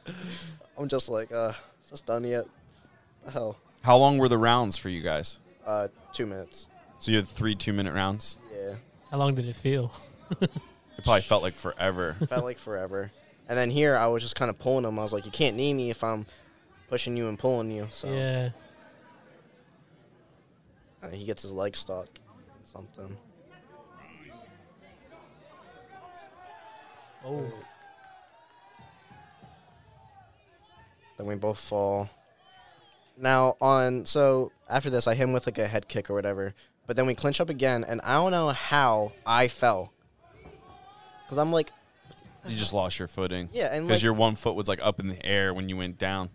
[0.77, 1.53] I'm just like, uh,
[1.83, 2.45] is this done yet?
[3.25, 5.39] The hell, How long were the rounds for you guys?
[5.65, 6.67] uh, two minutes.
[6.99, 8.37] So you had three two minute rounds.
[8.53, 8.75] Yeah,
[9.11, 9.91] How long did it feel?
[10.41, 10.49] It
[11.03, 12.15] probably felt like forever.
[12.27, 13.11] felt like forever.
[13.49, 14.99] And then here, I was just kind of pulling him.
[14.99, 16.25] I was like, you can't knee me if I'm
[16.89, 17.87] pushing you and pulling you.
[17.91, 18.49] So Yeah.
[21.01, 22.07] uh, he gets his leg stuck.
[22.63, 23.15] Something.
[27.25, 27.51] Oh.
[31.17, 32.09] Then we both fall.
[33.19, 36.53] Now on so after this, I hit him with like a head kick or whatever.
[36.85, 39.91] But then we clinch up again, and I don't know how I fell.
[41.27, 41.71] Cause I'm like,
[42.47, 43.49] You just lost your footing.
[43.51, 45.77] yeah, and Because like, your one foot was like up in the air when you
[45.77, 46.29] went down.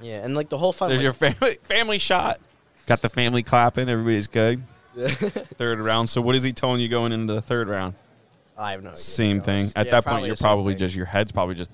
[0.00, 0.88] yeah, and like the whole fight.
[0.88, 2.38] There's like, your family family shot.
[2.86, 3.88] Got the family clapping.
[3.88, 4.62] Everybody's good.
[4.96, 6.10] Third round.
[6.10, 7.94] So what is he telling you going into the third round?
[8.58, 8.98] I have no idea.
[8.98, 9.70] Same thing.
[9.76, 10.78] At Yeah, that point, you're the same probably thing.
[10.80, 11.70] just your head's probably just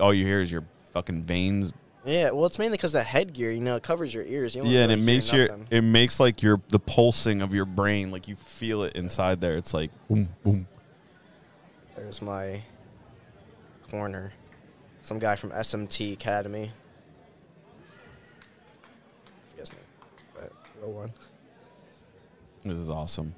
[0.00, 1.72] all you hear is your fucking veins.
[2.06, 4.54] Yeah, well, it's mainly because the headgear, you know, it covers your ears.
[4.54, 5.66] You don't Yeah, and it really hear makes your nothing.
[5.70, 9.56] it makes like your the pulsing of your brain like you feel it inside there.
[9.58, 10.66] It's like boom boom.
[11.96, 12.62] There's my
[13.90, 14.32] corner.
[15.02, 16.70] Some guy from SMT Academy.
[19.26, 19.80] I forget his name,
[20.34, 21.12] but real one.
[22.64, 23.34] This is awesome.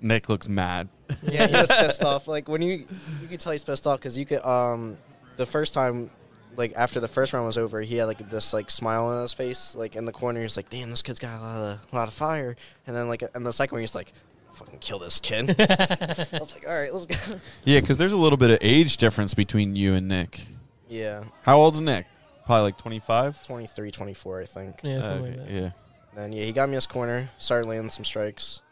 [0.00, 0.88] Nick looks mad.
[1.22, 2.26] Yeah, he was pissed off.
[2.36, 2.84] Like when you
[3.22, 4.98] you could tell he's pissed off because you could um
[5.36, 6.10] the first time
[6.56, 9.32] like after the first round was over, he had like this like smile on his
[9.32, 10.42] face, like in the corner.
[10.42, 12.56] He's like, "Damn, this kid's got a lot of a lot of fire."
[12.86, 14.12] And then like in the second one, he's like,
[14.56, 18.16] "Fucking kill this kid." I was like, "All right, let's go." Yeah, because there's a
[18.16, 20.46] little bit of age difference between you and Nick.
[20.88, 22.06] Yeah, How old's Nick?
[22.44, 23.44] Probably like 25.
[23.44, 24.80] 23, 24, I think.
[24.84, 25.50] Yeah, something like that.
[25.50, 25.70] yeah.
[26.14, 28.62] Then yeah, he got me his corner, started landing some strikes.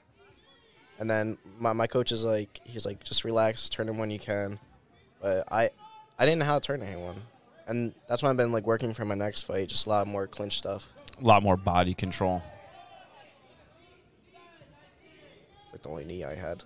[0.98, 4.18] And then my, my coach is like he's like, just relax, turn him when you
[4.18, 4.58] can.
[5.20, 5.70] But I
[6.18, 7.16] I didn't know how to turn anyone.
[7.66, 10.26] And that's why I've been like working for my next fight, just a lot more
[10.26, 10.86] clinch stuff.
[11.20, 12.42] A lot more body control.
[15.74, 16.62] It's like the only knee I had.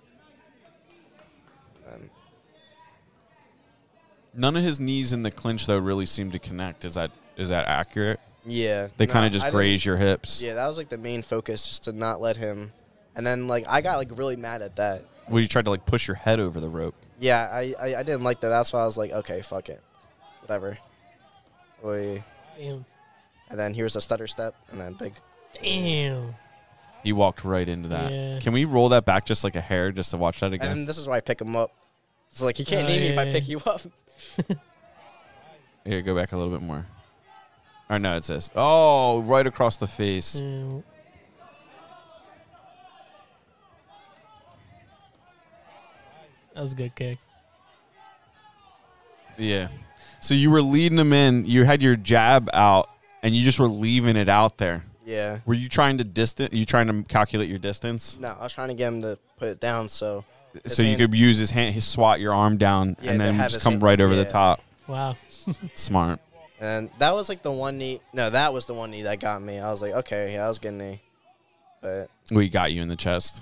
[1.91, 2.09] And
[4.33, 6.85] None of his knees in the clinch though really seem to connect.
[6.85, 8.19] Is that is that accurate?
[8.45, 8.87] yeah.
[8.97, 10.41] They no, kind of just didn't- graze your hips.
[10.41, 12.71] Yeah, that was like the main focus, just to not let him
[13.19, 15.03] and then like I got like really mad at that.
[15.29, 16.95] Well, you tried to like push your head over the rope.
[17.19, 18.47] Yeah, I, I, I didn't like that.
[18.49, 19.81] That's why I was like, okay, fuck it.
[20.41, 20.77] Whatever.
[21.83, 22.23] Oy.
[22.57, 22.85] Damn.
[23.49, 25.13] And then here's a stutter step, and then big.
[25.61, 26.33] Damn.
[27.03, 28.11] He walked right into that.
[28.11, 28.39] Yeah.
[28.39, 30.71] Can we roll that back just like a hair just to watch that again?
[30.71, 31.71] And this is why I pick him up.
[32.29, 33.81] It's like you can't Oh, name me if I pick you up.
[35.85, 36.85] Here, go back a little bit more.
[37.89, 40.41] Or no, it says, oh, right across the face.
[40.41, 40.83] Mm,
[46.53, 47.17] That was a good kick.
[49.37, 49.69] Yeah.
[50.19, 51.45] So you were leading him in.
[51.45, 52.89] You had your jab out,
[53.23, 54.83] and you just were leaving it out there.
[55.09, 55.39] Yeah.
[55.45, 56.53] Were you trying to distance?
[56.53, 59.47] You trying to calculate your distance, No, I was trying to get him to put
[59.49, 59.89] it down.
[59.89, 60.23] So
[60.67, 63.33] so you hand- could use his hand, his swat your arm down, Yeah, and then
[63.35, 64.61] have just come hand- right over the top.
[64.87, 65.17] Wow.
[65.75, 66.19] Smart.
[66.59, 68.01] and that was like the one knee.
[68.13, 69.59] No, that was the one knee that got me.
[69.59, 71.01] I was like, okay, yeah, that was a good knee.
[71.81, 73.41] But We got you in the chest.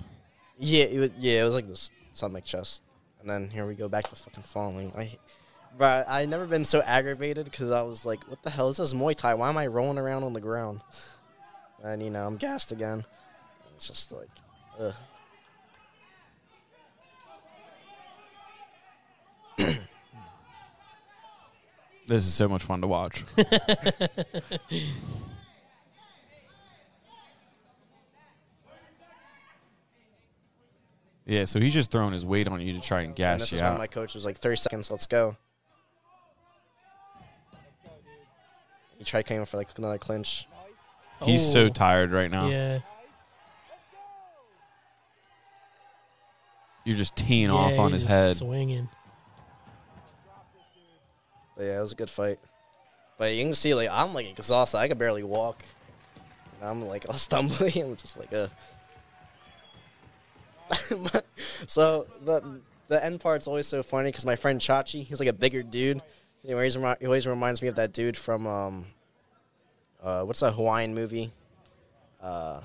[0.58, 2.80] yeah, it was, yeah, it was like this stomach chest.
[3.20, 4.92] And then here we go back to fucking falling.
[4.96, 5.16] I,
[5.76, 8.94] but I never been so aggravated because I was like, what the hell is this
[8.94, 9.34] Muay Thai?
[9.34, 10.80] Why am I rolling around on the ground?
[11.82, 13.04] And you know, I'm gassed again.
[13.76, 14.28] It's just like,
[14.78, 14.94] ugh.
[22.08, 23.22] This is so much fun to watch.
[31.26, 33.52] yeah, so he's just throwing his weight on you to try and and gas this
[33.52, 35.36] you is when my coach was like, 30 seconds, let's go.
[38.96, 40.48] He tried coming for like another clinch.
[41.22, 42.48] He's so Oh, tired right now.
[42.48, 42.80] Yeah.
[46.84, 48.36] You're just teeing Yeah, off on his head.
[48.36, 48.88] Swinging.
[51.56, 52.38] But yeah, it was a good fight.
[53.18, 54.78] But you can see, like, I'm like exhausted.
[54.78, 55.62] I could barely walk.
[56.60, 57.76] And I'm like all stumbling.
[57.82, 58.48] I'm just like, uh.
[61.66, 65.32] so the the end part's always so funny because my friend Chachi, he's like a
[65.32, 66.00] bigger dude.
[66.42, 68.86] He always, he always reminds me of that dude from um,
[70.02, 71.32] uh, what's a Hawaiian movie?
[72.22, 72.60] Uh,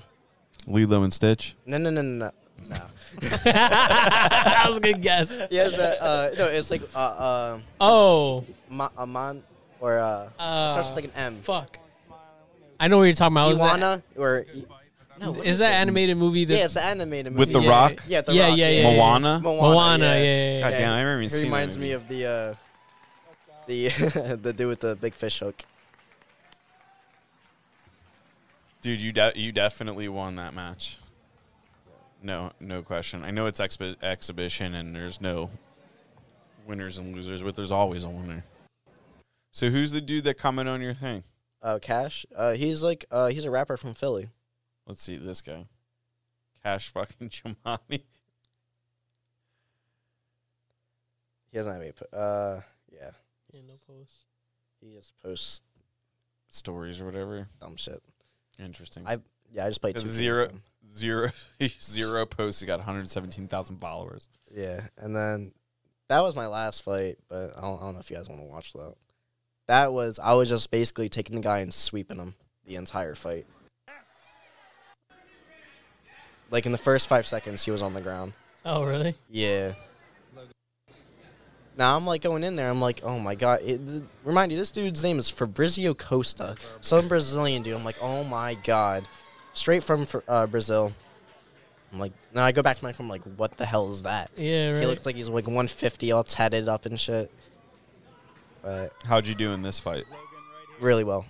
[0.66, 1.54] Lilo and Stitch.
[1.66, 2.30] no, no, no, no, no.
[2.70, 2.76] no.
[3.44, 5.40] that was a good guess.
[5.50, 6.00] He has that.
[6.02, 9.42] Uh, no, it's like uh, uh, Oh, Ma- Aman
[9.80, 10.32] or uh, it
[10.72, 11.36] starts with like an M.
[11.42, 11.78] fuck.
[12.80, 13.52] I know what you're talking about.
[13.52, 14.46] Is that, Iwana or
[15.20, 15.32] no?
[15.32, 15.76] what is that it?
[15.76, 16.44] animated movie?
[16.44, 17.38] That, Yeah, it's the animated movie.
[17.40, 17.70] With The Yeah.
[17.70, 18.02] Rock?
[18.08, 18.96] Yeah, the Yeah, Rock, yeah, yeah, yeah.
[18.96, 19.40] Moana?
[19.42, 20.78] Moana, yeah, yeah, God yeah.
[20.78, 21.92] damn, I remember even He seen that reminds me movie.
[21.92, 22.54] of the uh,
[23.66, 25.64] the the dude with the big fish hook.
[28.84, 30.98] Dude, you de- you definitely won that match.
[32.22, 33.24] No, no question.
[33.24, 35.48] I know it's expi- exhibition and there's no
[36.66, 38.44] winners and losers, but there's always a winner.
[39.52, 41.24] So who's the dude that commented on your thing?
[41.62, 42.26] Uh, Cash.
[42.36, 44.28] Uh, he's like uh, he's a rapper from Philly.
[44.86, 45.64] Let's see this guy.
[46.62, 48.02] Cash fucking Chamani.
[51.50, 51.92] He doesn't have any.
[51.92, 52.60] po- Uh,
[52.92, 53.12] yeah,
[53.50, 54.26] Yeah, no posts.
[54.82, 55.62] he just posts
[56.50, 57.48] Stories or whatever.
[57.62, 58.02] dumb shit.
[58.58, 59.06] Interesting.
[59.06, 59.18] I-
[59.52, 60.62] Yeah, I just played It's two games zero- with him.
[60.96, 61.30] zero
[61.80, 62.60] zero posts.
[62.60, 64.28] He got 117,000 followers.
[64.50, 65.52] Yeah, and then
[66.08, 68.40] that was my last fight, but I don't, I don't know if you guys want
[68.40, 68.94] to watch that.
[69.66, 72.34] That was I was just basically taking the guy and sweeping him
[72.66, 73.46] the entire fight.
[76.50, 78.34] Like in the first five seconds, he was on the ground.
[78.64, 79.14] Oh, really?
[79.30, 79.72] Yeah.
[81.76, 82.70] Now I'm like going in there.
[82.70, 83.60] I'm like, oh my god!
[83.62, 87.76] It, th- remind you, this dude's name is Fabrizio Costa, some Brazilian dude.
[87.76, 89.08] I'm like, oh my god,
[89.54, 90.92] straight from fr- uh, Brazil.
[91.92, 93.06] I'm like, now I go back to my phone.
[93.06, 94.30] I'm like, what the hell is that?
[94.36, 94.80] Yeah, right.
[94.80, 97.30] He looks like he's like 150, all tatted up and shit.
[98.62, 100.04] But How'd you do in this fight?
[100.80, 101.26] really well.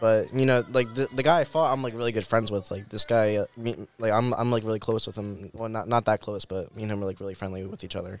[0.00, 2.70] But you know, like the, the guy I fought, I'm like really good friends with.
[2.70, 5.50] Like this guy, uh, me, like I'm I'm like really close with him.
[5.52, 7.96] Well, not not that close, but me and him are like really friendly with each
[7.96, 8.20] other.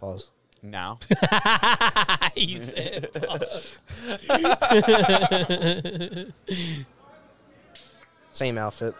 [0.00, 0.30] Pause.
[0.62, 0.98] Now?
[2.34, 3.10] he said.
[8.32, 8.94] Same outfit.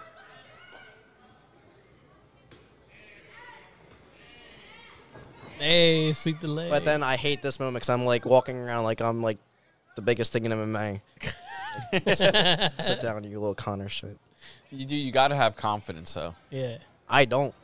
[5.58, 6.70] hey, sweep the leg.
[6.70, 9.38] But then I hate this moment because I'm like walking around like I'm like
[9.96, 11.00] the biggest thing in MMA.
[12.80, 14.18] Sit down, you little Connor shit.
[14.70, 14.96] You do.
[14.96, 16.34] You got to have confidence, though.
[16.50, 16.78] yeah.
[17.08, 17.54] I don't.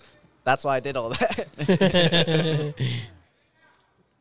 [0.44, 2.74] That's why I did all that.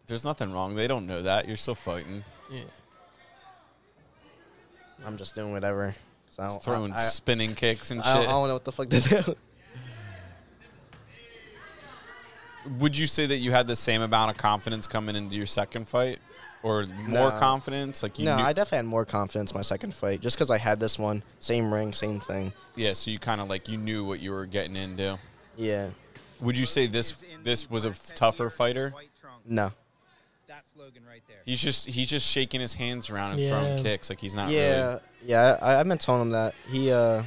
[0.07, 0.75] There's nothing wrong.
[0.75, 1.47] They don't know that.
[1.47, 2.23] You're still fighting.
[2.51, 2.61] yeah.
[5.05, 5.93] I'm just doing whatever.
[6.27, 8.29] 'Cause I Just don't, throwing I, I, spinning kicks and I don't, shit.
[8.29, 9.35] I don't know what the fuck to do.
[12.79, 15.87] Would you say that you had the same amount of confidence coming into your second
[15.89, 16.19] fight,
[16.63, 17.39] or more No.
[17.39, 18.01] confidence?
[18.01, 20.57] Like you no, knew, I definitely had more confidence my second fight just because I
[20.57, 21.23] had this one.
[21.39, 22.53] Same ring, same thing.
[22.75, 22.93] yeah.
[22.93, 25.19] So you kind of like you knew what you were getting into.
[25.57, 25.89] Yeah.
[26.39, 28.93] Would you say this this was a f- tougher fighter?
[29.45, 29.73] No.
[30.55, 31.37] That's Logan right there.
[31.45, 33.49] He's just he's just shaking his hands around and Yeah.
[33.49, 34.85] throwing kicks like he's not yeah.
[34.87, 34.99] really.
[35.25, 35.57] Yeah.
[35.59, 37.23] I, I've been telling him that he uh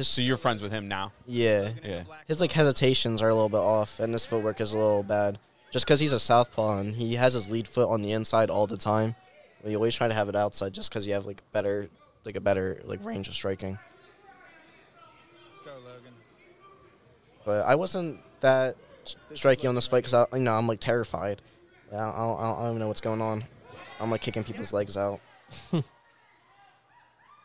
[0.00, 1.12] So you're friends with him now?
[1.26, 2.02] yeah Yeah.
[2.26, 5.38] his like hesitations are a little bit off and his footwork is a little bad
[5.70, 8.66] just because he's a southpaw and he has his lead foot on the inside all
[8.66, 9.14] the time.
[9.62, 11.88] But you always try to have it outside just because you have like better
[12.24, 13.78] like a better like range of striking.
[15.52, 16.12] Let's go, Logan.
[17.44, 18.74] But I wasn't that
[19.34, 21.40] striking on this fight because I you know I'm like terrified.
[21.92, 23.44] I don't, I, don't, I don't even know what's going on.
[24.00, 25.20] I'm like kicking people's legs out.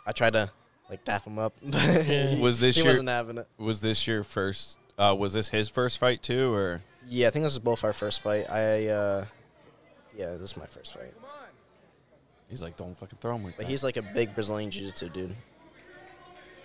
[0.05, 0.49] I tried to
[0.89, 1.53] like dap him up.
[1.63, 2.39] but Yeah.
[2.39, 3.47] Was this he your- wasn't having it.
[3.57, 4.77] Was this your first?
[4.97, 7.93] Uh, was this his first fight too, or Yeah, I think this is both our
[7.93, 8.49] first fight.
[8.49, 9.25] I uh,
[10.15, 11.13] yeah, this is my first fight.
[12.49, 13.71] he's like, don't fucking throw him like But that.
[13.71, 15.35] he's like a big Brazilian jiu-jitsu dude.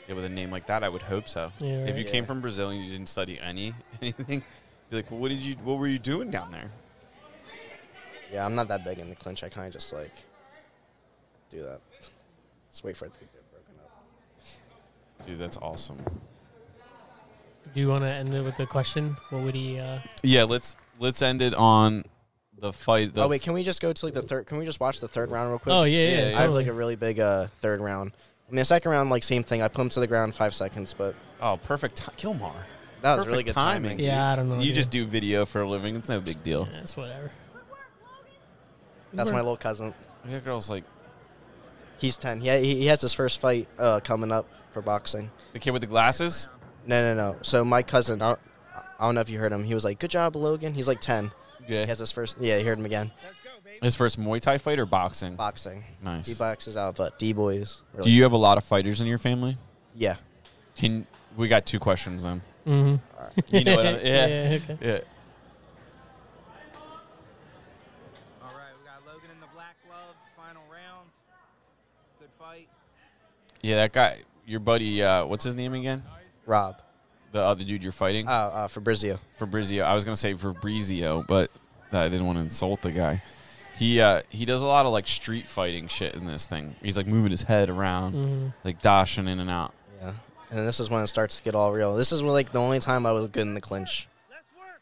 [0.08, 1.52] yeah, with a name like that, I would hope so.
[1.60, 1.98] Yeah, If right.
[1.98, 3.72] you came from Brazil and you didn't study any
[4.02, 4.42] anything,
[4.90, 5.54] be like, well, what did you?
[5.62, 6.70] What were you doing down there?
[8.32, 9.42] Yeah, I'm not that big in the clinch.
[9.42, 10.12] I kind of just like
[11.50, 11.80] do that.
[12.70, 15.26] Just wait for it to get broken up.
[15.26, 15.98] Dude, that's awesome.
[17.74, 19.16] Do you want to end it with a question?
[19.30, 19.78] What would he?
[19.78, 22.04] Uh, Yeah, let's let's end it on
[22.58, 23.14] the fight.
[23.14, 24.46] The oh wait, can we just go to like the third?
[24.46, 25.74] Can we just watch the third round real quick?
[25.74, 26.08] oh yeah, yeah.
[26.18, 26.38] Yeah, yeah.
[26.38, 28.12] I have like a really big uh, third round.
[28.48, 29.62] I mean, the second round, like same thing.
[29.62, 32.52] I put him to the ground five seconds, but oh, perfect ti- Kilmar.
[33.02, 33.98] that was Perfect really good timing.
[33.98, 34.58] Yeah, I don't know.
[34.58, 34.74] You dude.
[34.76, 35.96] just do video for a living.
[35.96, 36.68] It's no big deal.
[36.72, 37.30] Yeah, it's whatever.
[39.16, 39.94] That's my little cousin.
[40.26, 40.84] That girl's like
[41.98, 42.40] He's ten.
[42.40, 45.30] He he has his first fight uh, coming up for boxing.
[45.54, 46.48] the kid with the glasses.
[46.86, 47.38] No, no, no.
[47.42, 48.32] So my cousin, I,
[48.98, 49.64] I don't know if you heard him.
[49.64, 51.30] He was like, "Good job, Logan." He's like ten.
[51.66, 52.36] Yeah, He has his first.
[52.38, 53.10] Yeah, you heard him again.
[53.24, 53.78] Let's go, baby.
[53.82, 55.36] his first Muay Thai fight or boxing.
[55.36, 55.82] Boxing.
[56.02, 56.26] Nice.
[56.26, 57.80] He boxes out, but D boys.
[58.02, 59.56] Do you have a lot of fighters in your family?
[59.94, 60.16] Yeah.
[60.76, 61.06] Can
[61.36, 62.42] we got two questions then?
[62.66, 63.56] Mm-hmm.
[63.56, 63.86] You know what?
[63.86, 64.26] I, yeah.
[64.26, 64.58] yeah.
[64.62, 64.78] Okay.
[64.82, 64.98] yeah.
[68.42, 70.18] All right, we got Logan in the black gloves.
[70.36, 71.08] Final round.
[71.08, 72.15] Good fight.
[73.62, 76.02] Yeah, that guy, your buddy, uh, what's his name again?
[76.44, 76.80] Rob.
[77.32, 78.28] The other dude you're fighting?
[78.28, 79.18] Uh, uh, Fabrizio.
[79.36, 79.84] Fabrizio.
[79.84, 81.50] I was gonna say Fabrizio, but
[81.92, 83.22] I didn't want to insult the guy.
[83.76, 86.76] He uh, he does a lot of like street fighting shit in this thing.
[86.82, 88.54] He's like moving his head around, Mhm.
[88.64, 89.74] like dashing in and out.
[90.00, 90.12] Yeah.
[90.50, 91.94] And this is when it starts to get all real.
[91.96, 94.08] This is when, like the only time I was good in the clinch.
[94.30, 94.80] Let's work.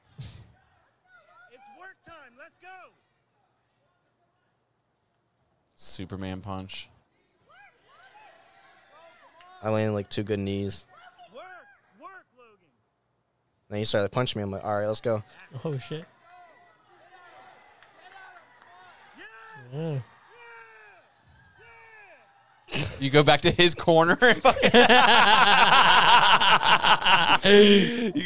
[1.50, 2.32] it's work time.
[2.38, 2.68] Let's go.
[5.74, 6.88] Superman punch.
[9.64, 10.84] I landed like two good knees.
[11.34, 11.42] Work.
[13.70, 14.44] then he started punching me.
[14.44, 15.24] I'm like, all right, let's go.
[15.64, 16.04] Oh shit.
[19.72, 19.98] Yeah.
[22.98, 24.16] You go back to his corner.
[24.20, 24.32] you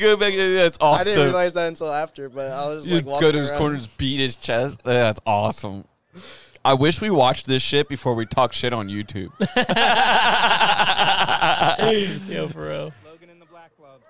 [0.01, 0.35] go back.
[0.37, 1.01] That's awesome.
[1.01, 3.59] I didn't realize that until after, but I was You like, go to his around.
[3.59, 4.83] corner, just beat his chest.
[4.85, 5.85] That's awesome.
[6.65, 9.31] I wish we watched this shit before we talk shit on YouTube.
[12.29, 12.93] Yo, for real.
[13.07, 14.05] Logan in the black gloves.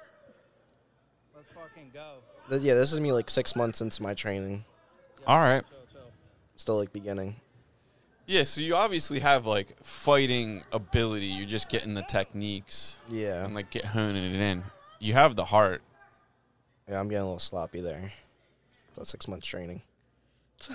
[1.37, 2.15] Let's fucking go.
[2.49, 4.65] Th- Yeah, this is me like six months into my training.
[5.27, 5.63] All right.
[5.69, 6.11] Chill, chill.
[6.57, 7.37] Still like beginning.
[8.27, 11.27] Yeah, so you obviously have like fighting ability.
[11.27, 14.65] You're just getting the techniques Yeah, and like get honing it in.
[14.99, 15.83] You have the heart.
[16.89, 18.13] yeah, I'm getting a little sloppy there.
[18.97, 19.83] So six months training.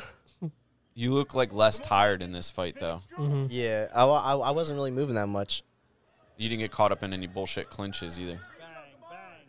[0.96, 3.02] You look like less tired in this fight though.
[3.16, 5.64] hmm Yeah, I, I, I wasn't really moving that much.
[6.38, 8.34] You didn't get caught up in any bullshit clinches either.
[8.60, 8.70] Bang,
[9.10, 9.48] bang.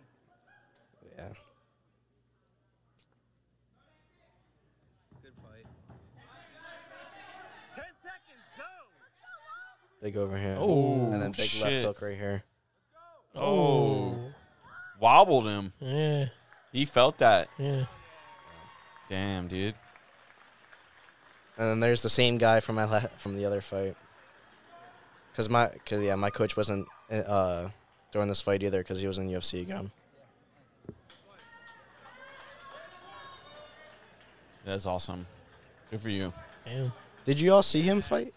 [1.18, 1.28] Yeah,
[5.22, 5.66] Good fight.
[7.74, 8.64] Ten seconds, go!
[10.02, 10.58] big overhand.
[10.60, 11.62] Oh, and then big shit.
[11.62, 12.42] left hook right here.
[13.34, 14.16] Oh.
[15.00, 15.72] Wobbled him.
[15.80, 16.26] Yeah.
[16.72, 17.48] He felt that.
[17.58, 17.84] Yeah.
[19.08, 19.74] Damn, dude.
[21.56, 23.96] And then there's the same guy from my la- from the other fight.
[25.36, 27.68] Cause my, cause yeah, my coach wasn't uh
[28.12, 29.90] during this fight either, cause he was in UFC again.
[34.64, 35.26] That's awesome.
[35.90, 36.32] Good for you.
[36.64, 36.92] Damn.
[37.24, 38.32] Did you all see him fight?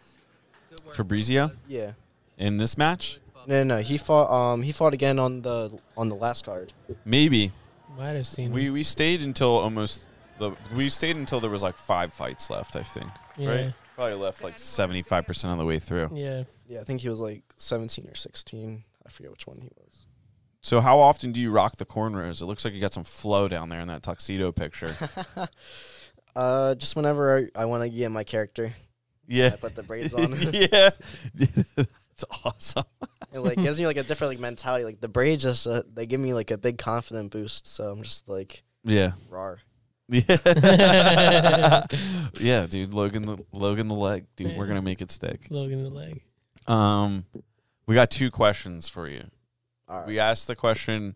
[0.94, 1.94] Fabrizio Yeah.
[2.38, 3.20] in this match?
[3.48, 3.82] No, no, no.
[3.82, 4.30] He fought.
[4.30, 6.74] Um, he fought again on the on the last card.
[7.06, 7.54] Maybe.
[7.98, 8.52] Might have seen.
[8.52, 8.74] We him.
[8.74, 10.04] we stayed until almost
[10.40, 13.10] the we stayed until there was like five fights left, I think.
[13.38, 13.50] Yeah.
[13.50, 13.74] Right?
[13.96, 16.10] Probably left like seventy five percent of the way through.
[16.14, 16.44] Yeah.
[16.68, 18.84] Yeah, I think he was like 17 or 16.
[19.06, 20.06] I forget which one he was.
[20.60, 22.42] So how often do you rock the cornrows?
[22.42, 24.94] It looks like you got some flow down there in that tuxedo picture.
[26.36, 28.72] Uh, just whenever I, I want to get my character,
[29.28, 29.48] yeah.
[29.54, 30.36] I put the braids on.
[30.54, 30.92] yeah.
[32.12, 32.84] It's awesome.
[33.32, 34.84] it like gives me like a different like mentality.
[34.86, 37.68] Like the braids just uh, they give me like a big confident boost.
[37.68, 39.12] So I'm just like Yeah.
[39.30, 39.60] rar.
[40.10, 41.84] Yeah.
[42.40, 42.94] yeah, dude.
[42.94, 44.26] Logan the Logan the leg.
[44.36, 45.48] Dude, we're gonna make it stick.
[45.50, 46.22] Logan the leg.
[46.68, 47.26] Um
[47.86, 49.24] we got two questions for you.
[49.88, 50.08] All right.
[50.08, 51.16] We asked the question.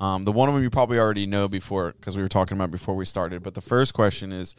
[0.00, 2.70] Um, the one of them you probably already know before because we were talking about
[2.70, 3.42] before we started.
[3.42, 4.54] But the first question is,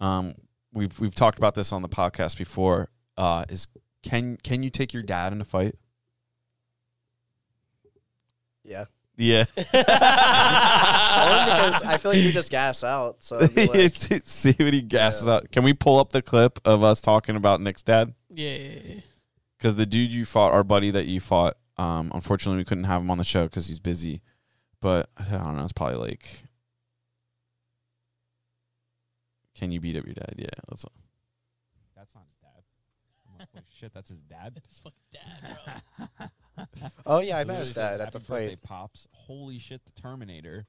[0.00, 0.34] um,
[0.72, 2.88] we've we've talked about this on the podcast before.
[3.16, 3.68] Uh, is
[4.02, 5.74] can can you take your dad in a fight?
[8.64, 8.84] yeah.
[9.16, 9.44] Yeah.
[11.10, 13.22] Only because I feel like you just gas out.
[13.24, 13.92] So I'd be like,
[14.24, 15.34] See what he gasses Yeah.
[15.34, 15.50] out.
[15.50, 18.14] Can we pull up the clip of us talking about Nick's dad?
[18.28, 18.50] Yeah.
[18.56, 19.00] yeah, yeah.
[19.58, 23.00] Because the dude you fought, our buddy that you fought, um, unfortunately we couldn't have
[23.02, 24.20] him on the show because he's busy.
[24.80, 25.64] But I don't know.
[25.64, 26.44] It's probably like,
[29.54, 30.34] can you beat up your dad?
[30.36, 30.84] Yeah, that's.
[31.96, 32.62] That's not his dad.
[33.26, 34.60] I'm like, holy shit, that's his dad.
[34.64, 35.56] It's fucking dad,
[36.18, 36.26] bro.
[37.06, 38.62] oh yeah, I met Literally his says, dad at the "Happy birthday, fight.
[38.62, 39.08] Pops.
[39.12, 40.66] Holy shit, the Terminator.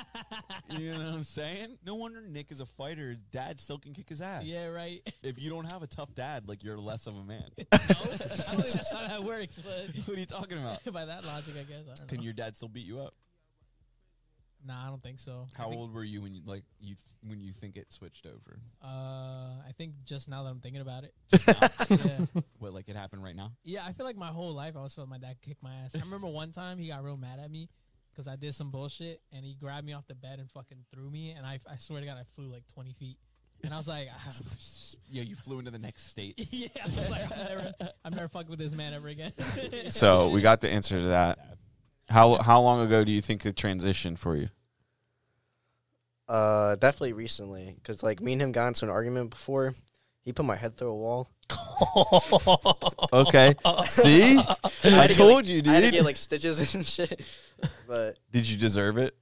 [0.70, 1.78] you know what I'm saying?
[1.84, 3.10] No wonder Nick is a fighter.
[3.10, 4.44] His dad still can kick his ass.
[4.44, 5.00] yeah, right.
[5.22, 7.44] If you don't have a tough dad, like you're less of a man.
[7.58, 7.88] no, I don't
[8.18, 9.58] think that's how that works.
[9.64, 10.80] But what are you talking about?
[10.92, 11.84] by that logic, I guess.
[11.90, 12.24] I don't Can know.
[12.24, 13.14] your dad still beat you up?
[14.64, 15.48] Nah, I don't think so.
[15.54, 16.94] How think- old were you when you like you
[17.26, 18.58] when you think it switched over?
[18.82, 18.86] Uh,
[19.66, 21.14] I think just now that I'm thinking about it.
[21.32, 21.68] Now?
[22.34, 22.40] yeah.
[22.58, 23.52] what like it happened right now?
[23.64, 25.94] Yeah, I feel like my whole life I always felt my dad kick my ass.
[25.96, 27.68] I remember one time he got real mad at me
[28.12, 31.10] because I did some bullshit and he grabbed me off the bed and fucking threw
[31.10, 33.16] me and I, I swear to God I flew like 20 feet
[33.64, 34.32] and I was like, ah,
[35.10, 36.34] Yeah, you flew into the next state.
[36.50, 37.74] yeah, I was like, I'm never,
[38.04, 39.32] I'm never fucking with this man ever again.
[39.90, 41.38] So we got the answer to that.
[42.12, 44.48] How how long ago do you think it transitioned for you?
[46.28, 49.74] Uh, definitely recently, cause like me and him got into an argument before.
[50.24, 51.30] He put my head through a wall.
[53.12, 53.54] Okay.
[53.86, 54.38] See,
[54.84, 55.68] I, had to get, told like- you, dude.
[55.72, 57.20] I had to get like stitches and shit.
[57.86, 59.14] But Did you deserve it?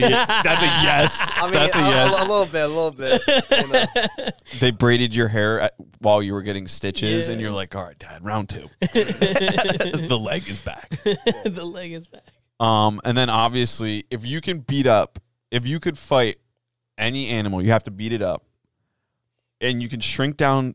[0.00, 1.26] Yeah, that's a yes.
[1.36, 2.18] I mean, that's a a, a- yes.
[2.20, 3.22] a little bit, a little bit.
[3.50, 4.30] you know.
[4.60, 7.98] they braided your hair at, while you were getting stitches, and you're like, "All right,
[7.98, 8.68] Dad, round two.
[8.80, 10.88] the leg is back."
[11.44, 12.22] the leg is back.
[12.60, 15.18] Um, and then obviously, if you can beat up,
[15.50, 16.38] if you could fight
[16.96, 18.44] any animal, you have to beat it up,
[19.60, 20.74] and you can shrink down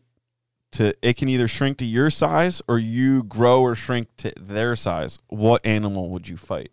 [0.73, 0.93] to.
[1.01, 5.19] It can either shrink to your size or you grow or shrink to their size.
[5.27, 6.71] What animal would you fight?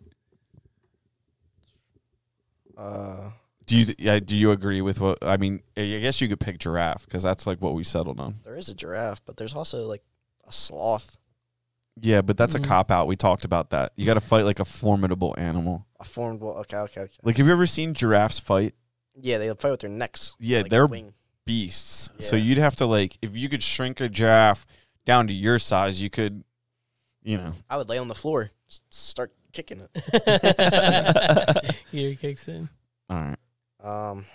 [2.77, 3.31] Uh,
[3.65, 5.61] Do you yeah, do you agree with what I mean?
[5.75, 8.39] I guess you could pick giraffe because that's like what we settled on.
[8.43, 10.03] there is a giraffe, but there's also like
[10.47, 11.17] a sloth.
[11.99, 12.63] Yeah, but that's Mhm.
[12.63, 13.07] a cop out.
[13.07, 13.91] We talked about that.
[13.95, 15.87] You got to fight like a formidable animal.
[15.99, 16.49] A formidable.
[16.59, 17.13] Okay, okay, okay.
[17.23, 18.75] Like, have you ever seen giraffes fight?
[19.19, 20.35] yeah, they fight with their necks.
[20.39, 21.15] Yeah, like they're wing.
[21.43, 22.11] beasts.
[22.19, 24.67] So you'd have to like, if you could shrink a giraffe
[25.05, 26.43] down to your size, you could,
[27.23, 27.53] you know.
[27.67, 28.51] I would lay on the floor,
[28.91, 29.89] start kicking it.
[31.97, 32.69] Here it kicks in.
[33.09, 33.37] All right.
[33.83, 34.25] Um,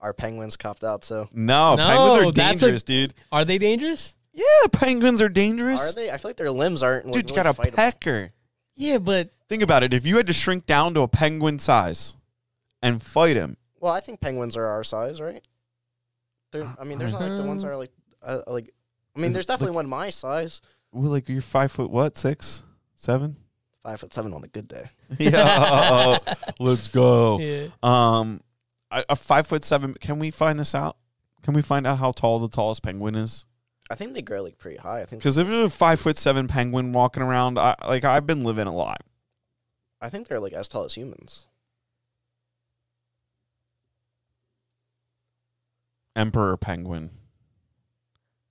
[0.00, 1.04] our penguins copped out.
[1.04, 3.14] So No, No, penguins are that's a- dangerous, dude.
[3.30, 4.16] Are they dangerous?
[4.32, 5.80] Yeah, penguins are dangerous.
[5.90, 6.10] are they?
[6.10, 7.04] I feel like their limbs aren't.
[7.04, 7.74] like, Dude, you really got a fightable.
[7.76, 8.32] pecker.
[8.76, 9.92] Yeah, but Think about it.
[9.92, 12.16] If you had to shrink down to a penguin size
[12.80, 15.46] and fight him, Well, I think penguins are our size, right?
[16.52, 17.74] They're, I mean, there's not like the ones that Uh-huh.
[17.74, 17.90] are like,
[18.22, 18.72] uh, like.
[19.14, 20.62] I mean, Is- there's definitely like- one my size.
[20.92, 22.62] well, like you're five foot what, six,
[22.96, 23.36] seven?
[23.82, 24.88] Five foot seven on a good day.
[25.18, 26.18] yeah,
[26.60, 27.38] let's go.
[27.40, 27.66] yeah.
[27.82, 28.40] Um,
[28.92, 29.94] a a five foot seven.
[29.94, 30.96] Can we find this out?
[31.42, 33.44] Can we find out how tall the tallest penguin is?
[33.90, 35.02] I think they grow like pretty high.
[35.02, 35.20] I think.
[35.20, 38.68] Because if there's a five foot seven penguin walking around, I, like I've been living
[38.68, 39.02] a lot.
[40.00, 41.48] I think they're like as tall as humans.
[46.14, 47.10] Emperor penguin,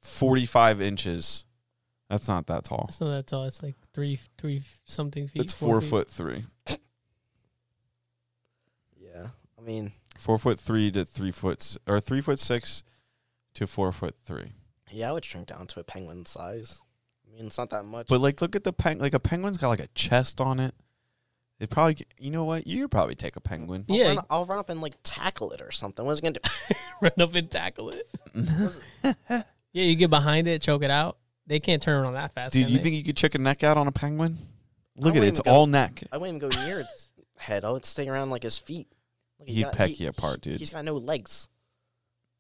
[0.02, 1.46] forty five inches.
[2.12, 2.88] That's not that tall.
[2.90, 3.46] It's not that tall.
[3.46, 5.42] It's like three, three something feet.
[5.44, 5.90] It's four feet.
[5.90, 6.44] foot three.
[9.00, 9.28] Yeah.
[9.58, 12.84] I mean, Four foot three to three foot s- or three foot six
[13.56, 14.52] to four foot three.
[14.92, 16.82] yeah, I would shrink down to a penguin size.
[17.28, 18.08] I mean, it's not that much.
[18.08, 19.00] But like, look at the peng.
[19.00, 20.76] Like a penguin's got like a chest on it.
[21.60, 21.94] It probably.
[21.96, 22.68] g- You know what?
[22.68, 23.86] You could probably take a penguin.
[23.90, 24.08] I'll Yeah.
[24.10, 26.06] run, I'll run up and like tackle it or something.
[26.06, 26.76] What's it gonna do?
[27.02, 28.10] Run up and tackle it.
[29.74, 31.18] Yeah, you get behind it, choke it out.
[31.48, 32.54] They can't turn around that fast.
[32.54, 32.84] Dude, you they?
[32.84, 34.38] think you could check a neck out on a penguin?
[34.96, 35.28] Look at it.
[35.28, 36.04] It's go- all neck.
[36.12, 37.66] I wouldn't even go near its head.
[37.66, 38.88] I would stay around like his feet.
[39.40, 40.60] Look, he He'd got- peck he- you apart, dude.
[40.60, 41.50] He's got no legs.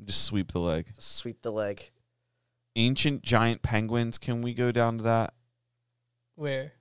[0.04, 0.88] Just sweep the leg.
[0.96, 1.90] Just sweep the leg.
[2.76, 4.18] Ancient giant penguins.
[4.18, 5.34] Can we go down to that?
[6.36, 6.74] where?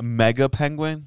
[0.00, 1.06] A mega penguin?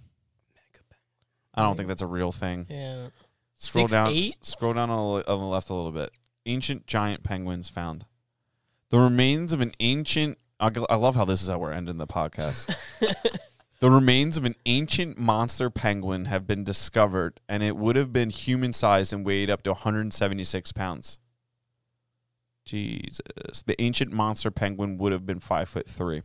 [0.55, 1.53] Mega penguin.
[1.53, 2.65] I don't think that's a real thing.
[2.69, 3.07] Yeah.
[3.55, 4.09] Scroll Six, down.
[4.11, 4.37] eight?
[4.41, 6.11] s- Scroll down on the, on the left a little bit.
[6.45, 8.05] Ancient giant penguins found.
[8.89, 10.37] The remains of an ancient.
[10.59, 12.75] I love how this is how we're ending the podcast.
[13.79, 18.29] the remains of an ancient monster penguin have been discovered, and it would have been
[18.29, 21.19] human sized and weighed up to 176 pounds.
[22.65, 23.21] Jesus,
[23.65, 26.23] the ancient monster penguin would have been five foot three.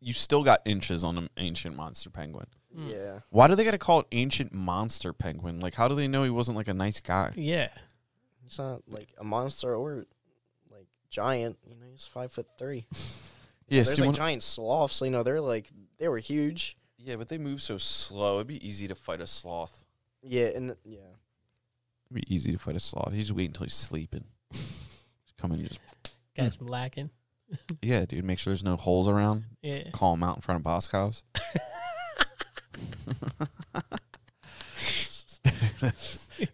[0.00, 2.46] You still got inches on an ancient monster penguin.
[2.74, 2.88] Hmm.
[2.88, 3.18] Yeah.
[3.30, 5.60] Why do they got to call it ancient monster penguin?
[5.60, 7.32] Like, how do they know he wasn't like a nice guy?
[7.36, 7.68] Yeah.
[8.44, 10.06] It's not like a monster or like
[11.12, 11.56] giant.
[11.64, 12.86] You know, he's five foot three.
[13.68, 15.00] Yeah, There's see, like giant sloths.
[15.00, 16.76] You know, they're like they were huge.
[16.98, 18.34] yeah, but they move so slow.
[18.34, 19.86] It'd be easy to fight a sloth.
[20.22, 20.98] Yeah, and yeah.
[22.10, 23.14] It'd be easy to fight a sloth.
[23.14, 24.24] You just wait until he's sleeping.
[24.52, 25.80] just come in, and just
[26.36, 27.08] Catch them lacking.
[27.80, 28.24] yeah, dude.
[28.24, 29.44] Make sure there's no holes around.
[29.62, 29.88] Yeah.
[29.92, 31.22] Call him out in front of Boscov's.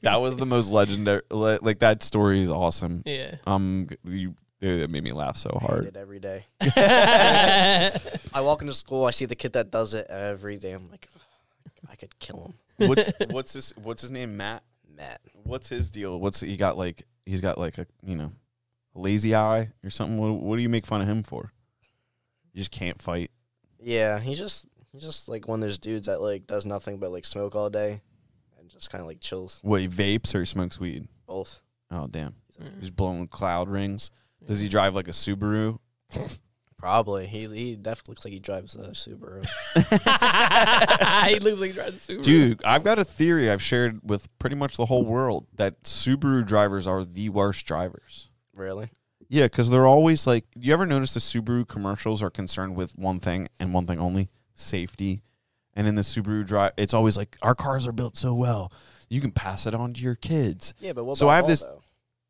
[0.03, 1.23] that was the most legendary.
[1.31, 3.03] le- Like that story is awesome.
[3.07, 3.37] Yeah.
[3.47, 5.87] Um, you it made me laugh so I hard.
[5.87, 6.45] it every day.
[8.35, 10.73] I walk into school, I see the kid that does it every day.
[10.73, 11.09] I'm like,
[11.91, 12.89] I could kill him.
[12.89, 14.37] What's what's his what's his name?
[14.37, 14.63] Matt.
[14.97, 15.21] Matt.
[15.45, 16.19] What's his deal?
[16.21, 17.07] What's he got like?
[17.27, 18.33] He's got like a you know,
[18.95, 20.19] lazy eye or something.
[20.19, 21.53] What, what do you make fun of him for?
[22.53, 23.31] You just can't fight.
[23.81, 27.11] Yeah, he's just he's just like one of those dudes that like does nothing but
[27.13, 28.01] like smoke all day
[28.59, 29.61] and just kind of like chills.
[29.63, 31.07] What he vapes or he smokes weed?
[31.27, 31.61] Both.
[31.91, 32.81] Oh damn, Mm.
[32.81, 34.11] he's blowing cloud rings.
[34.47, 35.79] Does he drive like a Subaru?
[36.79, 37.27] Probably.
[37.27, 39.45] He he definitely looks like he drives a Subaru.
[41.29, 42.23] he looks like he drives a Subaru.
[42.23, 46.47] Dude, I've got a theory I've shared with pretty much the whole world that Subaru
[46.47, 48.29] drivers are the worst drivers.
[48.55, 48.91] really?
[49.31, 50.47] Yeah, because they're always like.
[50.55, 54.31] You ever notice the Subaru commercials are concerned with one thing and one thing only:
[54.55, 55.21] safety.
[55.75, 58.73] And in the Subaru drive, it's always like our cars are built so well,
[59.11, 60.73] you can pass it on to your kids.
[60.81, 61.83] Yeah, but what So about I have all, this- though?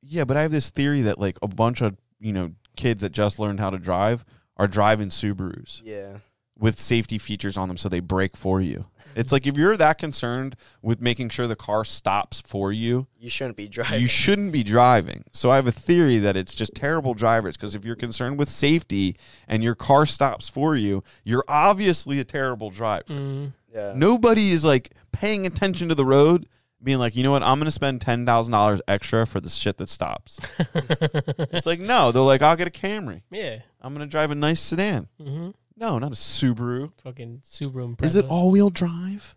[0.02, 3.12] Yeah, but I have this theory that like a bunch of you know kids that
[3.12, 4.24] just learned how to drive
[4.56, 6.18] are driving Subarus Yeah.
[6.58, 8.86] with safety features on them, so they brake for you.
[9.16, 13.30] It's like if you're that concerned with making sure the car stops for you, You
[13.30, 14.00] shouldn't be driving.
[14.00, 15.24] you shouldn't be driving.
[15.32, 18.48] So I have a theory that it's just terrible drivers because if you're concerned with
[18.48, 19.16] safety
[19.48, 23.04] and your car stops for you, you're obviously a terrible driver.
[23.08, 23.52] Mm.
[23.74, 23.94] yeah.
[23.96, 26.46] Nobody is like paying attention to the road,
[26.82, 29.76] being like, you know what, I'm gonna spend ten thousand dollars extra for the shit
[29.78, 30.40] that stops.
[30.74, 33.22] it's like no, they're like, I'll get a Camry.
[33.30, 33.60] Yeah.
[33.80, 35.08] I'm gonna drive a nice sedan.
[35.20, 35.50] Mm-hmm.
[35.76, 36.92] No, not a Subaru.
[37.02, 38.04] Fucking Subaru Impreza.
[38.04, 39.34] Is it all wheel drive?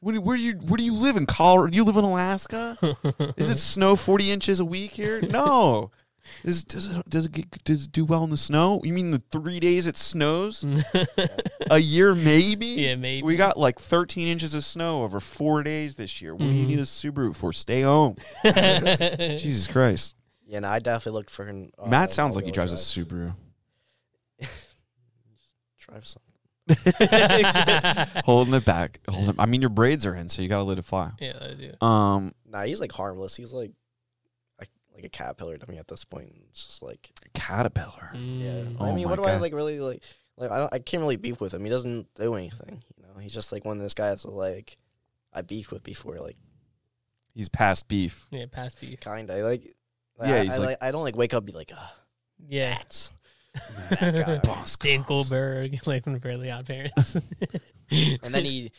[0.00, 1.74] Where, where you where do you live in Colorado?
[1.74, 2.76] You live in Alaska?
[3.38, 5.22] Is it snow forty inches a week here?
[5.22, 5.92] No.
[6.44, 8.80] Does, does, it, does, it get, does it do well in the snow?
[8.84, 10.64] You mean the three days it snows?
[11.70, 12.66] a year, maybe?
[12.66, 13.22] Yeah, maybe.
[13.22, 16.34] We got like 13 inches of snow over four days this year.
[16.34, 17.52] What do you need a Subaru for?
[17.52, 18.16] Stay home.
[18.44, 20.16] Jesus Christ.
[20.46, 21.70] Yeah, no, I definitely looked for an.
[21.78, 23.08] Uh, Matt sounds like he all-wheel drives a drive.
[23.08, 23.34] Subaru.
[25.78, 26.22] Drive some.
[28.24, 29.00] Holding it back.
[29.08, 31.10] Holding it, I mean, your braids are in, so you got to let it fly.
[31.20, 31.86] yeah, I do.
[31.86, 33.36] Um, Nah, he's like harmless.
[33.36, 33.72] He's like,
[34.94, 36.32] like, like a caterpillar to me at this point.
[36.50, 38.10] It's just like, caterpillar.
[38.14, 38.52] yeah.
[38.52, 38.76] Mm.
[38.80, 39.42] Oh I mean, my what do I God.
[39.42, 39.52] like?
[39.52, 40.02] Really like,
[40.36, 41.62] like I, don't, I can't really beef with him.
[41.64, 42.82] He doesn't do anything.
[42.96, 44.76] You know, he's just like one of those guys that like
[45.32, 46.18] I beef with before.
[46.18, 46.36] Like,
[47.34, 48.26] He's past beef.
[48.30, 49.00] Yeah, past beef.
[49.00, 49.64] kinda like.
[50.18, 51.72] like, Yeah, I, he's I, like- like, I don't like wake up and be like,
[51.74, 51.96] ah,
[52.48, 52.74] Yeah.
[52.78, 53.10] that's
[53.90, 54.38] that guy.
[54.38, 54.76] Boss Carlos.
[54.76, 57.16] Dinkleberg, like from Fairly Odd Parents.
[57.90, 58.70] and then he,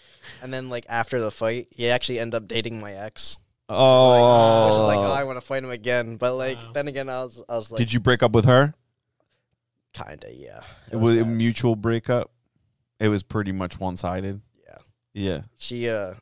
[0.42, 3.38] and then like after the fight, he actually ended up dating my ex.
[3.70, 4.66] Oh.
[4.68, 6.18] Which is like, oh, I want to fight him again.
[6.18, 6.72] But like, Wow.
[6.74, 8.74] then again, I was, I was like, Did you break up with her?
[9.94, 10.62] kinda, yeah.
[10.92, 11.30] It was a bad.
[11.34, 12.30] mutual breakup.
[13.00, 14.42] It was pretty much one sided.
[14.68, 14.78] Yeah.
[15.14, 15.42] Yeah.
[15.58, 16.16] She, uh,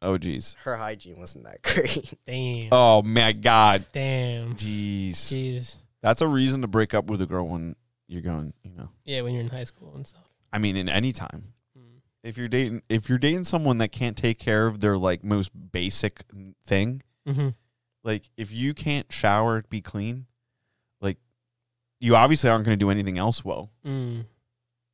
[0.00, 0.56] Oh, geez.
[0.62, 2.14] her hygiene wasn't that great.
[2.26, 2.68] Damn.
[2.70, 3.84] Oh, my God.
[3.92, 4.54] Damn.
[4.54, 5.12] Jeez.
[5.12, 5.76] Jeez.
[6.02, 7.74] That's a reason to break up with a girl when
[8.06, 8.90] you're going, you know.
[9.04, 10.28] Yeah, when you're in high school and stuff.
[10.52, 11.52] I mean, in any time.
[12.24, 15.50] If you're dating, if you're dating someone that can't take care of their like most
[15.72, 16.24] basic
[16.64, 17.48] thing, Mm-hmm.
[18.04, 20.24] like if you can't shower, be clean,
[21.02, 21.18] like
[22.00, 23.70] you obviously aren't going to do anything else well.
[23.86, 24.24] Mm.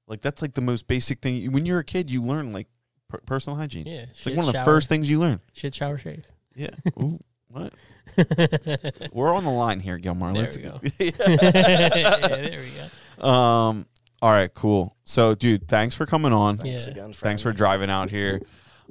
[0.09, 1.53] Like that's like the most basic thing.
[1.53, 2.67] When you're a kid, you learn like
[3.09, 3.87] per- personal hygiene.
[3.87, 4.07] Yeah.
[4.11, 5.41] It's like one of the first things you learn.
[5.53, 6.27] Shit, shower, shave.
[6.57, 6.71] Yeah.
[7.01, 7.73] Ooh, what?
[9.13, 10.33] We're on the line here, Gilmar.
[10.35, 10.81] There Let's we go.
[10.99, 13.27] yeah, there we go.
[13.29, 13.87] Um.
[14.25, 14.53] All right.
[14.55, 14.97] Cool.
[15.05, 16.57] So, dude, thanks for coming on.
[16.57, 16.93] Thanks Yeah.
[16.93, 17.13] again.
[17.13, 17.59] For Thanks for having me.
[17.59, 18.41] driving out here.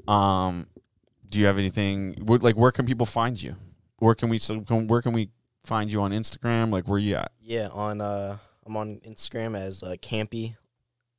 [0.07, 0.67] Um.
[1.27, 2.13] Do you have anything?
[2.21, 3.55] What, like, where can people find you?
[3.97, 4.37] Where can we?
[4.37, 5.29] So, can, where can we
[5.63, 6.71] find you on Instagram?
[6.71, 7.31] Like, where you at?
[7.41, 8.37] Yeah, on uh,
[8.67, 10.55] I'm on Instagram as uh, campy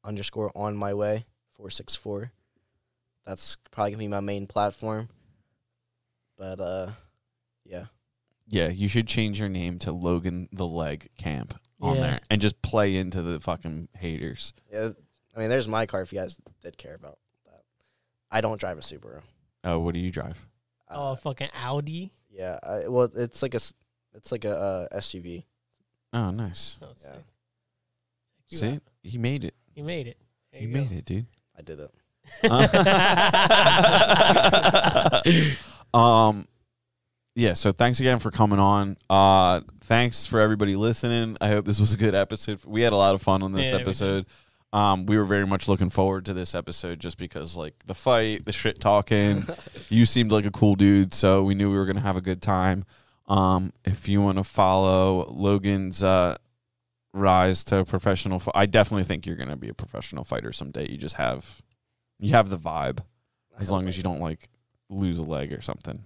[0.04, 1.26] underscore on my way
[1.56, 2.30] four six four.
[3.26, 5.08] That's probably gonna be my main platform.
[6.38, 6.90] But uh,
[7.64, 7.86] yeah,
[8.46, 12.00] Yeah, you should change your name to Logan the Leg Camp on Yeah.
[12.02, 14.52] there and just play into the fucking haters.
[14.72, 14.90] yeah.
[15.36, 17.62] I mean, there's my car if you guys did care about that.
[18.30, 19.20] I don't drive a Subaru.
[19.64, 20.46] Oh, what do you drive?
[20.88, 22.12] Oh, Uh, fucking Audi.
[22.30, 22.58] yeah.
[22.62, 23.60] I, well, it's like a
[24.14, 24.56] it's like a
[24.92, 25.44] uh, SUV.
[26.12, 26.78] Oh, nice.
[26.82, 27.16] Oh, Yeah.
[28.48, 28.82] See, out.
[29.02, 29.54] he made it.
[29.74, 30.18] He made it.
[30.52, 30.96] There He made go.
[30.96, 31.26] it, dude.
[31.58, 31.90] I did it.
[35.94, 36.46] um
[37.34, 38.96] yeah so thanks again for coming on.
[39.10, 41.36] Uh thanks for everybody listening.
[41.40, 42.60] I hope this was a good episode.
[42.64, 44.26] We had a lot of fun on this Yeah, we episode.
[44.72, 48.44] Um we were very much looking forward to this episode just because like the fight
[48.44, 49.44] the shit talking.
[49.90, 52.40] You seemed like a cool dude so we knew we were gonna have a good
[52.42, 52.84] time.
[53.28, 56.36] Um if you want to follow logan's uh
[57.12, 60.90] rise to professional i definitely think you're gonna be a professional fighter someday.
[60.90, 61.62] You just have
[62.18, 63.00] you have the vibe
[63.58, 64.48] as long as you don't like
[64.94, 66.02] lose a leg or something.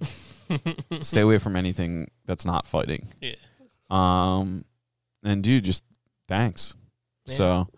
[1.00, 3.08] Stay away from anything that's not fighting.
[3.20, 3.34] Yeah.
[3.90, 4.64] Um,
[5.22, 5.82] and dude, just
[6.26, 6.74] thanks.
[7.26, 7.34] Yeah.
[7.34, 7.68] So,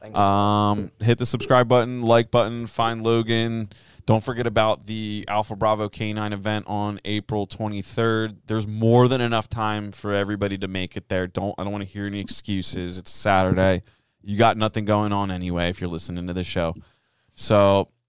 [0.00, 0.18] Thanks.
[0.18, 3.70] um, hit the subscribe button, like button, find Logan.
[4.06, 8.38] Don't forget about the Alpha Bravo K9 event on April 23rd.
[8.46, 11.26] There's more than enough time for everybody to make it there.
[11.26, 12.98] Don't I don't want to hear any excuses.
[12.98, 13.82] It's Saturday.
[14.22, 16.74] You got nothing going on anyway if you're listening to the show.
[17.36, 17.99] So, you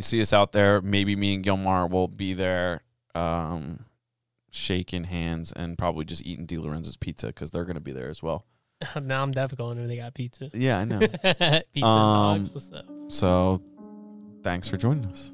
[0.00, 0.80] see us out there.
[0.80, 2.82] Maybe me and Gilmar will be there,
[3.14, 3.84] um,
[4.50, 8.22] shaking hands and probably just eating DeLorenzo's pizza because they're going to be there as
[8.22, 8.46] well.
[9.02, 10.50] now I'm definitely going when they got pizza.
[10.54, 10.98] Yeah, I know.
[11.00, 12.50] pizza and Um, dogs.
[12.50, 12.84] What's up?
[13.08, 13.62] so,
[14.42, 15.32] thanks for joining us.